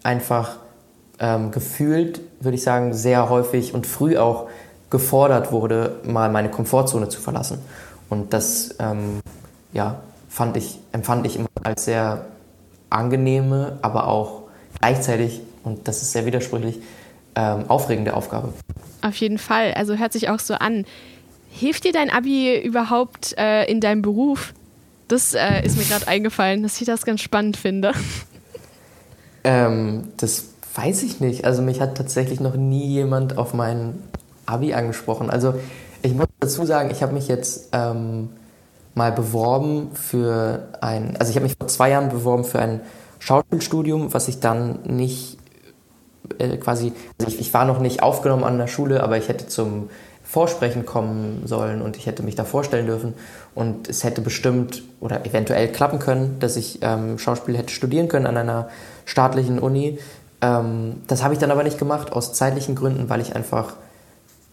einfach 0.03 0.57
ähm, 1.19 1.51
gefühlt, 1.51 2.21
würde 2.39 2.55
ich 2.55 2.63
sagen, 2.63 2.93
sehr 2.93 3.29
häufig 3.29 3.73
und 3.73 3.87
früh 3.87 4.17
auch 4.17 4.49
gefordert 4.89 5.51
wurde, 5.51 5.97
mal 6.03 6.29
meine 6.29 6.49
Komfortzone 6.49 7.09
zu 7.09 7.21
verlassen. 7.21 7.59
Und 8.09 8.33
das 8.33 8.75
ähm, 8.79 9.19
ja, 9.71 10.01
fand 10.29 10.57
ich, 10.57 10.79
empfand 10.91 11.25
ich 11.25 11.35
immer 11.35 11.49
als 11.63 11.85
sehr 11.85 12.25
angenehme, 12.89 13.77
aber 13.81 14.07
auch 14.07 14.43
gleichzeitig, 14.79 15.41
und 15.63 15.87
das 15.87 16.01
ist 16.01 16.11
sehr 16.11 16.25
widersprüchlich, 16.25 16.79
ähm, 17.35 17.65
aufregende 17.67 18.15
Aufgabe. 18.15 18.53
Auf 19.01 19.15
jeden 19.15 19.37
Fall. 19.37 19.73
Also 19.75 19.95
hört 19.95 20.13
sich 20.13 20.29
auch 20.29 20.39
so 20.39 20.55
an. 20.55 20.85
Hilft 21.51 21.83
dir 21.83 21.93
dein 21.93 22.09
Abi 22.09 22.59
überhaupt 22.59 23.35
äh, 23.37 23.65
in 23.65 23.79
deinem 23.79 24.01
Beruf? 24.01 24.53
Das 25.09 25.33
äh, 25.33 25.65
ist 25.65 25.75
mir 25.75 25.83
gerade 25.83 26.07
eingefallen, 26.07 26.63
dass 26.63 26.79
ich 26.79 26.85
das 26.85 27.03
ganz 27.03 27.21
spannend 27.21 27.57
finde. 27.57 27.91
Ähm, 29.43 30.09
das 30.17 30.45
weiß 30.75 31.03
ich 31.03 31.19
nicht. 31.19 31.45
Also 31.45 31.61
mich 31.61 31.81
hat 31.81 31.97
tatsächlich 31.97 32.39
noch 32.39 32.55
nie 32.55 32.85
jemand 32.85 33.37
auf 33.37 33.53
mein 33.53 33.95
Abi 34.45 34.73
angesprochen. 34.73 35.29
Also 35.29 35.55
ich 36.03 36.13
muss 36.13 36.27
dazu 36.39 36.63
sagen, 36.65 36.91
ich 36.91 37.01
habe 37.01 37.13
mich 37.13 37.27
jetzt 37.27 37.69
ähm, 37.71 38.29
mal 38.93 39.11
beworben 39.11 39.89
für 39.95 40.67
ein, 40.81 41.17
also 41.17 41.31
ich 41.31 41.35
habe 41.35 41.45
mich 41.45 41.55
vor 41.57 41.67
zwei 41.67 41.89
Jahren 41.89 42.09
beworben 42.09 42.43
für 42.43 42.59
ein 42.59 42.81
Schauspielstudium, 43.17 44.13
was 44.13 44.27
ich 44.27 44.39
dann 44.39 44.79
nicht 44.83 45.37
äh, 46.37 46.57
quasi, 46.57 46.93
also 47.17 47.31
ich, 47.31 47.39
ich 47.39 47.53
war 47.53 47.65
noch 47.65 47.79
nicht 47.79 48.03
aufgenommen 48.03 48.43
an 48.43 48.59
der 48.59 48.67
Schule, 48.67 49.01
aber 49.01 49.17
ich 49.17 49.27
hätte 49.27 49.47
zum 49.47 49.89
Vorsprechen 50.29 50.85
kommen 50.85 51.41
sollen 51.45 51.81
und 51.81 51.97
ich 51.97 52.05
hätte 52.05 52.21
mich 52.21 52.35
da 52.35 52.43
vorstellen 52.43 52.85
dürfen 52.85 53.15
und 53.55 53.89
es 53.89 54.03
hätte 54.03 54.21
bestimmt 54.21 54.83
oder 54.99 55.25
eventuell 55.25 55.69
klappen 55.69 55.97
können, 55.97 56.37
dass 56.39 56.55
ich 56.55 56.83
ähm, 56.83 57.17
Schauspiel 57.17 57.57
hätte 57.57 57.73
studieren 57.73 58.09
können 58.09 58.27
an 58.27 58.37
einer 58.37 58.69
staatlichen 59.05 59.57
Uni. 59.57 59.97
Ähm, 60.41 60.97
das 61.07 61.23
habe 61.23 61.33
ich 61.33 61.39
dann 61.39 61.49
aber 61.49 61.63
nicht 61.63 61.79
gemacht 61.79 62.13
aus 62.13 62.31
zeitlichen 62.33 62.75
Gründen, 62.75 63.09
weil 63.09 63.21
ich 63.21 63.35
einfach 63.35 63.73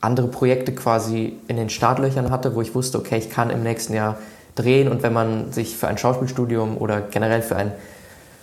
andere 0.01 0.29
Projekte 0.29 0.75
quasi 0.75 1.37
in 1.47 1.59
den 1.59 1.69
Startlöchern 1.69 2.31
hatte, 2.31 2.55
wo 2.55 2.63
ich 2.63 2.75
wusste, 2.75 2.99
okay, 2.99 3.19
ich 3.19 3.29
kann 3.29 3.51
im 3.51 3.63
nächsten 3.63 3.93
Jahr 3.93 4.17
drehen 4.55 4.89
und 4.89 5.03
wenn 5.03 5.13
man 5.13 5.53
sich 5.53 5.77
für 5.77 5.89
ein 5.89 5.99
Schauspielstudium 5.99 6.79
oder 6.79 7.03
generell 7.03 7.43
für 7.43 7.57
ein 7.57 7.71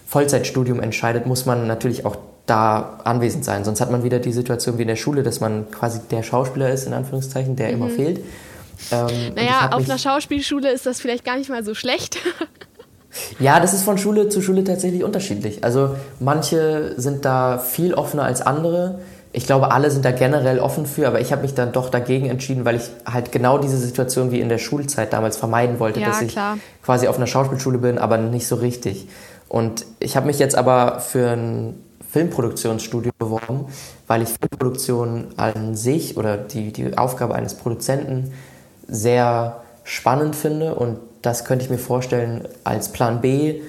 Vollzeitstudium 0.06 0.80
entscheidet, 0.80 1.26
muss 1.26 1.48
man 1.48 1.66
natürlich 1.66 2.06
auch 2.06 2.16
da 2.46 3.00
anwesend 3.04 3.46
sein. 3.46 3.64
Sonst 3.64 3.82
hat 3.82 3.92
man 3.92 4.04
wieder 4.04 4.20
die 4.20 4.34
Situation 4.34 4.78
wie 4.78 4.82
in 4.84 4.88
der 4.88 4.96
Schule, 4.96 5.24
dass 5.24 5.40
man 5.40 5.72
quasi 5.72 6.00
der 6.12 6.24
Schauspieler 6.24 6.70
ist, 6.70 6.86
in 6.86 6.94
Anführungszeichen, 6.94 7.56
der 7.56 7.70
mhm. 7.70 7.74
immer 7.74 7.90
fehlt. 7.90 8.20
Ähm, 8.92 9.34
naja, 9.36 9.70
auf 9.72 9.86
einer 9.86 9.98
Schauspielschule 9.98 10.72
ist 10.72 10.86
das 10.86 11.00
vielleicht 11.00 11.24
gar 11.24 11.38
nicht 11.38 11.50
mal 11.50 11.64
so 11.64 11.74
schlecht. 11.74 12.18
ja, 13.40 13.60
das 13.60 13.74
ist 13.74 13.84
von 13.84 13.98
Schule 13.98 14.30
zu 14.30 14.42
Schule 14.42 14.64
tatsächlich 14.64 15.04
unterschiedlich. 15.04 15.64
Also 15.64 15.96
manche 16.20 16.94
sind 16.98 17.24
da 17.24 17.60
viel 17.60 17.94
offener 17.94 18.24
als 18.24 18.42
andere 18.42 19.00
ich 19.36 19.48
glaube, 19.48 19.72
alle 19.72 19.90
sind 19.90 20.06
da 20.06 20.12
generell 20.12 20.60
offen 20.60 20.86
für, 20.86 21.08
aber 21.08 21.20
ich 21.20 21.32
habe 21.32 21.42
mich 21.42 21.56
dann 21.56 21.72
doch 21.72 21.90
dagegen 21.90 22.28
entschieden, 22.28 22.66
weil 22.66 22.76
ich 22.76 22.84
halt 23.12 23.32
genau 23.32 23.58
diese 23.58 23.78
Situation 23.78 24.32
wie 24.32 24.40
in 24.40 24.48
der 24.48 24.60
Schulzeit 24.60 25.12
damals 25.12 25.38
vermeiden 25.38 25.80
wollte, 25.80 26.00
ja, 26.00 26.08
dass 26.08 26.22
ich 26.22 26.34
klar. 26.34 26.60
quasi 26.84 27.08
auf 27.08 27.18
einer 27.18 27.26
Schauspielschule 27.26 27.80
bin, 27.80 27.98
aber 27.98 28.20
nicht 28.20 28.48
so 28.48 28.56
richtig. 28.56 29.08
Und 29.50 29.86
ich 30.00 30.16
habe 30.16 30.28
mich 30.28 30.38
jetzt 30.38 30.56
aber 30.56 31.00
für 31.00 31.32
ein 31.32 31.84
Filmproduktionsstudio 32.14 33.12
beworben, 33.18 33.66
weil 34.06 34.22
ich 34.22 34.30
Filmproduktion 34.30 35.30
an 35.36 35.76
sich 35.76 36.16
oder 36.16 36.38
die, 36.38 36.72
die 36.72 36.96
Aufgabe 36.96 37.34
eines 37.34 37.56
Produzenten 37.56 38.32
sehr 38.88 39.62
spannend 39.84 40.36
finde 40.36 40.76
und 40.76 41.00
das 41.24 41.44
könnte 41.44 41.66
ich 41.66 41.72
mir 41.72 41.80
vorstellen, 41.80 42.48
als 42.64 42.92
Plan 42.92 43.22
B 43.22 43.62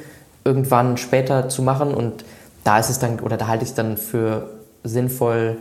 irgendwann 0.45 0.99
später 0.99 1.49
zu 1.49 1.63
machen 1.63 1.95
und 1.95 2.27
da 2.65 2.79
ist 2.79 2.91
es 2.91 2.99
dann, 2.99 3.21
oder 3.21 3.39
da 3.39 3.47
halte 3.47 3.65
ich 3.65 3.71
es 3.71 3.75
dann 3.75 3.97
für 3.97 4.51
sinnvoll, 4.83 5.57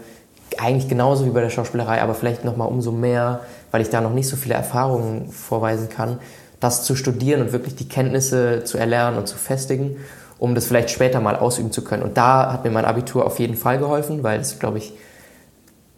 eigentlich 0.58 0.90
genauso 0.90 1.26
wie 1.26 1.30
bei 1.30 1.42
der 1.42 1.50
Schauspielerei, 1.50 2.02
aber 2.02 2.16
vielleicht 2.16 2.44
noch 2.44 2.58
mal 2.58 2.66
umso 2.66 2.92
mehr, 2.92 3.40
weil 3.72 3.82
ich 3.82 3.90
da 3.90 4.02
noch 4.02 4.14
nicht 4.14 4.28
so 4.28 4.36
viele 4.36 4.56
Erfahrungen 4.56 5.32
vorweisen 5.32 5.88
kann, 5.88 6.20
das 6.60 6.84
zu 6.84 6.98
studieren 6.98 7.42
und 7.42 7.54
wirklich 7.54 7.76
die 7.76 7.88
Kenntnisse 7.88 8.64
zu 8.66 8.78
erlernen 8.78 9.18
und 9.18 9.28
zu 9.28 9.38
festigen, 9.38 9.98
um 10.44 10.56
das 10.56 10.66
vielleicht 10.66 10.90
später 10.90 11.22
mal 11.22 11.38
ausüben 11.38 11.72
zu 11.72 11.86
können. 11.86 12.04
Und 12.04 12.18
da 12.18 12.52
hat 12.52 12.66
mir 12.66 12.72
mein 12.72 12.84
Abitur 12.84 13.26
auf 13.26 13.40
jeden 13.40 13.56
Fall 13.56 13.80
geholfen, 13.80 14.24
weil 14.24 14.42
es, 14.42 14.60
glaube 14.60 14.78
ich, 14.78 14.92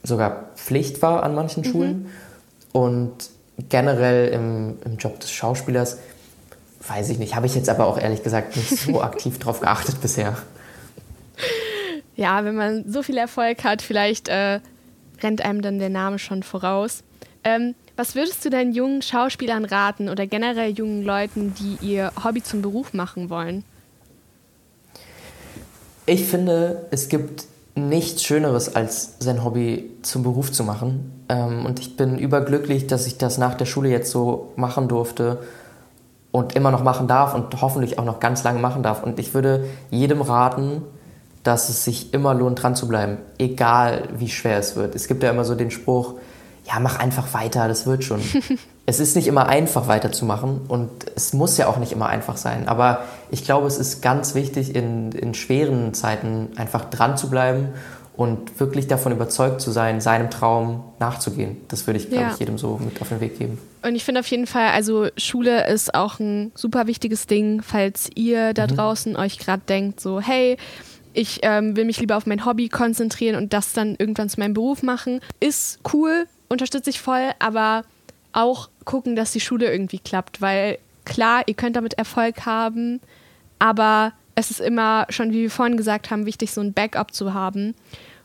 sogar 0.03 0.51
Pflicht 0.55 1.01
war 1.01 1.23
an 1.23 1.33
manchen 1.33 1.63
mhm. 1.63 1.71
Schulen. 1.71 2.09
Und 2.71 3.29
generell 3.69 4.27
im, 4.27 4.77
im 4.85 4.97
Job 4.97 5.19
des 5.19 5.31
Schauspielers, 5.31 5.97
weiß 6.87 7.09
ich 7.09 7.17
nicht, 7.17 7.35
habe 7.35 7.47
ich 7.47 7.55
jetzt 7.55 7.69
aber 7.69 7.87
auch 7.87 7.97
ehrlich 7.97 8.21
gesagt 8.21 8.55
nicht 8.55 8.69
so 8.77 9.01
aktiv 9.01 9.39
drauf 9.39 9.61
geachtet 9.61 9.99
bisher 9.99 10.35
ja, 12.15 12.45
wenn 12.45 12.55
man 12.55 12.89
so 12.89 13.03
viel 13.03 13.17
Erfolg 13.17 13.63
hat, 13.63 13.81
vielleicht 13.81 14.27
äh, 14.29 14.59
rennt 15.21 15.43
einem 15.43 15.61
dann 15.61 15.79
der 15.79 15.89
Name 15.89 16.19
schon 16.19 16.43
voraus. 16.43 17.03
Ähm, 17.43 17.75
was 17.97 18.15
würdest 18.15 18.43
du 18.43 18.49
deinen 18.49 18.73
jungen 18.73 19.01
Schauspielern 19.01 19.65
raten 19.65 20.09
oder 20.09 20.25
generell 20.27 20.71
jungen 20.71 21.03
Leuten, 21.03 21.53
die 21.55 21.85
ihr 21.85 22.11
Hobby 22.23 22.41
zum 22.41 22.61
Beruf 22.61 22.93
machen 22.93 23.29
wollen? 23.29 23.63
Ich 26.05 26.25
finde, 26.25 26.85
es 26.91 27.09
gibt 27.09 27.45
nichts 27.75 28.23
Schöneres, 28.23 28.75
als 28.75 29.15
sein 29.19 29.43
Hobby 29.43 29.91
zum 30.01 30.23
Beruf 30.23 30.51
zu 30.51 30.63
machen. 30.63 31.23
Ähm, 31.29 31.65
und 31.65 31.79
ich 31.79 31.97
bin 31.97 32.17
überglücklich, 32.17 32.87
dass 32.87 33.07
ich 33.07 33.17
das 33.17 33.37
nach 33.37 33.55
der 33.55 33.65
Schule 33.65 33.89
jetzt 33.89 34.11
so 34.11 34.53
machen 34.55 34.87
durfte 34.87 35.39
und 36.31 36.55
immer 36.55 36.71
noch 36.71 36.83
machen 36.83 37.07
darf 37.07 37.33
und 37.33 37.61
hoffentlich 37.61 37.97
auch 37.99 38.05
noch 38.05 38.19
ganz 38.19 38.43
lange 38.43 38.59
machen 38.59 38.83
darf. 38.83 39.03
Und 39.03 39.19
ich 39.19 39.33
würde 39.33 39.65
jedem 39.89 40.21
raten, 40.21 40.83
dass 41.43 41.69
es 41.69 41.83
sich 41.83 42.13
immer 42.13 42.33
lohnt, 42.33 42.61
dran 42.61 42.75
zu 42.75 42.87
bleiben, 42.87 43.17
egal 43.37 44.09
wie 44.17 44.29
schwer 44.29 44.57
es 44.57 44.75
wird. 44.75 44.95
Es 44.95 45.07
gibt 45.07 45.21
ja 45.21 45.29
immer 45.29 45.45
so 45.45 45.55
den 45.55 45.69
Spruch, 45.69 46.15
ja, 46.65 46.79
mach 46.79 46.99
einfach 46.99 47.33
weiter, 47.33 47.67
das 47.67 47.85
wird 47.85 48.03
schon. 48.03 48.21
es 48.85 48.99
ist 48.99 49.15
nicht 49.15 49.27
immer 49.27 49.47
einfach 49.47 49.87
weiterzumachen 49.87 50.61
und 50.67 50.89
es 51.15 51.33
muss 51.33 51.57
ja 51.57 51.67
auch 51.67 51.77
nicht 51.77 51.91
immer 51.91 52.07
einfach 52.07 52.37
sein. 52.37 52.67
Aber 52.67 53.03
ich 53.31 53.43
glaube, 53.43 53.67
es 53.67 53.77
ist 53.77 54.01
ganz 54.01 54.35
wichtig, 54.35 54.75
in, 54.75 55.11
in 55.11 55.33
schweren 55.33 55.93
Zeiten 55.93 56.49
einfach 56.55 56.85
dran 56.85 57.17
zu 57.17 57.29
bleiben 57.29 57.69
und 58.15 58.59
wirklich 58.59 58.87
davon 58.87 59.11
überzeugt 59.11 59.59
zu 59.59 59.71
sein, 59.71 60.01
seinem 60.01 60.29
Traum 60.29 60.83
nachzugehen. 60.99 61.57
Das 61.67 61.87
würde 61.87 61.99
ich, 61.99 62.09
glaube 62.09 62.25
ja. 62.25 62.31
ich, 62.31 62.39
jedem 62.39 62.57
so 62.57 62.79
mit 62.83 63.01
auf 63.01 63.09
den 63.09 63.21
Weg 63.21 63.39
geben. 63.39 63.57
Und 63.81 63.95
ich 63.95 64.05
finde 64.05 64.21
auf 64.21 64.27
jeden 64.27 64.47
Fall, 64.47 64.69
also 64.69 65.07
Schule 65.17 65.67
ist 65.67 65.95
auch 65.95 66.19
ein 66.19 66.51
super 66.55 66.87
wichtiges 66.87 67.25
Ding, 67.27 67.61
falls 67.61 68.09
ihr 68.15 68.53
da 68.53 68.67
mhm. 68.67 68.75
draußen 68.75 69.15
euch 69.15 69.39
gerade 69.39 69.63
denkt, 69.67 69.99
so, 69.99 70.21
hey, 70.21 70.57
ich 71.13 71.39
ähm, 71.43 71.75
will 71.75 71.85
mich 71.85 71.99
lieber 71.99 72.17
auf 72.17 72.25
mein 72.25 72.45
Hobby 72.45 72.69
konzentrieren 72.69 73.35
und 73.35 73.53
das 73.53 73.73
dann 73.73 73.95
irgendwann 73.97 74.29
zu 74.29 74.39
meinem 74.39 74.53
Beruf 74.53 74.83
machen. 74.83 75.21
Ist 75.39 75.79
cool, 75.93 76.25
unterstütze 76.49 76.89
ich 76.89 76.99
voll, 76.99 77.31
aber 77.39 77.83
auch 78.35 78.69
gucken, 78.83 79.15
dass 79.15 79.31
die 79.31 79.39
Schule 79.39 79.71
irgendwie 79.71 79.99
klappt, 79.99 80.41
weil 80.41 80.77
klar, 81.05 81.43
ihr 81.47 81.53
könnt 81.53 81.75
damit 81.75 81.95
Erfolg 81.95 82.45
haben, 82.45 82.99
aber 83.59 84.13
es 84.35 84.51
ist 84.51 84.59
immer 84.59 85.07
schon, 85.09 85.31
wie 85.31 85.43
wir 85.43 85.51
vorhin 85.51 85.77
gesagt 85.77 86.11
haben, 86.11 86.25
wichtig, 86.25 86.51
so 86.51 86.61
ein 86.61 86.73
Backup 86.73 87.13
zu 87.13 87.33
haben. 87.33 87.73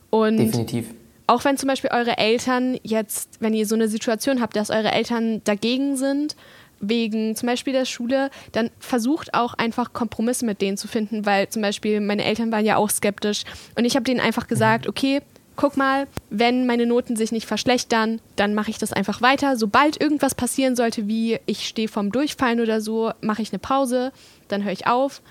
Und 0.09 0.37
Definitiv. 0.37 0.87
Auch 1.27 1.45
wenn 1.45 1.57
zum 1.57 1.67
Beispiel 1.67 1.91
eure 1.93 2.17
Eltern 2.17 2.77
jetzt, 2.83 3.37
wenn 3.39 3.53
ihr 3.53 3.65
so 3.65 3.75
eine 3.75 3.87
Situation 3.87 4.41
habt, 4.41 4.57
dass 4.57 4.69
eure 4.69 4.91
Eltern 4.91 5.41
dagegen 5.45 5.95
sind, 5.95 6.35
wegen 6.81 7.35
zum 7.35 7.47
Beispiel 7.47 7.71
der 7.71 7.85
Schule, 7.85 8.29
dann 8.51 8.69
versucht 8.79 9.33
auch 9.33 9.53
einfach 9.53 9.93
Kompromisse 9.93 10.45
mit 10.45 10.61
denen 10.61 10.75
zu 10.75 10.87
finden, 10.87 11.25
weil 11.25 11.47
zum 11.47 11.61
Beispiel 11.61 12.01
meine 12.01 12.25
Eltern 12.25 12.51
waren 12.51 12.65
ja 12.65 12.75
auch 12.75 12.89
skeptisch 12.89 13.43
und 13.75 13.85
ich 13.85 13.95
habe 13.95 14.03
denen 14.03 14.19
einfach 14.19 14.47
gesagt, 14.47 14.87
okay, 14.87 15.21
guck 15.55 15.77
mal, 15.77 16.07
wenn 16.29 16.65
meine 16.65 16.85
Noten 16.85 17.15
sich 17.15 17.31
nicht 17.31 17.45
verschlechtern, 17.45 18.19
dann 18.35 18.53
mache 18.53 18.71
ich 18.71 18.77
das 18.77 18.93
einfach 18.93 19.21
weiter. 19.21 19.57
Sobald 19.57 20.01
irgendwas 20.01 20.35
passieren 20.35 20.75
sollte, 20.75 21.07
wie 21.07 21.39
ich 21.45 21.67
stehe 21.67 21.87
vorm 21.87 22.11
Durchfallen 22.11 22.59
oder 22.61 22.81
so, 22.81 23.11
mache 23.21 23.41
ich 23.41 23.51
eine 23.51 23.59
Pause, 23.59 24.11
dann 24.47 24.63
höre 24.63 24.71
ich 24.71 24.87
auf. 24.87 25.21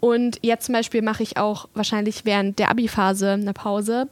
Und 0.00 0.38
jetzt 0.42 0.66
zum 0.66 0.74
Beispiel 0.74 1.02
mache 1.02 1.22
ich 1.22 1.36
auch 1.36 1.68
wahrscheinlich 1.74 2.24
während 2.24 2.58
der 2.58 2.70
Abi-Phase 2.70 3.32
eine 3.32 3.52
Pause, 3.52 4.08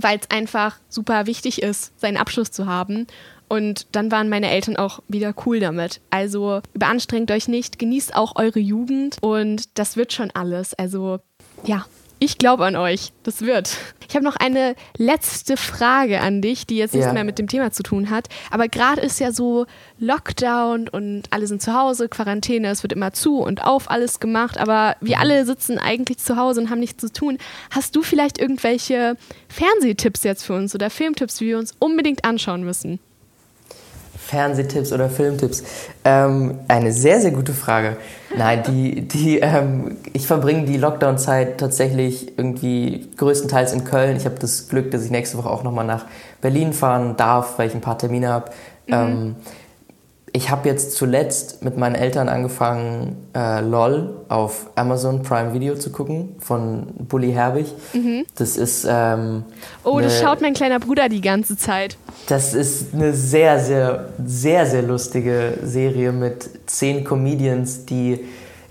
weil 0.00 0.18
es 0.18 0.30
einfach 0.30 0.78
super 0.88 1.26
wichtig 1.26 1.62
ist, 1.62 1.98
seinen 2.00 2.16
Abschluss 2.16 2.50
zu 2.50 2.66
haben. 2.66 3.06
Und 3.48 3.86
dann 3.92 4.10
waren 4.10 4.30
meine 4.30 4.50
Eltern 4.50 4.78
auch 4.78 5.00
wieder 5.08 5.34
cool 5.44 5.60
damit. 5.60 6.00
Also 6.08 6.62
überanstrengt 6.72 7.30
euch 7.30 7.48
nicht, 7.48 7.78
genießt 7.78 8.16
auch 8.16 8.36
eure 8.36 8.60
Jugend 8.60 9.18
und 9.20 9.78
das 9.78 9.98
wird 9.98 10.14
schon 10.14 10.30
alles. 10.30 10.72
Also 10.72 11.18
ja, 11.64 11.84
ich 12.22 12.38
glaube 12.38 12.64
an 12.64 12.76
euch. 12.76 13.12
Das 13.24 13.42
wird. 13.42 13.76
Ich 14.08 14.14
habe 14.14 14.24
noch 14.24 14.36
eine 14.36 14.76
letzte 14.96 15.56
Frage 15.56 16.20
an 16.20 16.40
dich, 16.40 16.68
die 16.68 16.76
jetzt 16.76 16.94
nichts 16.94 17.08
ja. 17.08 17.12
mehr 17.12 17.24
mit 17.24 17.40
dem 17.40 17.48
Thema 17.48 17.72
zu 17.72 17.82
tun 17.82 18.10
hat. 18.10 18.28
Aber 18.52 18.68
gerade 18.68 19.00
ist 19.00 19.18
ja 19.18 19.32
so 19.32 19.66
Lockdown 19.98 20.88
und 20.88 21.24
alle 21.30 21.48
sind 21.48 21.62
zu 21.62 21.74
Hause, 21.74 22.08
Quarantäne, 22.08 22.68
es 22.68 22.84
wird 22.84 22.92
immer 22.92 23.12
zu 23.12 23.38
und 23.38 23.64
auf 23.64 23.90
alles 23.90 24.20
gemacht. 24.20 24.56
Aber 24.56 24.94
wir 25.00 25.18
alle 25.18 25.44
sitzen 25.44 25.78
eigentlich 25.78 26.18
zu 26.18 26.36
Hause 26.36 26.60
und 26.60 26.70
haben 26.70 26.78
nichts 26.78 27.00
zu 27.00 27.12
tun. 27.12 27.38
Hast 27.70 27.96
du 27.96 28.02
vielleicht 28.02 28.38
irgendwelche 28.38 29.16
Fernsehtipps 29.48 30.22
jetzt 30.22 30.44
für 30.44 30.54
uns 30.54 30.76
oder 30.76 30.90
Filmtipps, 30.90 31.38
die 31.38 31.46
wir 31.46 31.58
uns 31.58 31.74
unbedingt 31.80 32.24
anschauen 32.24 32.62
müssen? 32.62 33.00
Fernsehtipps 34.26 34.92
oder 34.92 35.08
Filmtipps? 35.08 35.62
Ähm, 36.04 36.60
eine 36.68 36.92
sehr, 36.92 37.20
sehr 37.20 37.32
gute 37.32 37.52
Frage. 37.52 37.96
Nein, 38.36 38.62
die, 38.66 39.02
die, 39.02 39.40
ähm, 39.40 39.96
ich 40.12 40.26
verbringe 40.26 40.64
die 40.64 40.78
Lockdown-Zeit 40.78 41.58
tatsächlich 41.58 42.38
irgendwie 42.38 43.10
größtenteils 43.16 43.72
in 43.72 43.84
Köln. 43.84 44.16
Ich 44.16 44.24
habe 44.24 44.36
das 44.38 44.68
Glück, 44.68 44.90
dass 44.90 45.04
ich 45.04 45.10
nächste 45.10 45.38
Woche 45.38 45.50
auch 45.50 45.62
nochmal 45.62 45.86
nach 45.86 46.06
Berlin 46.40 46.72
fahren 46.72 47.16
darf, 47.16 47.58
weil 47.58 47.68
ich 47.68 47.74
ein 47.74 47.80
paar 47.80 47.98
Termine 47.98 48.28
habe. 48.28 48.50
Mhm. 48.86 48.94
Ähm, 48.94 49.36
ich 50.34 50.50
habe 50.50 50.68
jetzt 50.68 50.96
zuletzt 50.96 51.62
mit 51.62 51.76
meinen 51.76 51.94
Eltern 51.94 52.28
angefangen, 52.28 53.16
äh, 53.34 53.60
LOL 53.60 54.24
auf 54.28 54.70
Amazon 54.76 55.22
Prime 55.22 55.52
Video 55.52 55.74
zu 55.74 55.92
gucken 55.92 56.36
von 56.38 56.86
Bully 56.98 57.32
Herbig. 57.32 57.66
Mhm. 57.92 58.24
Das 58.36 58.56
ist. 58.56 58.86
Ähm, 58.88 59.44
oh, 59.84 60.00
das 60.00 60.20
schaut 60.20 60.40
mein 60.40 60.54
kleiner 60.54 60.80
Bruder 60.80 61.10
die 61.10 61.20
ganze 61.20 61.58
Zeit. 61.58 61.98
Das 62.28 62.54
ist 62.54 62.94
eine 62.94 63.12
sehr, 63.12 63.58
sehr, 63.60 64.08
sehr, 64.24 64.64
sehr 64.66 64.82
lustige 64.82 65.58
Serie 65.62 66.12
mit 66.12 66.48
zehn 66.66 67.04
Comedians, 67.04 67.84
die 67.84 68.20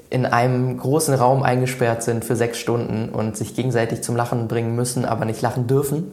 in 0.10 0.26
einem 0.26 0.78
großen 0.78 1.14
Raum 1.14 1.44
eingesperrt 1.44 2.02
sind 2.02 2.26
für 2.26 2.36
sechs 2.36 2.58
Stunden 2.58 3.10
und 3.10 3.38
sich 3.38 3.56
gegenseitig 3.56 4.02
zum 4.02 4.16
Lachen 4.16 4.48
bringen 4.48 4.76
müssen, 4.76 5.06
aber 5.06 5.26
nicht 5.26 5.42
lachen 5.42 5.68
dürfen. 5.68 6.12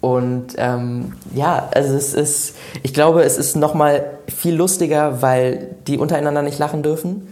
Und 0.00 0.54
ähm, 0.56 1.12
ja, 1.34 1.68
also 1.74 1.94
es 1.94 2.14
ist, 2.14 2.56
ich 2.82 2.94
glaube, 2.94 3.22
es 3.22 3.36
ist 3.36 3.56
nochmal 3.56 4.18
viel 4.28 4.54
lustiger, 4.54 5.20
weil 5.20 5.76
die 5.86 5.98
untereinander 5.98 6.42
nicht 6.42 6.58
lachen 6.58 6.82
dürfen. 6.82 7.28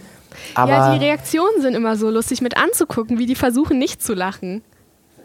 Aber 0.55 0.71
ja, 0.71 0.95
die 0.95 1.05
Reaktionen 1.05 1.63
sind 1.63 1.75
immer 1.75 1.97
so 1.97 2.11
lustig 2.11 2.43
mit 2.43 2.57
anzugucken, 2.57 3.19
wie 3.19 3.27
die 3.27 3.35
versuchen 3.35 3.79
nicht 3.79 4.03
zu 4.03 4.15
lachen. 4.15 4.63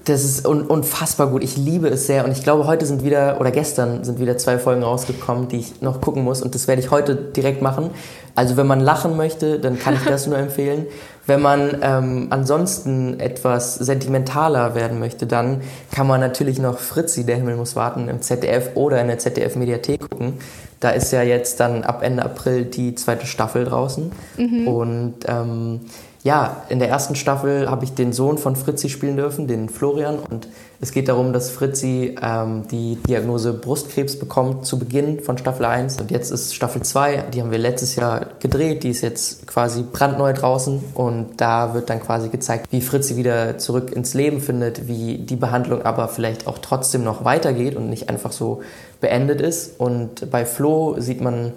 Das 0.06 0.26
ist 0.26 0.46
un 0.46 0.64
unfassbar 0.64 1.28
gut. 1.28 1.44
Ich 1.44 1.56
liebe 1.56 1.88
es 1.88 2.08
sehr. 2.08 2.26
Und 2.26 2.32
ich 2.32 2.44
glaube, 2.44 2.68
heute 2.68 2.86
sind 2.86 3.06
wieder, 3.06 3.40
oder 3.40 3.52
gestern 3.52 4.04
sind 4.04 4.20
wieder 4.20 4.38
zwei 4.38 4.60
Folgen 4.60 4.84
rausgekommen, 4.84 5.48
die 5.48 5.60
ich 5.60 5.82
noch 5.82 6.02
gucken 6.02 6.24
muss. 6.24 6.42
Und 6.42 6.56
das 6.56 6.68
werde 6.68 6.82
ich 6.82 6.92
heute 6.92 7.16
direkt 7.16 7.62
machen. 7.62 7.90
Also 8.36 8.58
wenn 8.58 8.68
man 8.68 8.82
lachen 8.82 9.16
möchte, 9.16 9.60
dann 9.60 9.80
kann 9.80 9.94
ich 9.94 10.04
das 10.04 10.28
nur 10.28 10.38
empfehlen. 10.38 10.88
Wenn 11.26 11.42
man 11.42 11.78
ähm, 11.82 12.28
ansonsten 12.32 13.20
etwas 13.20 13.76
sentimentaler 13.76 14.76
werden 14.76 15.00
möchte, 15.00 15.26
dann 15.26 15.62
kann 15.92 16.06
man 16.06 16.20
natürlich 16.20 16.60
noch 16.60 16.80
Fritzi, 16.80 17.26
der 17.26 17.38
Himmel 17.38 17.56
muss 17.56 17.76
warten, 17.76 18.10
im 18.10 18.22
ZDF 18.22 18.72
oder 18.76 19.00
in 19.00 19.08
der 19.08 19.20
ZDF-Mediathek 19.20 20.10
gucken. 20.10 20.34
Da 20.82 20.90
ist 20.90 21.12
ja 21.14 21.24
jetzt 21.24 21.62
dann 21.62 21.84
ab 21.84 22.04
Ende 22.04 22.24
April 22.24 22.66
die 22.66 22.96
zweite 22.96 23.26
Staffel 23.26 23.64
draußen. 23.64 24.12
Mhm. 24.38 24.68
Und 24.68 25.14
ähm, 25.28 25.82
ja, 26.24 26.64
in 26.68 26.80
der 26.80 26.90
ersten 26.90 27.16
Staffel 27.16 27.70
habe 27.70 27.86
ich 27.86 27.94
den 27.94 28.12
Sohn 28.12 28.38
von 28.38 28.58
Fritzi 28.58 28.90
spielen 28.90 29.16
dürfen, 29.16 29.48
den 29.48 29.70
Florian. 29.70 30.20
Und 30.20 30.50
es 30.84 30.92
geht 30.92 31.08
darum, 31.08 31.32
dass 31.32 31.50
Fritzi 31.50 32.14
ähm, 32.22 32.68
die 32.70 32.98
Diagnose 33.08 33.54
Brustkrebs 33.54 34.20
bekommt 34.20 34.66
zu 34.66 34.78
Beginn 34.78 35.22
von 35.22 35.38
Staffel 35.38 35.66
1. 35.66 36.02
Und 36.02 36.12
jetzt 36.12 36.30
ist 36.30 36.54
Staffel 36.54 36.82
2, 36.82 37.30
die 37.34 37.42
haben 37.42 37.52
wir 37.52 37.58
letztes 37.58 37.96
Jahr 37.96 38.32
gedreht, 38.42 38.84
die 38.84 38.90
ist 38.90 39.00
jetzt 39.00 39.48
quasi 39.48 39.84
brandneu 39.84 40.34
draußen. 40.34 40.84
Und 40.94 41.40
da 41.40 41.74
wird 41.74 41.90
dann 41.90 42.02
quasi 42.02 42.28
gezeigt, 42.28 42.68
wie 42.72 42.82
Fritzi 42.82 43.16
wieder 43.16 43.58
zurück 43.58 43.94
ins 43.94 44.14
Leben 44.14 44.42
findet, 44.42 44.90
wie 44.90 45.20
die 45.20 45.38
Behandlung 45.38 45.84
aber 45.84 46.10
vielleicht 46.10 46.48
auch 46.48 46.58
trotzdem 46.58 47.06
noch 47.06 47.24
weitergeht 47.24 47.78
und 47.78 47.90
nicht 47.90 48.10
einfach 48.10 48.34
so 48.34 48.62
beendet 49.00 49.40
ist. 49.40 49.80
Und 49.80 50.30
bei 50.32 50.46
Flo 50.46 51.00
sieht 51.00 51.22
man 51.22 51.54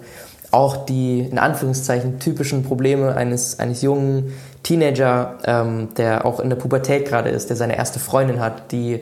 auch 0.51 0.85
die 0.85 1.19
in 1.19 1.37
Anführungszeichen 1.37 2.19
typischen 2.19 2.63
Probleme 2.63 3.13
eines, 3.13 3.59
eines 3.59 3.81
jungen 3.81 4.31
Teenager, 4.67 5.37
ähm, 5.45 5.89
der 5.95 6.25
auch 6.25 6.41
in 6.41 6.49
der 6.49 6.57
Pubertät 6.57 7.05
gerade 7.07 7.29
ist, 7.29 7.49
der 7.49 7.55
seine 7.55 7.77
erste 7.77 7.99
Freundin 7.99 8.41
hat, 8.41 8.73
die 8.73 8.99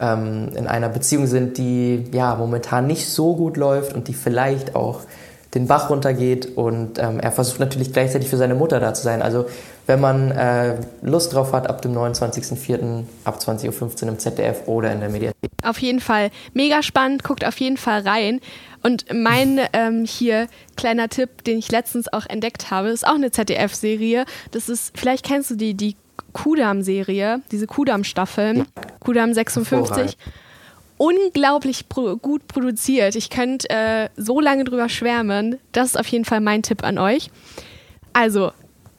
ähm, 0.00 0.48
in 0.56 0.66
einer 0.66 0.88
Beziehung 0.88 1.28
sind, 1.28 1.56
die 1.56 2.06
ja 2.10 2.34
momentan 2.34 2.88
nicht 2.88 3.08
so 3.08 3.36
gut 3.36 3.56
läuft 3.56 3.94
und 3.94 4.08
die 4.08 4.14
vielleicht 4.14 4.74
auch 4.74 5.02
den 5.54 5.68
Bach 5.68 5.88
runtergeht 5.88 6.56
und 6.56 6.98
ähm, 6.98 7.20
er 7.20 7.30
versucht 7.30 7.60
natürlich 7.60 7.92
gleichzeitig 7.92 8.28
für 8.28 8.36
seine 8.36 8.56
Mutter 8.56 8.80
da 8.80 8.92
zu 8.92 9.04
sein. 9.04 9.22
Also 9.22 9.46
wenn 9.86 10.00
man 10.00 10.30
äh, 10.30 10.76
Lust 11.02 11.34
drauf 11.34 11.52
hat, 11.52 11.68
ab 11.68 11.82
dem 11.82 11.94
29.04. 11.94 13.04
ab 13.24 13.38
20.15 13.38 14.02
Uhr 14.02 14.08
im 14.08 14.18
ZDF 14.18 14.66
oder 14.66 14.92
in 14.92 15.00
der 15.00 15.10
Mediathek. 15.10 15.50
Auf 15.62 15.78
jeden 15.78 16.00
Fall. 16.00 16.30
Mega 16.54 16.82
spannend, 16.82 17.22
guckt 17.22 17.44
auf 17.44 17.58
jeden 17.58 17.76
Fall 17.76 18.00
rein. 18.00 18.40
Und 18.82 19.06
mein 19.12 19.60
ähm, 19.72 20.04
hier 20.04 20.48
kleiner 20.76 21.08
Tipp, 21.08 21.44
den 21.44 21.58
ich 21.58 21.70
letztens 21.70 22.12
auch 22.12 22.26
entdeckt 22.26 22.70
habe, 22.70 22.88
ist 22.88 23.06
auch 23.06 23.14
eine 23.14 23.30
ZDF-Serie. 23.30 24.24
Das 24.52 24.68
ist, 24.68 24.96
vielleicht 24.96 25.24
kennst 25.24 25.50
du 25.50 25.56
die, 25.56 25.74
die 25.74 25.96
Kudam-Serie, 26.32 27.42
diese 27.50 27.66
Kudam-Staffeln, 27.66 28.58
ja. 28.58 28.64
Kudam 29.00 29.34
56. 29.34 30.16
Unglaublich 30.96 31.88
pro 31.88 32.16
gut 32.16 32.46
produziert. 32.46 33.16
Ich 33.16 33.28
könnte 33.28 33.68
äh, 33.68 34.08
so 34.16 34.40
lange 34.40 34.64
drüber 34.64 34.88
schwärmen. 34.88 35.58
Das 35.72 35.88
ist 35.88 35.98
auf 35.98 36.06
jeden 36.06 36.24
Fall 36.24 36.40
mein 36.40 36.62
Tipp 36.62 36.84
an 36.84 36.98
euch. 36.98 37.30
Also, 38.12 38.52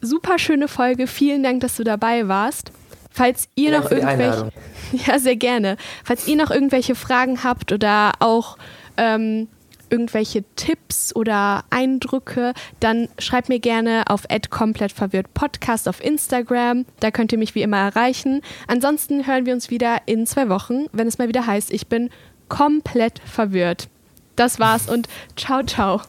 super 0.06 0.38
schöne 0.38 0.68
Folge. 0.68 1.06
Vielen 1.06 1.42
Dank, 1.42 1.60
dass 1.60 1.76
du 1.76 1.84
dabei 1.84 2.28
warst. 2.28 2.72
Falls 3.10 3.48
ihr 3.54 3.70
Danke 3.70 3.84
noch 3.84 3.90
irgendwelche. 3.92 4.52
Ja, 5.06 5.18
sehr 5.18 5.34
gerne. 5.34 5.76
Falls 6.04 6.28
ihr 6.28 6.36
noch 6.36 6.52
irgendwelche 6.52 6.94
Fragen 6.94 7.42
habt 7.42 7.72
oder 7.72 8.12
auch 8.20 8.56
ähm, 8.96 9.48
irgendwelche 9.90 10.44
Tipps 10.54 11.14
oder 11.14 11.64
Eindrücke, 11.70 12.52
dann 12.80 13.08
schreibt 13.18 13.48
mir 13.48 13.58
gerne 13.58 14.04
auf 14.08 14.22
komplettverwirrt 14.50 15.32
Podcast 15.34 15.88
auf 15.88 16.02
Instagram. 16.02 16.84
Da 17.00 17.10
könnt 17.10 17.32
ihr 17.32 17.38
mich 17.38 17.54
wie 17.54 17.62
immer 17.62 17.78
erreichen. 17.78 18.42
Ansonsten 18.66 19.26
hören 19.26 19.46
wir 19.46 19.54
uns 19.54 19.70
wieder 19.70 20.02
in 20.06 20.26
zwei 20.26 20.48
Wochen, 20.48 20.86
wenn 20.92 21.08
es 21.08 21.18
mal 21.18 21.28
wieder 21.28 21.46
heißt, 21.46 21.72
ich 21.72 21.86
bin 21.86 22.10
komplett 22.48 23.20
verwirrt. 23.20 23.88
Das 24.36 24.60
war's 24.60 24.88
und 24.88 25.08
ciao, 25.36 25.62
ciao. 25.62 26.02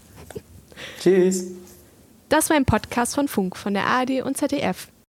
Tschüss. 1.02 1.67
Das 2.30 2.50
war 2.50 2.58
ein 2.58 2.66
Podcast 2.66 3.16
von 3.16 3.28
Funk, 3.28 3.56
von 3.56 3.74
der 3.74 3.86
ARD 3.86 4.22
und 4.22 4.38
ZDF. 4.38 4.90